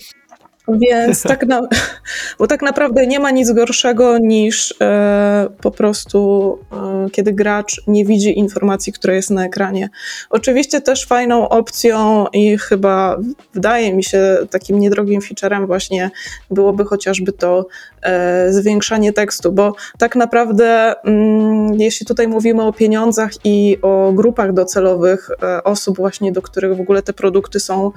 Więc 0.78 1.24
tak 1.24 1.48
na, 1.48 1.62
bo 2.40 2.48
tak 2.48 2.62
naprawdę 2.62 3.08
nie 3.08 3.20
ma 3.20 3.32
nic 3.32 3.52
gorszego 3.52 4.18
niż 4.18 4.76
e, 4.82 5.48
po 5.62 5.72
prostu, 5.72 6.60
e, 6.72 7.10
kiedy 7.10 7.34
gracz 7.34 7.82
nie 7.88 8.06
widzi 8.06 8.40
informacji, 8.40 8.94
która 8.94 9.14
jest 9.14 9.30
na 9.30 9.46
ekranie. 9.46 9.90
Oczywiście 10.30 10.82
też 10.82 11.06
fajną 11.06 11.50
opcją 11.50 12.26
i 12.34 12.58
chyba 12.58 13.18
wydaje 13.54 13.94
mi 13.94 14.04
się 14.04 14.38
takim 14.50 14.80
niedrogim 14.80 15.22
featurem 15.22 15.68
właśnie 15.68 16.12
byłoby 16.52 16.86
chociażby 16.86 17.32
to 17.32 17.68
e, 18.02 18.54
zwiększanie 18.54 19.14
tekstu, 19.14 19.52
bo 19.52 19.76
tak 19.98 20.16
naprawdę 20.16 20.96
mm, 21.04 21.80
jeśli 21.80 22.06
tutaj 22.06 22.28
mówimy 22.28 22.64
o 22.64 22.74
pieniądzach 22.74 23.32
i 23.44 23.78
o 23.82 24.12
grupach 24.14 24.54
docelowych 24.54 25.30
e, 25.44 25.64
osób 25.64 25.98
właśnie, 25.98 26.32
do 26.32 26.42
których 26.42 26.78
w 26.78 26.82
ogóle 26.82 27.02
te 27.02 27.14
produkty 27.14 27.60
są 27.60 27.92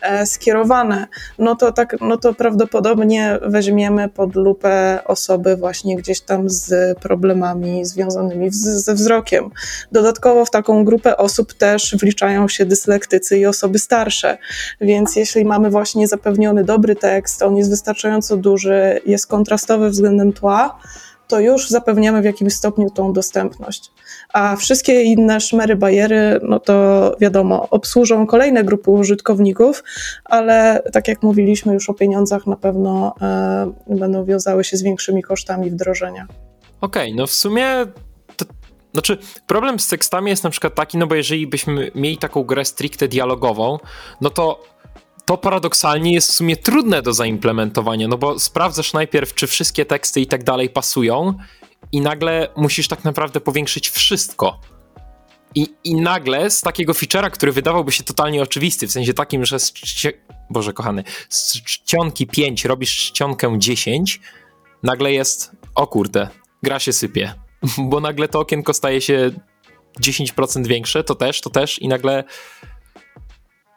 e, 0.00 0.26
skierowane, 0.26 1.06
no 1.38 1.56
to 1.56 1.72
tak, 1.72 1.96
no 2.00 2.15
to 2.16 2.34
prawdopodobnie 2.34 3.38
weźmiemy 3.42 4.08
pod 4.08 4.34
lupę 4.34 5.00
osoby 5.04 5.56
właśnie 5.56 5.96
gdzieś 5.96 6.20
tam 6.20 6.50
z 6.50 6.98
problemami 6.98 7.84
związanymi 7.84 8.50
z, 8.50 8.84
ze 8.84 8.94
wzrokiem. 8.94 9.50
Dodatkowo 9.92 10.44
w 10.44 10.50
taką 10.50 10.84
grupę 10.84 11.16
osób 11.16 11.52
też 11.54 11.96
wliczają 12.00 12.48
się 12.48 12.66
dyslektycy 12.66 13.38
i 13.38 13.46
osoby 13.46 13.78
starsze, 13.78 14.38
więc 14.80 15.16
jeśli 15.16 15.44
mamy 15.44 15.70
właśnie 15.70 16.08
zapewniony 16.08 16.64
dobry 16.64 16.96
tekst, 16.96 17.42
on 17.42 17.56
jest 17.56 17.70
wystarczająco 17.70 18.36
duży, 18.36 19.00
jest 19.06 19.26
kontrastowy 19.26 19.90
względem 19.90 20.32
tła, 20.32 20.78
to 21.28 21.40
już 21.40 21.68
zapewniamy 21.68 22.22
w 22.22 22.24
jakimś 22.24 22.52
stopniu 22.52 22.90
tą 22.90 23.12
dostępność. 23.12 23.92
A 24.32 24.56
wszystkie 24.56 25.02
inne 25.02 25.40
szmery, 25.40 25.76
bariery, 25.76 26.40
no 26.42 26.60
to 26.60 27.16
wiadomo, 27.20 27.68
obsłużą 27.70 28.26
kolejne 28.26 28.64
grupy 28.64 28.90
użytkowników, 28.90 29.84
ale 30.24 30.82
tak 30.92 31.08
jak 31.08 31.22
mówiliśmy 31.22 31.74
już 31.74 31.90
o 31.90 31.94
pieniądzach, 31.94 32.46
na 32.46 32.56
pewno 32.56 33.14
e, 33.20 33.72
będą 33.86 34.24
wiązały 34.24 34.64
się 34.64 34.76
z 34.76 34.82
większymi 34.82 35.22
kosztami 35.22 35.70
wdrożenia. 35.70 36.26
Okej, 36.80 37.14
no 37.14 37.26
w 37.26 37.32
sumie. 37.32 37.66
Znaczy, 38.92 39.18
problem 39.46 39.78
z 39.78 39.88
tekstami 39.88 40.30
jest 40.30 40.44
na 40.44 40.50
przykład 40.50 40.74
taki, 40.74 40.98
no 40.98 41.06
bo 41.06 41.14
jeżeli 41.14 41.46
byśmy 41.46 41.90
mieli 41.94 42.18
taką 42.18 42.44
grę 42.44 42.64
stricte 42.64 43.08
dialogową, 43.08 43.78
no 44.20 44.30
to 44.30 44.62
to 45.26 45.38
paradoksalnie 45.38 46.12
jest 46.12 46.30
w 46.30 46.34
sumie 46.34 46.56
trudne 46.56 47.02
do 47.02 47.12
zaimplementowania, 47.12 48.08
no 48.08 48.18
bo 48.18 48.38
sprawdzasz 48.38 48.92
najpierw, 48.92 49.34
czy 49.34 49.46
wszystkie 49.46 49.84
teksty 49.84 50.20
i 50.20 50.26
tak 50.26 50.44
dalej 50.44 50.68
pasują, 50.68 51.34
i 51.92 52.00
nagle 52.00 52.48
musisz 52.56 52.88
tak 52.88 53.04
naprawdę 53.04 53.40
powiększyć 53.40 53.90
wszystko. 53.90 54.60
I, 55.54 55.66
I 55.84 55.94
nagle 55.94 56.50
z 56.50 56.60
takiego 56.60 56.92
feature'a, 56.92 57.30
który 57.30 57.52
wydawałby 57.52 57.92
się 57.92 58.04
totalnie 58.04 58.42
oczywisty, 58.42 58.86
w 58.86 58.92
sensie 58.92 59.14
takim, 59.14 59.44
że 59.44 59.58
z. 59.58 59.72
Boże 60.50 60.72
kochany, 60.72 61.04
z 61.28 61.62
czcionki 61.62 62.26
5 62.26 62.64
robisz 62.64 62.96
czcionkę 62.96 63.58
10, 63.58 64.20
nagle 64.82 65.12
jest, 65.12 65.50
o 65.74 65.86
kurde, 65.86 66.28
gra 66.62 66.78
się 66.78 66.92
sypie, 66.92 67.34
bo 67.90 68.00
nagle 68.00 68.28
to 68.28 68.40
okienko 68.40 68.74
staje 68.74 69.00
się 69.00 69.30
10% 70.00 70.66
większe, 70.66 71.04
to 71.04 71.14
też, 71.14 71.40
to 71.40 71.50
też 71.50 71.78
i 71.78 71.88
nagle 71.88 72.24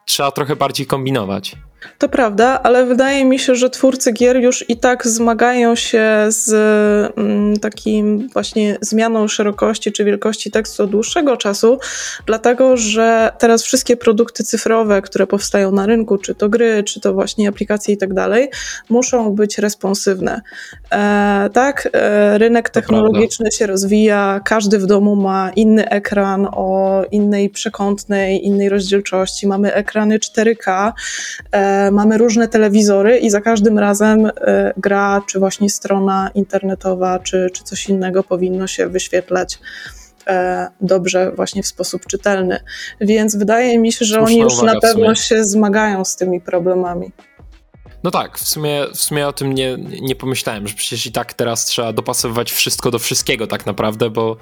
trzeba 0.09 0.31
trochę 0.31 0.55
bardziej 0.55 0.85
kombinować. 0.87 1.55
To 1.97 2.09
prawda, 2.09 2.59
ale 2.63 2.85
wydaje 2.85 3.25
mi 3.25 3.39
się, 3.39 3.55
że 3.55 3.69
twórcy 3.69 4.11
gier 4.11 4.37
już 4.37 4.69
i 4.69 4.77
tak 4.77 5.07
zmagają 5.07 5.75
się 5.75 6.07
z 6.27 6.49
mm, 7.17 7.59
takim 7.59 8.29
właśnie 8.33 8.77
zmianą 8.81 9.27
szerokości 9.27 9.91
czy 9.91 10.05
wielkości 10.05 10.51
tekstu 10.51 10.83
od 10.83 10.89
dłuższego 10.89 11.37
czasu, 11.37 11.79
dlatego 12.25 12.77
że 12.77 13.31
teraz 13.39 13.63
wszystkie 13.63 13.97
produkty 13.97 14.43
cyfrowe, 14.43 15.01
które 15.01 15.27
powstają 15.27 15.71
na 15.71 15.85
rynku, 15.85 16.17
czy 16.17 16.35
to 16.35 16.49
gry, 16.49 16.83
czy 16.83 16.99
to 16.99 17.13
właśnie 17.13 17.49
aplikacje 17.49 17.93
i 17.93 17.97
tak 17.97 18.13
dalej, 18.13 18.49
muszą 18.89 19.35
być 19.35 19.57
responsywne. 19.57 20.41
E, 20.91 21.49
tak, 21.53 21.89
e, 21.93 22.37
rynek 22.37 22.69
technologiczny 22.69 23.51
się 23.51 23.67
rozwija, 23.67 24.41
każdy 24.45 24.79
w 24.79 24.85
domu 24.85 25.15
ma 25.15 25.51
inny 25.55 25.89
ekran 25.89 26.47
o 26.51 27.01
innej 27.11 27.49
przekątnej, 27.49 28.45
innej 28.45 28.69
rozdzielczości, 28.69 29.47
mamy 29.47 29.73
ekrany 29.73 30.19
4K, 30.19 30.93
e, 31.51 31.68
mamy 31.91 32.17
różne 32.17 32.47
telewizory 32.47 33.17
i 33.17 33.29
za 33.29 33.41
każdym 33.41 33.79
razem 33.79 34.25
e, 34.25 34.73
gra, 34.77 35.21
czy 35.27 35.39
właśnie 35.39 35.69
strona 35.69 36.31
internetowa, 36.33 37.19
czy, 37.19 37.49
czy 37.53 37.63
coś 37.63 37.89
innego 37.89 38.23
powinno 38.23 38.67
się 38.67 38.87
wyświetlać 38.87 39.59
e, 40.27 40.67
dobrze, 40.81 41.31
właśnie 41.31 41.63
w 41.63 41.67
sposób 41.67 42.05
czytelny. 42.05 42.59
Więc 43.01 43.35
wydaje 43.35 43.79
mi 43.79 43.91
się, 43.91 44.05
że 44.05 44.15
Słuszna 44.15 44.27
oni 44.27 44.39
już 44.39 44.61
na 44.61 44.79
pewno 44.79 45.15
się 45.15 45.43
zmagają 45.43 46.05
z 46.05 46.15
tymi 46.15 46.41
problemami. 46.41 47.11
No 48.03 48.11
tak, 48.11 48.39
w 48.39 48.47
sumie, 48.47 48.85
w 48.93 49.01
sumie 49.01 49.27
o 49.27 49.33
tym 49.33 49.53
nie, 49.53 49.77
nie 50.01 50.15
pomyślałem, 50.15 50.67
że 50.67 50.75
przecież 50.75 51.05
i 51.05 51.11
tak 51.11 51.33
teraz 51.33 51.65
trzeba 51.65 51.93
dopasowywać 51.93 52.51
wszystko 52.51 52.91
do 52.91 52.99
wszystkiego 52.99 53.47
tak 53.47 53.65
naprawdę, 53.65 54.09
bo, 54.09 54.37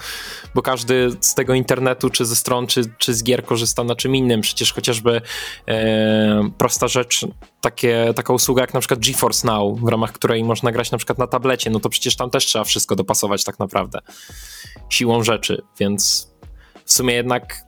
bo 0.56 0.62
każdy 0.62 1.10
z 1.22 1.36
tego 1.36 1.54
internetu, 1.54 2.10
czy 2.10 2.26
ze 2.26 2.36
stron, 2.36 2.68
czy, 2.68 2.82
czy 2.98 3.14
z 3.14 3.24
gier 3.24 3.46
korzysta 3.46 3.84
na 3.84 3.96
czym 3.96 4.16
innym. 4.16 4.42
Przecież 4.42 4.74
chociażby 4.74 5.22
e, 5.68 6.50
prosta 6.58 6.88
rzecz, 6.88 7.26
takie, 7.62 8.14
taka 8.16 8.34
usługa 8.34 8.62
jak 8.62 8.74
na 8.74 8.80
przykład 8.80 9.00
GeForce 9.00 9.48
Now, 9.48 9.80
w 9.80 9.88
ramach 9.88 10.12
której 10.12 10.44
można 10.44 10.72
grać 10.72 10.92
na 10.92 10.98
przykład 10.98 11.18
na 11.18 11.28
tablecie, 11.28 11.70
no 11.70 11.80
to 11.80 11.90
przecież 11.90 12.16
tam 12.16 12.30
też 12.30 12.46
trzeba 12.46 12.66
wszystko 12.66 12.96
dopasować 12.96 13.44
tak 13.44 13.60
naprawdę 13.60 14.00
siłą 14.90 15.24
rzeczy, 15.24 15.62
więc 15.80 16.32
w 16.86 16.94
sumie 16.94 17.14
jednak 17.14 17.67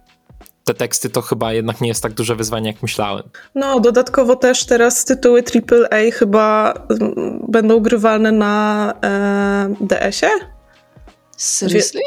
te 0.69 0.73
teksty 0.73 1.09
to 1.09 1.21
chyba 1.21 1.53
jednak 1.53 1.81
nie 1.81 1.87
jest 1.87 2.03
tak 2.03 2.13
duże 2.13 2.35
wyzwanie, 2.35 2.71
jak 2.71 2.81
myślałem. 2.81 3.23
No, 3.55 3.79
dodatkowo 3.79 4.35
też 4.35 4.65
teraz 4.65 5.05
tytuły 5.05 5.43
AAA 5.71 6.11
chyba 6.13 6.73
mm, 6.89 7.45
będą 7.47 7.79
grywalne 7.79 8.31
na 8.31 8.93
e, 9.03 9.75
DS-ie? 9.81 10.31
Seriously? 11.37 12.01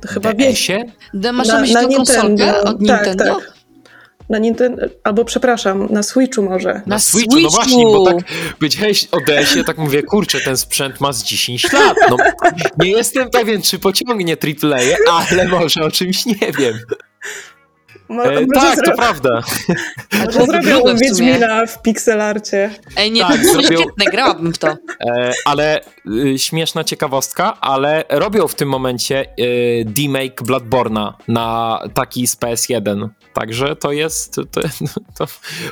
To 0.00 0.08
Chyba 0.08 0.34
wie, 0.34 0.56
się? 0.56 0.84
Da- 1.14 1.32
Masz 1.32 1.48
na, 1.48 1.54
Na- 1.54 1.60
myśli 1.60 1.74
na 1.74 1.82
Nintendo. 1.82 2.44
od 2.60 2.64
Tak, 2.64 2.80
Nintendo? 2.80 3.24
tak. 3.24 3.52
na 4.30 4.38
Nintendo, 4.38 4.82
albo 5.04 5.24
przepraszam, 5.24 5.86
na 5.90 6.02
Switchu 6.02 6.42
może. 6.42 6.82
Na 6.86 6.98
Switchu, 6.98 7.40
no 7.40 7.48
właśnie, 7.50 7.84
bo 7.84 8.04
tak 8.06 8.16
powiedziałeś 8.58 9.08
o 9.12 9.18
DS-ie, 9.26 9.64
tak 9.64 9.78
mówię, 9.78 10.02
kurczę, 10.02 10.40
ten 10.40 10.56
sprzęt 10.56 11.00
ma 11.00 11.12
z 11.12 11.24
10 11.24 11.72
lat. 11.72 11.96
No, 12.10 12.16
nie 12.78 12.90
jestem 12.90 13.30
pewien, 13.30 13.62
czy 13.62 13.78
pociągnie 13.78 14.36
AAA, 14.64 15.16
ale 15.30 15.48
może 15.48 15.80
o 15.82 15.90
czymś 15.90 16.26
nie 16.26 16.52
wiem. 16.58 16.78
Mo- 18.08 18.24
E, 18.24 18.46
tak, 18.46 18.78
to 18.84 18.92
prawda. 18.96 19.42
może 20.24 20.46
zrobią 20.46 20.80
w. 20.96 21.00
Wiedźmina 21.00 21.66
w 21.66 21.82
pixelarcie. 21.82 22.70
Ej, 22.96 23.12
nie, 23.12 23.20
Tak, 23.20 23.30
to 23.36 23.38
było 23.38 23.52
zrobił- 23.54 23.78
świetne, 23.80 24.04
grałabym 24.04 24.52
w 24.52 24.58
to. 24.58 24.68
E, 24.68 25.32
ale 25.44 25.80
y, 26.34 26.38
śmieszna 26.38 26.84
ciekawostka, 26.84 27.60
ale 27.60 28.04
robią 28.10 28.48
w 28.48 28.54
tym 28.54 28.68
momencie 28.68 29.26
y, 29.40 29.84
demake 29.86 30.44
Bloodborna 30.44 31.16
na 31.28 31.78
taki 31.94 32.26
z 32.26 32.36
PS1. 32.36 33.08
Także 33.32 33.76
to 33.76 33.92
jest, 33.92 34.34
to, 34.34 34.60
to 35.18 35.26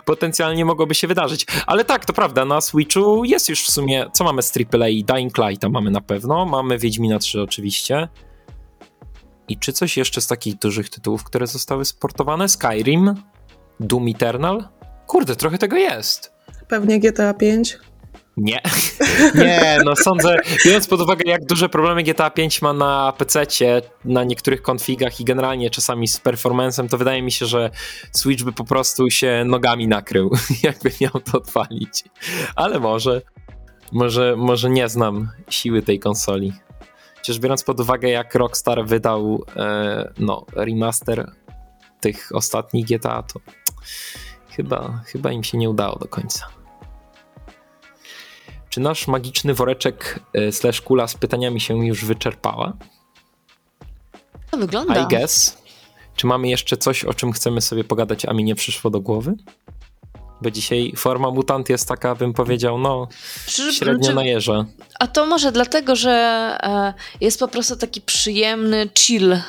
potencjalnie 0.04 0.64
mogłoby 0.64 0.94
się 0.94 1.06
wydarzyć. 1.06 1.46
Ale 1.66 1.84
tak, 1.84 2.04
to 2.04 2.12
prawda, 2.12 2.44
na 2.44 2.60
Switchu 2.60 3.24
jest 3.24 3.48
już 3.48 3.64
w 3.64 3.70
sumie, 3.70 4.06
co 4.12 4.24
mamy 4.24 4.42
z 4.42 4.52
AAA? 4.56 4.88
Dying 5.14 5.38
Lighta 5.38 5.68
mamy 5.68 5.90
na 5.90 6.00
pewno, 6.00 6.46
mamy 6.46 6.78
Wiedźmina 6.78 7.18
3 7.18 7.42
oczywiście. 7.42 8.08
I 9.48 9.58
czy 9.58 9.72
coś 9.72 9.96
jeszcze 9.96 10.20
z 10.20 10.26
takich 10.26 10.58
dużych 10.58 10.90
tytułów, 10.90 11.24
które 11.24 11.46
zostały 11.46 11.84
sportowane? 11.84 12.48
Skyrim? 12.48 13.14
Doom 13.80 14.08
Eternal? 14.08 14.68
Kurde, 15.06 15.36
trochę 15.36 15.58
tego 15.58 15.76
jest. 15.76 16.32
Pewnie 16.68 17.00
GTA 17.00 17.34
5. 17.34 17.78
Nie, 18.36 18.60
nie, 19.34 19.78
no 19.84 19.96
sądzę, 19.96 20.36
biorąc 20.64 20.86
pod 20.86 21.00
uwagę, 21.00 21.30
jak 21.30 21.44
duże 21.44 21.68
problemy 21.68 22.02
GTA 22.02 22.30
5 22.30 22.62
ma 22.62 22.72
na 22.72 23.12
PC, 23.18 23.46
na 24.04 24.24
niektórych 24.24 24.62
konfigach 24.62 25.20
i 25.20 25.24
generalnie 25.24 25.70
czasami 25.70 26.08
z 26.08 26.20
performancem, 26.20 26.88
to 26.88 26.98
wydaje 26.98 27.22
mi 27.22 27.32
się, 27.32 27.46
że 27.46 27.70
Switch 28.12 28.44
by 28.44 28.52
po 28.52 28.64
prostu 28.64 29.10
się 29.10 29.42
nogami 29.46 29.88
nakrył, 29.88 30.30
jakby 30.62 30.90
miał 31.00 31.12
to 31.12 31.38
odpalić. 31.38 32.04
Ale 32.56 32.80
może, 32.80 33.22
może, 33.92 34.36
może 34.36 34.70
nie 34.70 34.88
znam 34.88 35.30
siły 35.50 35.82
tej 35.82 35.98
konsoli. 35.98 36.52
Chociaż 37.26 37.38
biorąc 37.38 37.64
pod 37.64 37.80
uwagę, 37.80 38.08
jak 38.08 38.34
Rockstar 38.34 38.86
wydał 38.86 39.44
e, 39.56 40.12
no, 40.18 40.46
remaster 40.52 41.32
tych 42.00 42.28
ostatnich 42.34 42.86
GTA, 42.86 43.22
to 43.22 43.40
chyba, 44.50 45.00
chyba 45.06 45.32
im 45.32 45.44
się 45.44 45.58
nie 45.58 45.70
udało 45.70 45.98
do 45.98 46.08
końca. 46.08 46.48
Czy 48.68 48.80
nasz 48.80 49.08
magiczny 49.08 49.54
woreczek 49.54 50.20
e, 50.32 50.52
slash 50.52 50.80
kula 50.80 51.08
z 51.08 51.14
pytaniami 51.14 51.60
się 51.60 51.86
już 51.86 52.04
wyczerpała? 52.04 52.72
To 54.50 54.56
wygląda. 54.56 55.02
I 55.02 55.06
guess. 55.06 55.62
Czy 56.16 56.26
mamy 56.26 56.48
jeszcze 56.48 56.76
coś, 56.76 57.04
o 57.04 57.14
czym 57.14 57.32
chcemy 57.32 57.60
sobie 57.60 57.84
pogadać, 57.84 58.24
a 58.24 58.32
mi 58.32 58.44
nie 58.44 58.54
przyszło 58.54 58.90
do 58.90 59.00
głowy? 59.00 59.34
Bo 60.42 60.50
dzisiaj 60.50 60.92
forma 60.96 61.30
mutant 61.30 61.68
jest 61.68 61.88
taka, 61.88 62.14
bym 62.14 62.32
powiedział, 62.32 62.78
no, 62.78 63.08
średnio 63.72 64.08
czy- 64.08 64.14
na 64.14 64.24
jeża. 64.24 64.64
A 65.00 65.06
to 65.06 65.26
może 65.26 65.52
dlatego, 65.52 65.96
że 65.96 66.10
e, 66.62 66.94
jest 67.20 67.40
po 67.40 67.48
prostu 67.48 67.76
taki 67.76 68.00
przyjemny 68.00 68.88
chill 68.98 69.32
e, 69.32 69.40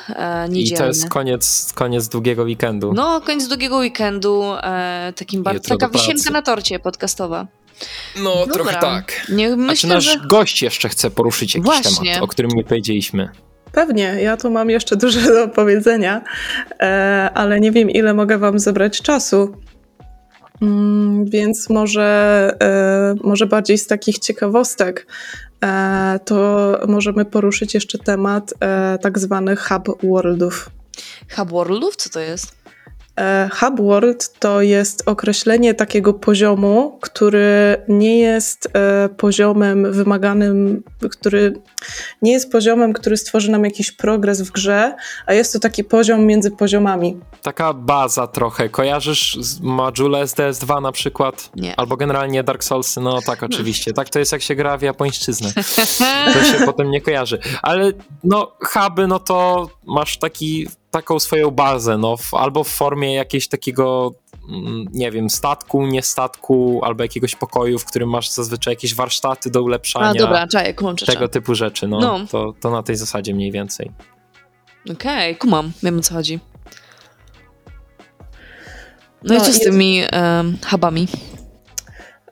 I 0.48 0.50
niedzielny. 0.50 0.78
to 0.78 0.86
jest 0.86 1.08
koniec, 1.08 1.72
koniec 1.74 2.08
długiego 2.08 2.42
weekendu. 2.42 2.92
No, 2.92 3.20
koniec 3.20 3.48
długiego 3.48 3.76
weekendu, 3.76 4.42
e, 4.62 5.12
takim 5.16 5.42
bardzo, 5.42 5.68
taka 5.78 5.88
wisienka 5.88 6.30
na 6.30 6.42
torcie 6.42 6.78
podcastowa. 6.78 7.46
No, 8.16 8.46
Dobra. 8.46 9.02
Nie, 9.28 9.46
A 9.46 9.50
czy 9.50 9.56
myślę, 9.56 9.88
nasz 9.94 10.04
że... 10.04 10.18
gość 10.28 10.62
jeszcze 10.62 10.88
chce 10.88 11.10
poruszyć 11.10 11.54
jakiś 11.54 11.64
Właśnie. 11.66 12.10
temat, 12.12 12.22
o 12.24 12.26
którym 12.26 12.50
nie 12.54 12.64
powiedzieliśmy? 12.64 13.28
Pewnie, 13.72 14.02
ja 14.22 14.36
tu 14.36 14.50
mam 14.50 14.70
jeszcze 14.70 14.96
dużo 15.06 15.20
do 15.20 15.48
powiedzenia, 15.48 16.22
e, 16.80 17.30
ale 17.34 17.60
nie 17.60 17.72
wiem, 17.72 17.90
ile 17.90 18.14
mogę 18.14 18.38
Wam 18.38 18.58
zebrać 18.58 19.02
czasu. 19.02 19.54
Mm, 20.62 21.24
więc 21.24 21.70
może, 21.70 22.50
e, 22.62 23.14
może 23.24 23.46
bardziej 23.46 23.78
z 23.78 23.86
takich 23.86 24.18
ciekawostek 24.18 25.06
e, 25.64 26.20
to 26.24 26.78
możemy 26.88 27.24
poruszyć 27.24 27.74
jeszcze 27.74 27.98
temat 27.98 28.54
e, 28.60 28.98
tak 28.98 29.18
zwanych 29.18 29.68
hub 29.68 30.02
worldów. 30.02 30.70
Hub 31.36 31.50
Worldów? 31.50 31.96
Co 31.96 32.10
to 32.10 32.20
jest? 32.20 32.57
E, 33.18 33.48
Hub 33.60 33.80
World 33.80 34.32
to 34.38 34.62
jest 34.62 35.02
określenie 35.06 35.74
takiego 35.74 36.14
poziomu, 36.14 36.98
który 37.00 37.76
nie 37.88 38.18
jest 38.18 38.68
e, 38.72 39.08
poziomem 39.08 39.92
wymaganym, 39.92 40.82
który 41.10 41.52
nie 42.22 42.32
jest 42.32 42.52
poziomem, 42.52 42.92
który 42.92 43.16
stworzy 43.16 43.50
nam 43.50 43.64
jakiś 43.64 43.92
progres 43.92 44.42
w 44.42 44.50
grze, 44.50 44.94
a 45.26 45.32
jest 45.32 45.52
to 45.52 45.58
taki 45.58 45.84
poziom 45.84 46.26
między 46.26 46.50
poziomami. 46.50 47.20
Taka 47.42 47.72
baza 47.72 48.26
trochę. 48.26 48.68
Kojarzysz 48.68 49.38
z 49.40 49.60
Majule 49.60 50.28
z 50.28 50.34
DS2 50.34 50.82
na 50.82 50.92
przykład? 50.92 51.50
Nie. 51.56 51.80
Albo 51.80 51.96
generalnie 51.96 52.42
Dark 52.42 52.64
Soulsy? 52.64 53.00
No 53.00 53.22
tak, 53.22 53.42
oczywiście. 53.42 53.92
Tak 53.92 54.08
to 54.08 54.18
jest 54.18 54.32
jak 54.32 54.42
się 54.42 54.54
gra 54.54 54.78
w 54.78 54.82
japońszczyznę. 54.82 55.52
To 56.34 56.44
się 56.44 56.66
potem 56.66 56.90
nie 56.90 57.00
kojarzy. 57.00 57.38
Ale 57.62 57.92
no 58.24 58.52
huby, 58.60 59.06
no 59.06 59.18
to 59.18 59.68
masz 59.86 60.18
taki, 60.18 60.68
taką 60.90 61.18
swoją 61.20 61.50
bazę, 61.50 61.98
no 61.98 62.16
w, 62.16 62.34
albo 62.34 62.64
w 62.64 62.68
formie 62.68 63.14
jakiegoś 63.14 63.48
takiego 63.48 64.14
mm, 64.48 64.84
nie 64.92 65.10
wiem, 65.10 65.30
statku, 65.30 65.86
nie 65.86 66.02
statku, 66.02 66.80
albo 66.84 67.02
jakiegoś 67.02 67.34
pokoju, 67.34 67.78
w 67.78 67.84
którym 67.84 68.08
masz 68.10 68.30
zazwyczaj 68.30 68.72
jakieś 68.72 68.94
warsztaty 68.94 69.50
do 69.50 69.62
ulepszania. 69.62 70.10
A, 70.10 70.14
dobra, 70.14 70.46
czaję, 70.46 70.74
kumam, 70.74 70.96
czy 70.96 71.06
Tego 71.06 71.28
typu 71.28 71.54
rzeczy, 71.54 71.88
no. 71.88 72.00
No. 72.00 72.20
To, 72.30 72.54
to 72.60 72.70
na 72.70 72.82
tej 72.82 72.96
zasadzie 72.96 73.34
mniej 73.34 73.52
więcej. 73.52 73.90
Okej, 74.92 75.36
kumam, 75.36 75.72
wiem 75.82 75.98
o 75.98 76.02
co 76.02 76.14
chodzi. 76.14 76.38
No, 79.22 79.34
i 79.34 79.38
No 79.38 79.44
co 79.44 79.52
z 79.52 79.56
i- 79.60 79.64
tymi 79.64 80.02
um, 80.12 80.58
hubami? 80.70 81.08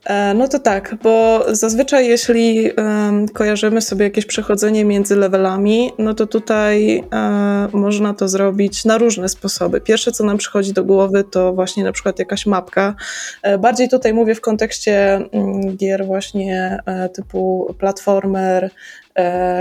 E, 0.07 0.35
No 0.35 0.49
to 0.49 0.59
tak, 0.59 0.97
bo 1.03 1.45
zazwyczaj 1.49 2.09
jeśli 2.09 2.71
em, 2.77 3.29
kojarzymy 3.29 3.81
sobie 3.81 4.05
jakieś 4.05 4.27
przechodzenie 4.27 4.85
między 4.85 5.17
levelami, 5.17 5.93
no 5.99 6.15
to 6.15 6.27
tutaj 6.27 7.05
e, 7.13 7.69
można 7.73 8.15
to 8.15 8.29
zrobić 8.29 8.85
na 8.85 8.99
różne 8.99 9.29
sposoby. 9.29 9.81
Pierwsze, 9.81 10.13
co 10.13 10.25
nam 10.25 10.39
przychodzi 10.39 10.73
do 10.73 10.85
głowy, 10.85 11.25
to 11.25 11.53
właśnie 11.53 11.85
na 11.85 11.93
przykład 11.93 12.19
jakaś 12.19 12.47
mapka. 12.47 12.95
E, 13.43 13.59
bardziej 13.59 13.89
tutaj 13.89 14.15
mówię 14.15 14.35
w 14.35 14.41
kontekście 14.41 15.15
mm, 15.33 15.77
gier 15.77 16.07
właśnie 16.07 16.79
typu 17.15 17.75
platformer, 17.79 18.71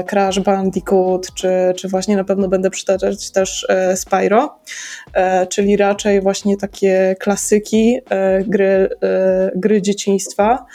Crash 0.08 0.40
Bandicoot, 0.40 1.34
czy, 1.34 1.50
czy 1.76 1.88
właśnie 1.88 2.16
na 2.16 2.24
pewno 2.24 2.48
będę 2.48 2.70
przytaczać 2.70 3.32
też 3.32 3.66
e, 3.70 3.98
Spyro, 3.98 4.60
e, 5.14 5.48
czyli 5.48 5.78
raczej 5.78 6.22
właśnie 6.22 6.58
takie 6.58 7.16
klasyki 7.20 8.00
e, 8.10 8.44
gry, 8.44 8.90
e, 9.04 9.52
gry 9.56 9.82
dzieciństwa, 9.82 10.66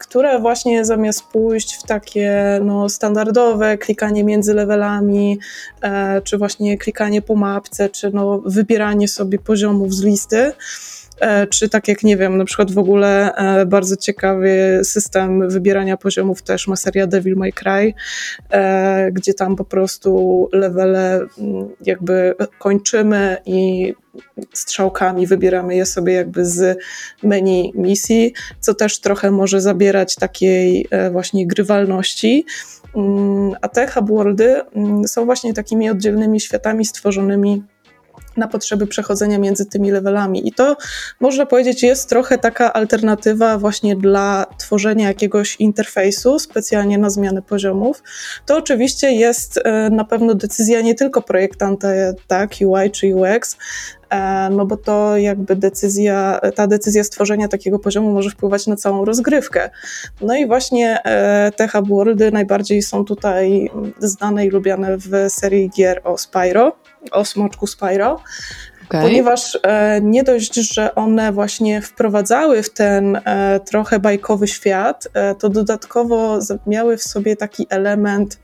które 0.00 0.40
właśnie 0.40 0.84
zamiast 0.84 1.22
pójść 1.22 1.74
w 1.76 1.82
takie 1.82 2.60
no, 2.64 2.88
standardowe 2.88 3.78
klikanie 3.78 4.24
między 4.24 4.54
levelami, 4.54 5.38
e, 5.82 6.22
czy 6.22 6.38
właśnie 6.38 6.78
klikanie 6.78 7.22
po 7.22 7.34
mapce, 7.34 7.88
czy 7.88 8.10
no, 8.10 8.42
wybieranie 8.46 9.08
sobie 9.08 9.38
poziomów 9.38 9.94
z 9.94 10.02
listy, 10.02 10.38
e, 10.38 10.52
czy 11.50 11.68
tak 11.68 11.88
jak 11.88 12.02
nie 12.02 12.16
wiem, 12.16 12.38
na 12.38 12.44
przykład 12.44 12.70
w 12.70 12.78
ogóle 12.78 13.34
e, 13.34 13.66
bardzo 13.66 13.96
ciekawy 13.96 14.80
system 14.82 15.48
wybierania 15.48 15.96
poziomów 15.96 16.42
też 16.42 16.68
ma 16.68 16.76
seria 16.76 17.06
Devil 17.06 17.36
May 17.36 17.52
Cry, 17.52 17.94
e, 18.50 19.12
gdzie 19.12 19.34
tam 19.34 19.56
po 19.56 19.64
prostu 19.64 20.48
levele 20.52 21.26
mm, 21.38 21.68
jakby 21.80 22.34
kończymy 22.58 23.36
i 23.46 23.94
strzałkami 24.52 25.26
wybieramy 25.26 25.76
je 25.76 25.86
sobie 25.86 26.12
jakby 26.12 26.44
z 26.44 26.78
menu 27.22 27.72
misji, 27.74 28.32
co 28.60 28.74
też 28.74 29.00
trochę 29.00 29.30
może 29.30 29.60
zabierać 29.60 30.14
takiej 30.14 30.86
e, 30.90 31.10
właśnie 31.10 31.46
grywalności. 31.46 32.46
Mm, 32.96 33.52
A 33.60 33.68
te 33.68 33.86
hubworldy 33.86 34.60
mm, 34.60 35.08
są 35.08 35.24
właśnie 35.24 35.54
takimi 35.54 35.90
oddzielnymi 35.90 36.40
światami 36.40 36.84
stworzonymi 36.84 37.62
na 38.36 38.48
potrzeby 38.48 38.86
przechodzenia 38.86 39.38
między 39.38 39.66
tymi 39.66 39.90
levelami. 39.90 40.48
I 40.48 40.52
to 40.52 40.76
można 41.20 41.46
powiedzieć 41.46 41.82
jest 41.82 42.08
trochę 42.08 42.38
taka 42.38 42.72
alternatywa 42.72 43.58
właśnie 43.58 43.96
dla 43.96 44.46
tworzenia 44.58 45.08
jakiegoś 45.08 45.56
interfejsu 45.56 46.38
specjalnie 46.38 46.98
na 46.98 47.10
zmianę 47.10 47.42
poziomów. 47.42 48.02
To 48.46 48.56
oczywiście 48.56 49.12
jest 49.12 49.60
e, 49.64 49.90
na 49.90 50.04
pewno 50.04 50.34
decyzja 50.34 50.80
nie 50.80 50.94
tylko 50.94 51.22
projektanta, 51.22 51.88
tak, 52.26 52.50
UI 52.60 52.90
czy 52.90 53.14
UX, 53.14 53.56
e, 54.10 54.50
no 54.50 54.66
bo 54.66 54.76
to 54.76 55.16
jakby 55.16 55.56
decyzja, 55.56 56.40
ta 56.54 56.66
decyzja 56.66 57.04
stworzenia 57.04 57.48
takiego 57.48 57.78
poziomu 57.78 58.12
może 58.12 58.30
wpływać 58.30 58.66
na 58.66 58.76
całą 58.76 59.04
rozgrywkę. 59.04 59.70
No 60.20 60.36
i 60.36 60.46
właśnie 60.46 61.04
e, 61.04 61.52
te 61.56 61.68
hubworldy 61.68 62.32
najbardziej 62.32 62.82
są 62.82 63.04
tutaj 63.04 63.70
znane 63.98 64.46
i 64.46 64.50
lubiane 64.50 64.96
w 64.98 65.10
serii 65.28 65.70
gier 65.70 66.00
o 66.04 66.18
Spyro, 66.18 66.72
o 67.10 67.24
smoczku 67.24 67.66
Spyro, 67.66 68.20
Okej. 68.84 69.02
ponieważ 69.02 69.58
e, 69.62 70.00
nie 70.02 70.22
dość, 70.22 70.54
że 70.54 70.94
one 70.94 71.32
właśnie 71.32 71.82
wprowadzały 71.82 72.62
w 72.62 72.70
ten 72.70 73.20
e, 73.24 73.60
trochę 73.60 73.98
bajkowy 73.98 74.48
świat, 74.48 75.08
e, 75.14 75.34
to 75.34 75.48
dodatkowo 75.48 76.38
miały 76.66 76.96
w 76.96 77.02
sobie 77.02 77.36
taki 77.36 77.66
element, 77.70 78.38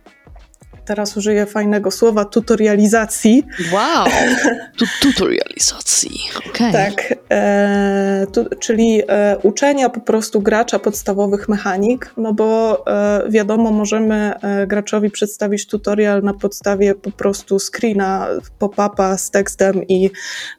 teraz 0.88 1.16
użyję 1.16 1.46
fajnego 1.46 1.90
słowa, 1.90 2.24
tutorializacji. 2.24 3.46
Wow, 3.72 4.06
tu 4.78 4.84
tutorializacji. 5.00 6.20
Okej. 6.48 6.72
Tak, 6.72 7.14
e, 7.30 8.26
tu, 8.32 8.46
czyli 8.60 9.02
e, 9.08 9.36
uczenia 9.42 9.88
po 9.88 10.00
prostu 10.00 10.40
gracza 10.40 10.78
podstawowych 10.78 11.48
mechanik, 11.48 12.12
no 12.16 12.32
bo 12.34 12.84
e, 12.86 13.22
wiadomo, 13.30 13.70
możemy 13.70 14.32
e, 14.42 14.66
graczowi 14.66 15.10
przedstawić 15.10 15.66
tutorial 15.66 16.22
na 16.22 16.34
podstawie 16.34 16.94
po 16.94 17.10
prostu 17.10 17.58
screena, 17.58 18.26
pop-upa 18.58 19.18
z 19.18 19.30
tekstem 19.30 19.86
i 19.88 20.10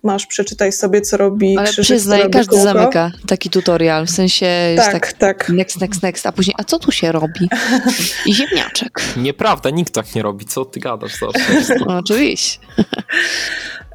masz 0.03 0.25
przeczytaj 0.25 0.71
sobie, 0.71 1.01
co 1.01 1.17
robi 1.17 1.57
Ale 1.57 1.67
krzyżyk, 1.67 1.87
co 1.87 1.93
przyznaj, 1.93 2.21
robi 2.21 2.33
każdy 2.33 2.55
kółko. 2.55 2.63
zamyka 2.63 3.11
taki 3.27 3.49
tutorial, 3.49 4.05
w 4.05 4.09
sensie 4.09 4.45
jest 4.45 4.91
Tak, 4.91 4.93
tak, 4.93 5.13
tak. 5.13 5.49
next, 5.49 5.81
next, 5.81 6.03
next, 6.03 6.25
a 6.25 6.31
później, 6.31 6.55
a 6.59 6.63
co 6.63 6.79
tu 6.79 6.91
się 6.91 7.11
robi? 7.11 7.49
I 8.25 8.33
ziemniaczek. 8.33 9.01
Nieprawda, 9.17 9.69
nikt 9.69 9.93
tak 9.93 10.15
nie 10.15 10.18
robi. 10.21 10.45
Co 10.45 10.65
ty 10.65 10.79
gadasz? 10.79 11.15
Zobacz. 11.19 11.41
No, 11.87 11.97
oczywiście. 11.97 12.59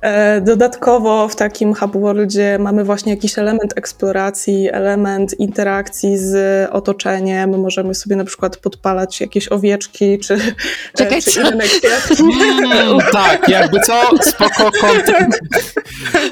E, 0.04 0.40
Dodatkowo 0.40 1.28
w 1.28 1.36
takim 1.36 1.74
hubworldzie 1.74 2.58
mamy 2.60 2.84
właśnie 2.84 3.12
jakiś 3.14 3.38
element 3.38 3.72
eksploracji, 3.76 4.68
element 4.72 5.40
interakcji 5.40 6.18
z 6.18 6.34
otoczeniem. 6.72 7.60
Możemy 7.60 7.94
sobie 7.94 8.16
na 8.16 8.24
przykład 8.24 8.56
podpalać 8.56 9.20
jakieś 9.20 9.48
owieczki 9.48 10.18
czy, 10.18 10.38
Czekaj, 10.96 11.18
e, 11.18 11.22
czy 11.22 11.40
inne 11.40 11.64
kwiatki. 11.64 12.24
Mm, 12.64 12.98
tak, 13.12 13.48
jakby 13.48 13.80
co, 13.80 14.02
spoko, 14.22 14.70
content, 14.80 15.40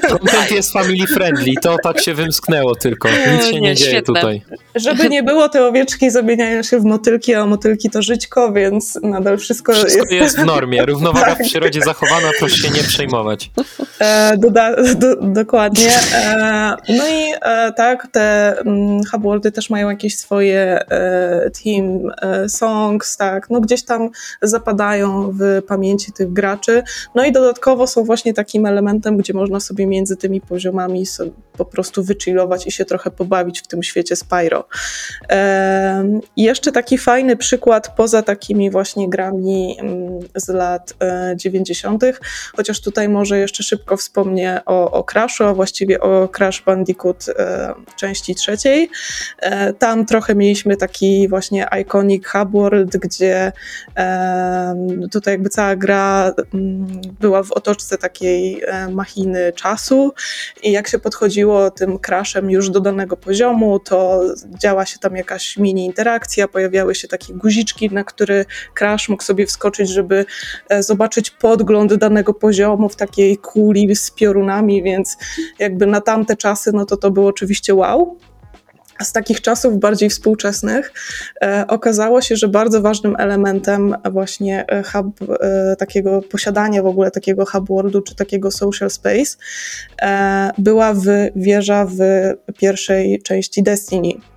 content 0.09 0.51
jest 0.51 0.73
family 0.73 1.07
friendly, 1.07 1.53
to 1.61 1.77
tak 1.83 2.01
się 2.01 2.13
wymsknęło 2.13 2.75
tylko, 2.75 3.09
nic 3.33 3.45
się 3.45 3.53
nie, 3.53 3.59
Nie, 3.59 3.75
dzieje 3.75 3.91
świetne. 3.91 4.15
tutaj. 4.15 4.41
Żeby 4.75 5.09
nie 5.09 5.23
było, 5.23 5.49
te 5.49 5.67
owieczki 5.67 6.11
zamieniają 6.11 6.63
się 6.63 6.79
w 6.79 6.83
motylki, 6.83 7.33
a 7.35 7.45
motylki 7.45 7.89
to 7.89 8.01
żyćko, 8.01 8.51
więc 8.53 8.99
nadal 9.03 9.37
wszystko, 9.37 9.73
Wszystko 9.73 10.05
jest 10.15 10.39
w 10.39 10.45
normie, 10.45 10.85
równowaga 10.85 11.35
w 11.35 11.37
Tak. 11.43 11.47
przyrodzie 11.47 11.81
zachowana, 11.81 12.29
proszę 12.39 12.57
się 12.57 12.69
nie 12.69 12.83
przejmować. 12.83 13.51
E, 13.99 14.37
doda, 14.37 14.75
do, 14.95 15.15
dokładnie. 15.15 15.89
E, 16.15 16.75
no 16.89 17.07
i 17.07 17.33
e, 17.41 17.71
tak, 17.71 18.07
te 18.11 18.57
mm, 18.59 19.01
hubworldy 19.11 19.51
też 19.51 19.69
mają 19.69 19.89
jakieś 19.89 20.17
swoje 20.17 20.79
team 21.63 22.11
songs, 22.47 23.17
tak, 23.17 23.49
no 23.49 23.61
gdzieś 23.61 23.83
tam 23.83 24.09
zapadają 24.41 25.31
w 25.31 25.61
pamięci 25.67 26.11
tych 26.11 26.33
graczy. 26.33 26.83
No 27.15 27.25
i 27.25 27.31
dodatkowo 27.31 27.87
są 27.87 28.03
właśnie 28.03 28.33
takim 28.33 28.65
elementem, 28.65 29.17
gdzie 29.17 29.33
można 29.33 29.59
sobie 29.59 29.87
między 29.87 30.17
tymi 30.17 30.41
poziomami 30.41 31.05
po 31.57 31.65
prostu 31.65 32.03
wychillować 32.03 32.67
i 32.67 32.71
się 32.71 32.85
trochę 32.85 33.11
pobawić 33.11 33.61
w 33.61 33.67
tym 33.67 33.83
świecie 33.83 34.15
Spyro. 34.15 34.67
Jeszcze 36.37 36.71
taki 36.71 36.97
fajny 36.97 37.37
przykład 37.37 37.95
poza 37.95 38.21
takimi 38.21 38.71
właśnie 38.71 39.09
grami 39.09 39.77
mm, 39.79 40.19
z 40.35 40.47
lat 40.47 40.93
e, 40.99 41.33
90., 41.37 42.03
chociaż 42.55 42.81
tutaj 42.81 43.09
może 43.09 43.39
jeszcze 43.39 43.52
szybko 43.61 43.97
wspomnę 43.97 44.61
o, 44.65 44.91
o 44.91 45.03
Crashu, 45.03 45.43
a 45.43 45.53
właściwie 45.53 45.99
o 45.99 46.27
Crash 46.27 46.61
Bandicoot 46.61 47.25
e, 47.29 47.73
części 47.95 48.35
trzeciej. 48.35 48.89
E, 49.39 49.73
tam 49.73 50.05
trochę 50.05 50.35
mieliśmy 50.35 50.77
taki 50.77 51.27
właśnie 51.27 51.67
iconic 51.81 52.27
hub 52.27 52.51
world, 52.51 52.97
gdzie 52.97 53.51
e, 53.97 54.75
tutaj 55.11 55.33
jakby 55.33 55.49
cała 55.49 55.75
gra 55.75 56.33
mm, 56.53 57.01
była 57.19 57.43
w 57.43 57.51
otoczce 57.51 57.97
takiej 57.97 58.61
e, 58.63 58.89
machiny 58.89 59.53
czasu 59.55 60.13
i 60.63 60.71
jak 60.71 60.87
się 60.87 60.99
podchodziło 60.99 61.71
tym 61.71 61.99
crashem 61.99 62.51
już 62.51 62.69
do 62.69 62.79
danego 62.79 63.17
poziomu, 63.17 63.79
to 63.79 64.21
działa 64.61 64.85
się 64.85 64.99
tam 64.99 65.15
jakaś 65.15 65.57
mini 65.57 65.85
interakcja, 65.85 66.47
pojawiały 66.47 66.95
się 66.95 67.07
takie 67.07 67.33
guziczki, 67.33 67.89
na 67.89 68.03
który 68.03 68.45
crash 68.73 69.09
mógł 69.09 69.23
sobie 69.23 69.45
wskoczyć, 69.45 69.89
żeby 69.89 70.25
e, 70.69 70.83
zobaczyć 70.83 71.29
podgląd 71.29 71.93
danego 71.93 72.33
poziomu 72.33 72.89
w 72.89 72.95
takiej 72.95 73.32
kuli 73.37 73.95
z 73.95 74.11
piorunami, 74.11 74.83
więc 74.83 75.17
jakby 75.59 75.85
na 75.87 76.01
tamte 76.01 76.35
czasy, 76.35 76.71
no 76.73 76.85
to 76.85 76.97
to 76.97 77.11
było 77.11 77.27
oczywiście 77.27 77.75
wow. 77.75 78.17
A 78.99 79.03
z 79.03 79.11
takich 79.11 79.41
czasów 79.41 79.79
bardziej 79.79 80.09
współczesnych 80.09 80.93
e, 81.41 81.65
okazało 81.67 82.21
się, 82.21 82.35
że 82.35 82.47
bardzo 82.47 82.81
ważnym 82.81 83.15
elementem 83.19 83.95
właśnie 84.11 84.65
e, 84.67 84.83
hub, 84.83 85.19
e, 85.39 85.75
takiego 85.75 86.21
posiadania 86.21 86.83
w 86.83 86.85
ogóle 86.85 87.11
takiego 87.11 87.45
hub 87.45 87.67
worldu 87.67 88.01
czy 88.01 88.15
takiego 88.15 88.51
social 88.51 88.89
space 88.89 89.37
e, 90.01 90.51
była 90.57 90.93
w, 90.93 91.05
wieża 91.35 91.85
w 91.85 91.97
pierwszej 92.57 93.21
części 93.21 93.63
Destiny. 93.63 94.32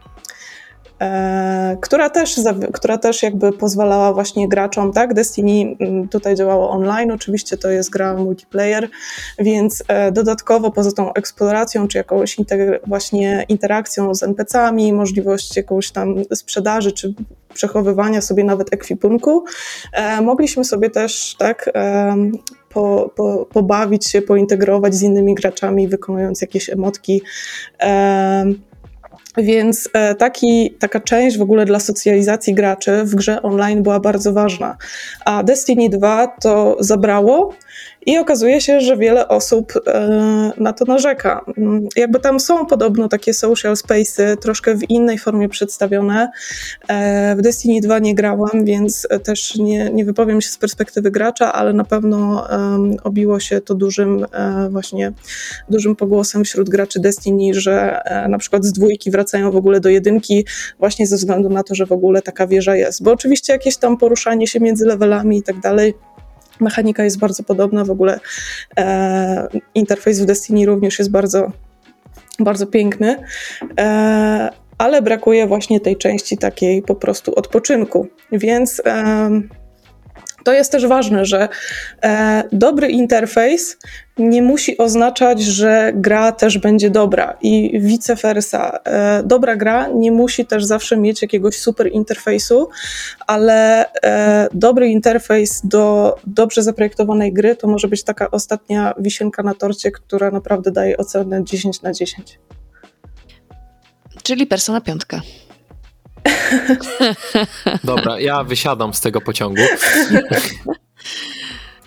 E, 1.00 1.76
która 1.80 2.10
też, 2.10 2.40
która 2.72 2.98
też 2.98 3.22
jakby 3.22 3.52
pozwalała 3.52 4.12
właśnie 4.12 4.48
graczom, 4.48 4.92
tak? 4.92 5.14
Destiny 5.14 5.76
mm, 5.80 6.08
tutaj 6.08 6.34
działało 6.34 6.70
online, 6.70 7.10
oczywiście 7.10 7.56
to 7.56 7.70
jest 7.70 7.90
gra 7.90 8.14
multiplayer, 8.14 8.88
więc 9.38 9.82
e, 9.88 10.12
dodatkowo 10.12 10.70
poza 10.70 10.92
tą 10.92 11.12
eksploracją, 11.12 11.88
czy 11.88 11.98
jakąś 11.98 12.38
inter- 12.38 12.78
właśnie 12.86 13.44
interakcją 13.48 14.14
z 14.14 14.22
NPC-ami, 14.22 14.92
możliwość 14.92 15.56
jakąś 15.56 15.90
tam 15.90 16.14
sprzedaży, 16.34 16.92
czy 16.92 17.14
przechowywania 17.54 18.20
sobie 18.20 18.44
nawet 18.44 18.72
ekwipunku, 18.72 19.44
e, 19.92 20.20
mogliśmy 20.20 20.64
sobie 20.64 20.90
też, 20.90 21.36
tak, 21.38 21.70
po, 22.68 23.10
po, 23.16 23.46
pobawić 23.52 24.10
się, 24.10 24.22
pointegrować 24.22 24.94
z 24.94 25.02
innymi 25.02 25.34
graczami, 25.34 25.88
wykonując 25.88 26.40
jakieś 26.40 26.70
emotki. 26.70 27.22
Więc 29.36 29.88
e, 29.92 30.14
taki, 30.14 30.76
taka 30.78 31.00
część 31.00 31.38
w 31.38 31.42
ogóle 31.42 31.64
dla 31.64 31.80
socjalizacji 31.80 32.54
graczy 32.54 33.04
w 33.04 33.14
grze 33.14 33.42
online 33.42 33.82
była 33.82 34.00
bardzo 34.00 34.32
ważna. 34.32 34.76
A 35.24 35.42
Destiny 35.42 35.88
2 35.88 36.26
to 36.26 36.76
zabrało 36.80 37.54
I 38.06 38.18
okazuje 38.18 38.60
się, 38.60 38.80
że 38.80 38.96
wiele 38.96 39.28
osób 39.28 39.72
e, 39.86 40.52
na 40.56 40.72
to 40.72 40.84
narzeka. 40.84 41.44
Jakby 41.96 42.20
tam 42.20 42.40
są 42.40 42.66
podobno 42.66 43.08
takie 43.08 43.34
social 43.34 43.74
space'y, 43.74 44.36
troszkę 44.36 44.74
w 44.74 44.90
innej 44.90 45.18
formie 45.18 45.48
przedstawione. 45.48 46.30
E, 46.88 47.36
W 47.36 47.42
Destiny 47.42 47.80
2 47.80 47.98
nie 47.98 48.14
grałam, 48.14 48.64
więc 48.64 49.08
też 49.24 49.56
nie, 49.56 49.90
nie 49.90 50.04
wypowiem 50.04 50.40
się 50.40 50.48
z 50.48 50.58
perspektywy 50.58 51.10
gracza, 51.10 51.52
ale 51.52 51.72
na 51.72 51.84
pewno 51.84 52.46
obiło 53.04 53.40
się 53.40 53.60
to 53.60 53.74
dużym 53.74 54.26
e, 54.32 54.68
właśnie 54.70 55.12
dużym 55.68 55.96
pogłosem 55.96 56.44
wśród 56.44 56.68
graczy 56.68 57.00
Destiny, 57.00 57.54
że 57.54 58.00
na 58.28 58.38
przykład 58.38 58.64
z 58.64 58.72
dwójki 58.72 59.10
wracają 59.10 59.50
w 59.50 59.56
ogóle 59.56 59.80
do 59.80 59.88
jedynki 59.88 60.46
właśnie 60.78 61.06
ze 61.06 61.16
względu 61.16 61.48
na 61.48 61.62
to, 61.62 61.74
że 61.74 61.86
w 61.86 61.92
ogóle 61.92 62.22
taka 62.22 62.46
wieża 62.46 62.76
jest. 62.76 63.02
Bo 63.02 63.12
oczywiście 63.12 63.52
jakieś 63.52 63.76
tam 63.76 63.96
poruszanie 63.96 64.46
się 64.46 64.60
między 64.60 64.86
levelami 64.86 65.38
i 65.38 65.42
tak 65.42 65.60
dalej, 65.60 65.94
mechanika 66.60 67.04
jest 67.04 67.18
bardzo 67.18 67.42
podobna, 67.42 67.84
w 67.84 67.90
ogóle 67.90 68.20
e, 68.78 69.48
interfejs 69.74 70.20
w 70.20 70.24
Destiny 70.24 70.66
również 70.66 70.98
jest 70.98 71.10
bardzo, 71.10 71.52
bardzo 72.38 72.66
piękny, 72.66 73.16
e, 73.80 74.50
ale 74.78 75.02
brakuje 75.02 75.46
właśnie 75.46 75.80
tej 75.80 75.96
części 75.96 76.38
takiej 76.38 76.82
po 76.82 76.94
prostu 76.94 77.34
odpoczynku, 77.34 78.06
więc 78.32 78.82
em, 78.84 79.48
to 80.46 80.52
jest 80.52 80.72
też 80.72 80.86
ważne, 80.86 81.24
że 81.24 81.48
e, 82.02 82.42
dobry 82.52 82.88
interfejs 82.88 83.76
nie 84.18 84.42
musi 84.42 84.78
oznaczać, 84.78 85.42
że 85.42 85.92
gra 85.94 86.32
też 86.32 86.58
będzie 86.58 86.90
dobra 86.90 87.36
i 87.42 87.80
vice 87.80 88.14
versa. 88.14 88.78
E, 88.84 89.22
dobra 89.22 89.56
gra 89.56 89.88
nie 89.88 90.12
musi 90.12 90.46
też 90.46 90.64
zawsze 90.64 90.96
mieć 90.96 91.22
jakiegoś 91.22 91.56
super 91.56 91.92
interfejsu, 91.92 92.68
ale 93.26 93.86
e, 93.92 94.48
dobry 94.54 94.88
interfejs 94.88 95.60
do 95.64 96.16
dobrze 96.26 96.62
zaprojektowanej 96.62 97.32
gry 97.32 97.56
to 97.56 97.68
może 97.68 97.88
być 97.88 98.04
taka 98.04 98.30
ostatnia 98.30 98.94
wisienka 98.98 99.42
na 99.42 99.54
torcie, 99.54 99.90
która 99.90 100.30
naprawdę 100.30 100.70
daje 100.70 100.96
ocenę 100.96 101.44
10 101.44 101.82
na 101.82 101.92
10. 101.92 102.38
Czyli 104.22 104.46
Persona 104.46 104.80
5. 104.80 105.02
Dobra, 107.84 108.20
ja 108.20 108.44
wysiadam 108.44 108.94
z 108.94 109.00
tego 109.00 109.20
pociągu. 109.20 109.62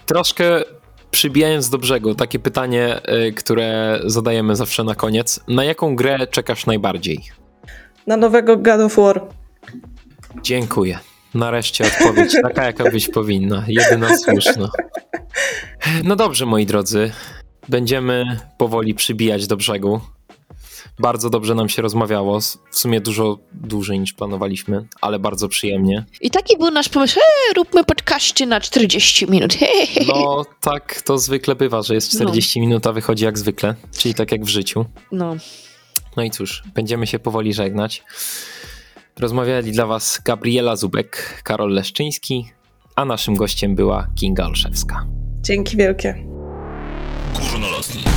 Troszkę 0.05 0.64
przybijając 1.12 1.70
do 1.70 1.78
brzegu, 1.78 2.16
takie 2.16 2.39
pytanie, 2.39 3.01
y, 3.28 3.34
które 3.34 3.99
zadajemy 4.05 4.55
zawsze 4.55 4.84
na 4.84 4.95
koniec. 4.95 5.39
Na 5.47 5.64
jaką 5.64 5.95
grę 5.95 6.28
czekasz 6.28 6.66
najbardziej? 6.66 7.22
Na 8.07 8.18
nowego 8.18 8.57
God 8.57 8.82
of 8.82 8.95
War. 8.95 9.22
Dziękuję. 10.41 10.99
Nareszcie 11.34 11.86
odpowiedź 11.86 12.34
taka, 12.41 12.66
jaka 12.66 12.91
być 12.91 13.10
powinna. 13.10 13.64
Jedyna 13.68 14.18
słuszna. 14.18 14.70
No 16.03 16.16
dobrze, 16.16 16.45
moi 16.45 16.66
drodzy. 16.66 17.12
Będziemy 17.70 18.39
powoli 18.57 18.93
przybijać 18.93 19.47
do 19.47 19.57
brzegu. 19.57 20.01
Bardzo 20.99 21.29
dobrze 21.29 21.55
nam 21.55 21.69
się 21.69 21.81
rozmawiało. 21.81 22.39
W 22.71 22.77
sumie 22.79 23.01
dużo 23.01 23.39
dłużej 23.53 23.99
niż 23.99 24.13
planowaliśmy, 24.13 24.87
ale 25.01 25.19
bardzo 25.19 25.47
przyjemnie. 25.47 26.05
I 26.21 26.31
taki 26.31 26.57
był 26.57 26.71
nasz 26.71 26.89
pomysł, 26.89 27.19
e, 27.19 27.53
róbmy 27.53 27.83
podcaście 27.83 28.45
na 28.45 28.61
40 28.61 29.31
minut. 29.31 29.53
He, 29.53 29.65
he, 29.65 30.05
he. 30.05 30.05
No 30.07 30.45
tak 30.61 31.01
to 31.01 31.17
zwykle 31.17 31.55
bywa, 31.55 31.81
że 31.81 31.95
jest 31.95 32.11
40 32.11 32.59
minut, 32.61 32.87
a 32.87 32.93
wychodzi 32.93 33.25
jak 33.25 33.37
zwykle, 33.37 33.75
czyli 33.97 34.13
tak 34.13 34.31
jak 34.31 34.45
w 34.45 34.47
życiu. 34.47 34.85
No. 35.11 35.35
No 36.17 36.23
i 36.23 36.31
cóż, 36.31 36.63
będziemy 36.75 37.07
się 37.07 37.19
powoli 37.19 37.53
żegnać. 37.53 38.03
Rozmawiali 39.19 39.71
dla 39.71 39.85
Was 39.85 40.21
Gabriela 40.25 40.75
Zubek, 40.75 41.41
Karol 41.43 41.71
Leszczyński, 41.71 42.51
a 42.95 43.05
naszym 43.05 43.35
gościem 43.35 43.75
była 43.75 44.07
Kinga 44.15 44.45
Olszewska. 44.45 45.07
Dzięki 45.41 45.77
wielkie. 45.77 46.25
Górnolotni. 47.39 48.09